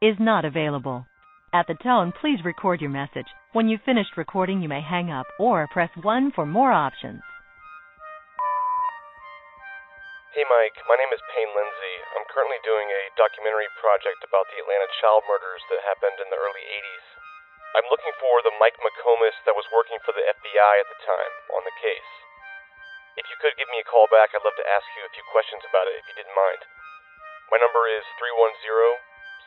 Is 0.01 0.17
not 0.17 0.49
available. 0.49 1.05
At 1.53 1.69
the 1.69 1.77
tone, 1.77 2.09
please 2.09 2.41
record 2.41 2.81
your 2.81 2.89
message. 2.89 3.29
When 3.53 3.69
you've 3.69 3.85
finished 3.85 4.17
recording, 4.17 4.57
you 4.57 4.65
may 4.65 4.81
hang 4.81 5.13
up 5.13 5.29
or 5.37 5.69
press 5.69 5.93
1 5.93 6.33
for 6.33 6.41
more 6.41 6.73
options. 6.73 7.21
Hey 10.33 10.41
Mike, 10.41 10.73
my 10.89 10.97
name 10.97 11.13
is 11.13 11.21
Payne 11.37 11.53
Lindsay. 11.53 11.95
I'm 12.17 12.25
currently 12.33 12.57
doing 12.65 12.89
a 12.89 13.13
documentary 13.13 13.69
project 13.77 14.25
about 14.25 14.49
the 14.49 14.57
Atlanta 14.65 14.89
child 15.05 15.21
murders 15.29 15.61
that 15.69 15.85
happened 15.85 16.17
in 16.17 16.33
the 16.33 16.41
early 16.41 16.65
80s. 16.65 17.05
I'm 17.77 17.85
looking 17.93 18.17
for 18.17 18.41
the 18.41 18.57
Mike 18.57 18.81
McComas 18.81 19.37
that 19.45 19.53
was 19.53 19.69
working 19.69 20.01
for 20.01 20.17
the 20.17 20.25
FBI 20.25 20.73
at 20.81 20.89
the 20.89 20.97
time 21.05 21.33
on 21.53 21.61
the 21.61 21.77
case. 21.77 22.11
If 23.21 23.29
you 23.29 23.37
could 23.37 23.53
give 23.53 23.69
me 23.69 23.77
a 23.77 23.85
call 23.85 24.09
back, 24.09 24.33
I'd 24.33 24.41
love 24.41 24.57
to 24.57 24.65
ask 24.65 24.89
you 24.97 25.05
a 25.05 25.13
few 25.13 25.21
questions 25.29 25.61
about 25.61 25.85
it 25.85 26.01
if 26.01 26.09
you 26.09 26.17
didn't 26.17 26.33
mind. 26.33 26.65
My 27.53 27.61
number 27.61 27.85
is 27.85 28.01
310 28.17 29.10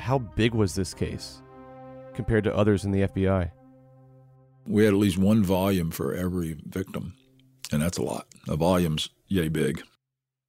how 0.00 0.18
big 0.18 0.54
was 0.54 0.74
this 0.74 0.94
case 0.94 1.42
compared 2.14 2.44
to 2.44 2.56
others 2.56 2.84
in 2.84 2.90
the 2.90 3.02
FBI? 3.02 3.50
We 4.66 4.84
had 4.84 4.94
at 4.94 5.00
least 5.00 5.18
one 5.18 5.42
volume 5.42 5.90
for 5.90 6.14
every 6.14 6.56
victim, 6.64 7.14
and 7.72 7.80
that's 7.80 7.98
a 7.98 8.02
lot. 8.02 8.26
The 8.46 8.56
volume's 8.56 9.08
yay 9.28 9.48
big. 9.48 9.82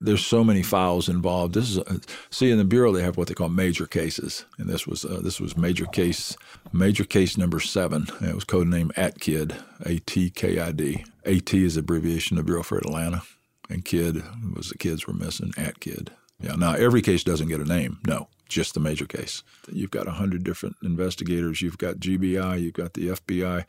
There's 0.04 0.26
so 0.26 0.44
many 0.44 0.64
files 0.64 1.08
involved. 1.08 1.54
This 1.54 1.70
is 1.70 1.78
a, 1.78 2.02
see 2.32 2.50
in 2.50 2.58
the 2.58 2.64
bureau 2.64 2.92
they 2.92 3.04
have 3.04 3.18
what 3.18 3.28
they 3.28 3.36
call 3.36 3.50
major 3.50 3.86
cases, 3.86 4.46
and 4.58 4.68
this 4.68 4.88
was 4.88 5.06
uh, 5.06 5.22
this 5.24 5.40
was 5.40 5.56
major 5.56 5.86
case 5.86 6.36
major 6.74 7.04
case 7.04 7.38
number 7.38 7.60
seven. 7.60 8.08
It 8.22 8.34
was 8.34 8.44
code 8.44 8.68
name 8.68 8.92
ATKID, 8.98 9.56
A 9.86 10.00
T 10.00 10.32
K 10.32 10.60
I 10.60 10.72
D. 10.72 11.06
A 11.26 11.40
T 11.40 11.64
is 11.64 11.78
abbreviation 11.78 12.40
of 12.40 12.48
Bureau 12.48 12.64
for 12.64 12.80
Atlanta, 12.80 13.22
and 13.70 13.86
KID 13.86 14.24
was 14.56 14.70
the 14.70 14.78
kids 14.78 15.06
were 15.06 15.14
missing. 15.14 15.52
ATKID. 15.52 16.10
Yeah. 16.40 16.56
Now 16.56 16.74
every 16.74 17.04
case 17.04 17.24
doesn't 17.24 17.48
get 17.48 17.62
a 17.62 17.66
name. 17.66 18.00
No, 18.08 18.28
just 18.52 18.74
the 18.74 18.80
major 18.80 19.06
case. 19.06 19.44
You've 19.72 19.92
got 19.92 20.06
100 20.06 20.44
different 20.44 20.76
investigators. 20.84 21.62
You've 21.62 21.78
got 21.78 21.96
GBI, 21.96 22.62
you've 22.62 22.74
got 22.74 22.94
the 22.94 23.08
FBI, 23.08 23.66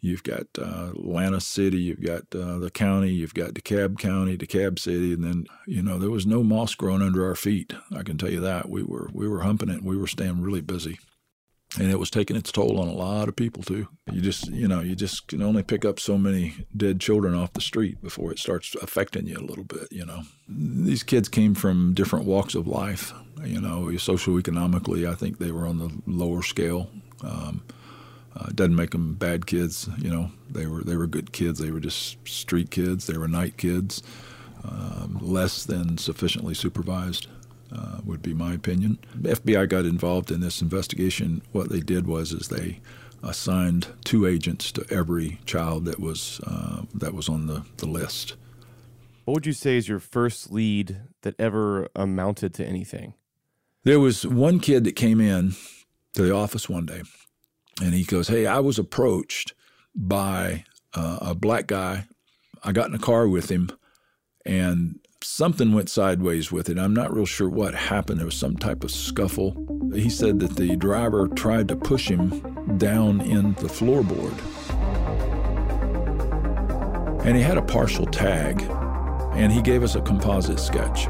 you've 0.00 0.22
got 0.22 0.46
uh, 0.58 0.90
Atlanta 0.90 1.40
City, 1.40 1.78
you've 1.78 2.02
got 2.02 2.22
uh, 2.38 2.58
the 2.58 2.70
county, 2.70 3.10
you've 3.10 3.34
got 3.34 3.54
DeKalb 3.54 3.98
County, 3.98 4.36
DeKalb 4.36 4.78
City, 4.78 5.14
and 5.14 5.24
then 5.24 5.46
you 5.66 5.82
know 5.82 5.98
there 5.98 6.10
was 6.10 6.26
no 6.26 6.42
moss 6.42 6.74
growing 6.74 7.02
under 7.02 7.26
our 7.26 7.34
feet. 7.34 7.72
I 7.94 8.02
can 8.02 8.18
tell 8.18 8.30
you 8.30 8.40
that 8.40 8.68
we 8.68 8.82
were 8.82 9.08
we 9.12 9.26
were 9.26 9.40
humping 9.40 9.70
it. 9.70 9.82
We 9.82 9.96
were 9.96 10.06
staying 10.06 10.42
really 10.42 10.60
busy 10.60 10.98
and 11.78 11.90
it 11.90 11.98
was 11.98 12.10
taking 12.10 12.36
its 12.36 12.50
toll 12.50 12.78
on 12.80 12.88
a 12.88 12.92
lot 12.92 13.28
of 13.28 13.36
people 13.36 13.62
too. 13.62 13.88
You 14.10 14.20
just, 14.20 14.48
you 14.48 14.68
know, 14.68 14.80
you 14.80 14.94
just 14.94 15.28
can 15.28 15.42
only 15.42 15.62
pick 15.62 15.84
up 15.84 16.00
so 16.00 16.16
many 16.16 16.54
dead 16.76 17.00
children 17.00 17.34
off 17.34 17.52
the 17.52 17.60
street 17.60 18.02
before 18.02 18.32
it 18.32 18.38
starts 18.38 18.74
affecting 18.76 19.26
you 19.26 19.36
a 19.36 19.44
little 19.44 19.64
bit. 19.64 19.88
You 19.90 20.06
know, 20.06 20.22
these 20.48 21.02
kids 21.02 21.28
came 21.28 21.54
from 21.54 21.94
different 21.94 22.24
walks 22.24 22.54
of 22.54 22.66
life. 22.66 23.12
You 23.44 23.60
know, 23.60 23.84
socioeconomically, 23.92 25.08
I 25.08 25.14
think 25.14 25.38
they 25.38 25.52
were 25.52 25.66
on 25.66 25.78
the 25.78 25.90
lower 26.06 26.42
scale. 26.42 26.88
Um, 27.22 27.62
uh, 28.34 28.48
doesn't 28.54 28.76
make 28.76 28.90
them 28.90 29.14
bad 29.14 29.46
kids. 29.46 29.88
You 29.98 30.10
know, 30.10 30.30
they 30.50 30.66
were 30.66 30.82
they 30.82 30.96
were 30.96 31.06
good 31.06 31.32
kids. 31.32 31.58
They 31.58 31.70
were 31.70 31.80
just 31.80 32.26
street 32.28 32.70
kids. 32.70 33.06
They 33.06 33.16
were 33.16 33.28
night 33.28 33.56
kids, 33.56 34.02
um, 34.64 35.18
less 35.20 35.64
than 35.64 35.96
sufficiently 35.98 36.54
supervised 36.54 37.28
uh, 37.74 37.98
would 38.04 38.22
be 38.22 38.34
my 38.34 38.54
opinion. 38.54 38.98
The 39.14 39.30
FBI 39.36 39.68
got 39.68 39.84
involved 39.84 40.30
in 40.30 40.40
this 40.40 40.62
investigation. 40.62 41.42
What 41.52 41.68
they 41.70 41.80
did 41.80 42.06
was 42.06 42.32
is 42.32 42.48
they 42.48 42.80
assigned 43.22 43.88
two 44.04 44.26
agents 44.26 44.70
to 44.72 44.86
every 44.90 45.40
child 45.46 45.84
that 45.86 45.98
was 45.98 46.40
uh, 46.46 46.82
that 46.94 47.14
was 47.14 47.28
on 47.28 47.46
the, 47.46 47.64
the 47.78 47.86
list. 47.86 48.36
What 49.24 49.34
would 49.34 49.46
you 49.46 49.52
say 49.52 49.76
is 49.76 49.88
your 49.88 49.98
first 49.98 50.52
lead 50.52 50.98
that 51.22 51.34
ever 51.38 51.88
amounted 51.96 52.54
to 52.54 52.64
anything? 52.64 53.14
There 53.82 53.98
was 53.98 54.26
one 54.26 54.60
kid 54.60 54.84
that 54.84 54.94
came 54.94 55.20
in 55.20 55.54
to 56.14 56.22
the 56.22 56.32
office 56.32 56.68
one 56.68 56.86
day, 56.86 57.02
and 57.82 57.94
he 57.94 58.04
goes, 58.04 58.28
"Hey, 58.28 58.46
I 58.46 58.60
was 58.60 58.78
approached 58.78 59.54
by 59.94 60.64
uh, 60.94 61.18
a 61.20 61.34
black 61.34 61.66
guy. 61.66 62.06
I 62.62 62.72
got 62.72 62.88
in 62.88 62.94
a 62.94 63.00
car 63.00 63.28
with 63.28 63.50
him, 63.50 63.70
and 64.44 64.98
something 65.26 65.72
went 65.72 65.88
sideways 65.88 66.52
with 66.52 66.68
it. 66.68 66.78
I'm 66.78 66.94
not 66.94 67.12
real 67.12 67.26
sure 67.26 67.48
what 67.48 67.74
happened. 67.74 68.20
There 68.20 68.26
was 68.26 68.36
some 68.36 68.56
type 68.56 68.84
of 68.84 68.90
scuffle. 68.90 69.56
He 69.92 70.08
said 70.08 70.38
that 70.40 70.56
the 70.56 70.76
driver 70.76 71.26
tried 71.28 71.68
to 71.68 71.76
push 71.76 72.08
him 72.08 72.78
down 72.78 73.20
in 73.20 73.54
the 73.54 73.68
floorboard. 73.68 74.34
And 77.24 77.36
he 77.36 77.42
had 77.42 77.58
a 77.58 77.62
partial 77.62 78.06
tag, 78.06 78.62
and 79.32 79.52
he 79.52 79.60
gave 79.60 79.82
us 79.82 79.96
a 79.96 80.00
composite 80.00 80.60
sketch. 80.60 81.08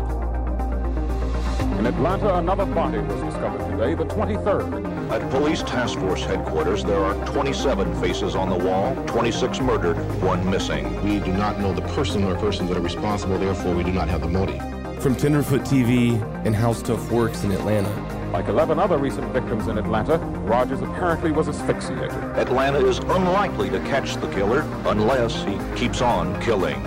In 1.61 1.87
Atlanta, 1.87 2.37
another 2.37 2.67
body 2.67 2.99
was 2.99 3.21
discovered 3.23 3.71
today, 3.71 3.95
the 3.95 4.05
23rd. 4.05 5.11
At 5.11 5.31
police 5.31 5.63
task 5.63 5.99
force 5.99 6.25
headquarters, 6.25 6.85
there 6.85 7.03
are 7.03 7.15
27 7.27 8.01
faces 8.01 8.35
on 8.35 8.49
the 8.49 8.57
wall, 8.57 8.95
26 9.07 9.61
murdered, 9.61 9.97
one 10.23 10.49
missing. 10.51 11.03
We 11.05 11.21
do 11.21 11.33
not 11.33 11.61
know 11.61 11.73
the 11.73 11.83
person 11.95 12.25
or 12.25 12.35
persons 12.37 12.69
that 12.69 12.79
are 12.79 12.83
responsible, 12.83 13.39
therefore 13.39 13.75
we 13.75 13.85
do 13.85 13.93
not 13.93 14.09
have 14.09 14.21
the 14.21 14.29
motive. 14.29 14.61
From 15.03 15.15
Tenderfoot 15.15 15.63
TV 15.63 16.21
and 16.45 16.55
How 16.55 16.73
Stuff 16.73 17.11
Works 17.11 17.45
in 17.45 17.53
Atlanta. 17.53 17.91
Like 18.33 18.49
11 18.49 18.79
other 18.79 18.99
recent 18.99 19.33
victims 19.33 19.69
in 19.69 19.79
Atlanta, 19.79 20.19
Rogers 20.19 20.83
apparently 20.83 21.33
was 21.33 21.49
asphyxiated. 21.49 22.11
Atlanta 22.37 22.85
is 22.85 22.99
unlikely 22.99 23.71
to 23.71 23.79
catch 23.81 24.17
the 24.17 24.29
killer 24.33 24.61
unless 24.87 25.43
he 25.45 25.59
keeps 25.77 26.01
on 26.01 26.39
killing. 26.43 26.83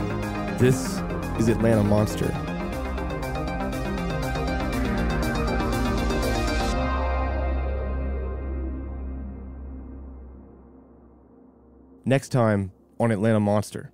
This 0.57 0.99
is 1.39 1.47
Atlanta 1.47 1.83
Monster. 1.83 2.48
Next 12.09 12.29
time 12.29 12.71
on 12.99 13.11
Atlanta 13.11 13.39
Monster. 13.39 13.91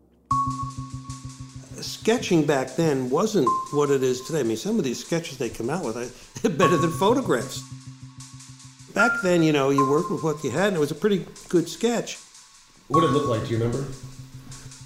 Sketching 1.82 2.46
back 2.46 2.78
then 2.78 3.10
wasn't 3.10 3.50
what 3.74 3.90
it 3.90 4.04
is 4.04 4.22
today. 4.22 4.40
I 4.40 4.44
mean, 4.44 4.56
some 4.56 4.78
of 4.78 4.86
these 4.86 5.06
sketches 5.06 5.38
they 5.38 5.50
come 5.50 5.70
out 5.70 5.84
with 5.84 5.98
are 5.98 6.50
better 6.50 6.78
than 6.78 6.92
photographs. 6.92 7.62
Back 8.94 9.12
then, 9.22 9.44
you 9.44 9.52
know, 9.52 9.70
you 9.70 9.86
worked 9.92 10.12
with 10.12 10.24
what 10.24 10.42
you 10.46 10.50
had, 10.50 10.68
and 10.68 10.78
it 10.78 10.80
was 10.80 10.92
a 10.92 10.96
pretty 10.96 11.26
good 11.50 11.68
sketch. 11.68 12.18
What 12.88 13.02
did 13.02 13.10
it 13.10 13.12
look 13.12 13.28
like? 13.28 13.50
Do 13.50 13.50
you 13.50 13.58
remember? 13.58 13.86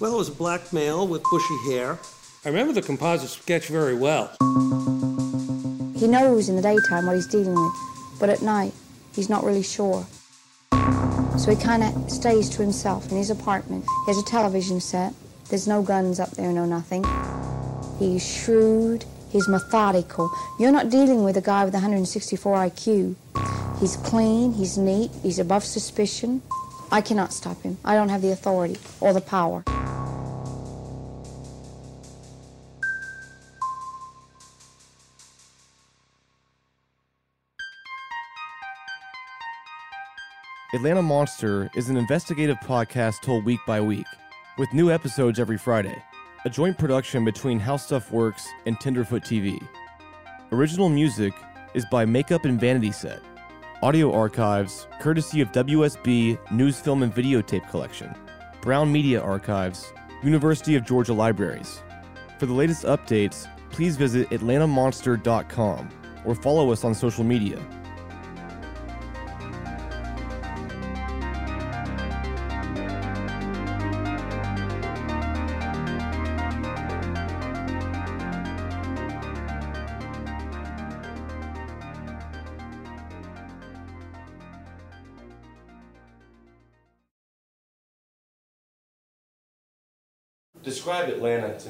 Well, 0.00 0.14
it 0.14 0.18
was 0.18 0.28
a 0.28 0.32
black 0.32 0.72
male 0.72 1.06
with 1.06 1.22
bushy 1.30 1.70
hair. 1.70 2.00
I 2.44 2.48
remember 2.48 2.72
the 2.72 2.82
composite 2.82 3.30
sketch 3.30 3.68
very 3.68 3.94
well. 3.94 4.32
He 5.94 6.08
knows 6.08 6.48
in 6.48 6.56
the 6.56 6.62
daytime 6.62 7.06
what 7.06 7.14
he's 7.14 7.28
dealing 7.28 7.54
with, 7.54 7.74
but 8.18 8.28
at 8.28 8.42
night, 8.42 8.72
he's 9.14 9.30
not 9.30 9.44
really 9.44 9.62
sure. 9.62 10.04
So 11.40 11.50
he 11.50 11.56
kind 11.56 11.82
of 11.82 12.10
stays 12.10 12.50
to 12.50 12.60
himself 12.60 13.10
in 13.10 13.16
his 13.16 13.30
apartment. 13.30 13.86
He 14.04 14.12
has 14.12 14.18
a 14.18 14.24
television 14.24 14.78
set. 14.78 15.14
There's 15.48 15.66
no 15.66 15.80
guns 15.80 16.20
up 16.20 16.32
there, 16.32 16.52
no 16.52 16.66
nothing. 16.66 17.02
He's 17.98 18.22
shrewd. 18.22 19.06
He's 19.30 19.48
methodical. 19.48 20.30
You're 20.58 20.70
not 20.70 20.90
dealing 20.90 21.24
with 21.24 21.38
a 21.38 21.40
guy 21.40 21.64
with 21.64 21.72
164 21.72 22.56
IQ. 22.56 23.14
He's 23.80 23.96
clean. 23.96 24.52
He's 24.52 24.76
neat. 24.76 25.12
He's 25.22 25.38
above 25.38 25.64
suspicion. 25.64 26.42
I 26.92 27.00
cannot 27.00 27.32
stop 27.32 27.62
him. 27.62 27.78
I 27.86 27.94
don't 27.94 28.10
have 28.10 28.20
the 28.20 28.32
authority 28.32 28.76
or 29.00 29.14
the 29.14 29.22
power. 29.22 29.64
Atlanta 40.72 41.02
Monster 41.02 41.68
is 41.74 41.88
an 41.88 41.96
investigative 41.96 42.56
podcast 42.58 43.22
told 43.22 43.44
week 43.44 43.58
by 43.66 43.80
week, 43.80 44.06
with 44.56 44.72
new 44.72 44.88
episodes 44.92 45.40
every 45.40 45.58
Friday. 45.58 46.00
A 46.44 46.50
joint 46.50 46.78
production 46.78 47.24
between 47.24 47.58
How 47.58 47.76
Stuff 47.76 48.12
Works 48.12 48.46
and 48.66 48.78
Tenderfoot 48.78 49.24
TV. 49.24 49.60
Original 50.52 50.88
music 50.88 51.32
is 51.74 51.84
by 51.90 52.04
Makeup 52.04 52.44
and 52.44 52.60
Vanity 52.60 52.92
Set. 52.92 53.20
Audio 53.82 54.12
archives, 54.12 54.86
courtesy 55.00 55.40
of 55.40 55.50
WSB 55.50 56.38
News 56.52 56.78
Film 56.78 57.02
and 57.02 57.12
Videotape 57.12 57.68
Collection. 57.68 58.14
Brown 58.62 58.92
Media 58.92 59.20
Archives, 59.20 59.92
University 60.22 60.76
of 60.76 60.84
Georgia 60.86 61.14
Libraries. 61.14 61.82
For 62.38 62.46
the 62.46 62.54
latest 62.54 62.84
updates, 62.84 63.48
please 63.70 63.96
visit 63.96 64.30
atlantamonster.com 64.30 65.88
or 66.24 66.36
follow 66.36 66.70
us 66.70 66.84
on 66.84 66.94
social 66.94 67.24
media. 67.24 67.58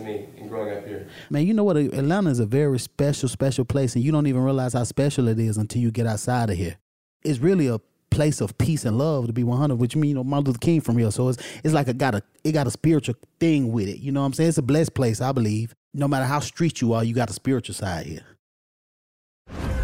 Me 0.00 0.28
in 0.36 0.48
growing 0.48 0.76
up 0.76 0.86
here. 0.86 1.08
Man, 1.30 1.46
you 1.46 1.54
know 1.54 1.64
what? 1.64 1.76
Atlanta 1.76 2.30
is 2.30 2.40
a 2.40 2.46
very 2.46 2.78
special, 2.78 3.28
special 3.28 3.64
place, 3.64 3.94
and 3.94 4.04
you 4.04 4.12
don't 4.12 4.26
even 4.26 4.42
realize 4.42 4.72
how 4.72 4.84
special 4.84 5.28
it 5.28 5.38
is 5.38 5.56
until 5.56 5.82
you 5.82 5.90
get 5.90 6.06
outside 6.06 6.50
of 6.50 6.56
here. 6.56 6.76
It's 7.22 7.38
really 7.38 7.68
a 7.68 7.80
place 8.10 8.40
of 8.40 8.58
peace 8.58 8.84
and 8.84 8.98
love 8.98 9.28
to 9.28 9.32
be 9.32 9.44
100 9.44 9.76
which 9.76 9.94
means 9.94 10.08
you 10.08 10.14
know 10.16 10.24
martin 10.24 10.46
luther 10.46 10.58
king 10.58 10.80
from 10.80 10.98
here 10.98 11.12
so 11.12 11.28
it's 11.28 11.38
it's 11.62 11.72
like 11.72 11.86
a 11.86 11.94
got 11.94 12.12
a 12.12 12.20
it 12.42 12.50
got 12.50 12.66
a 12.66 12.70
spiritual 12.70 13.14
thing 13.38 13.70
with 13.70 13.86
it 13.86 14.00
you 14.00 14.10
know 14.10 14.18
what 14.18 14.26
i'm 14.26 14.32
saying 14.32 14.48
it's 14.48 14.58
a 14.58 14.62
blessed 14.62 14.92
place 14.94 15.20
i 15.20 15.30
believe 15.30 15.72
no 15.92 16.08
matter 16.08 16.24
how 16.24 16.40
street 16.40 16.80
you 16.80 16.92
are, 16.92 17.04
you 17.04 17.14
got 17.14 17.30
a 17.30 17.32
spiritual 17.32 17.74
side 17.74 18.06
here. 18.06 18.24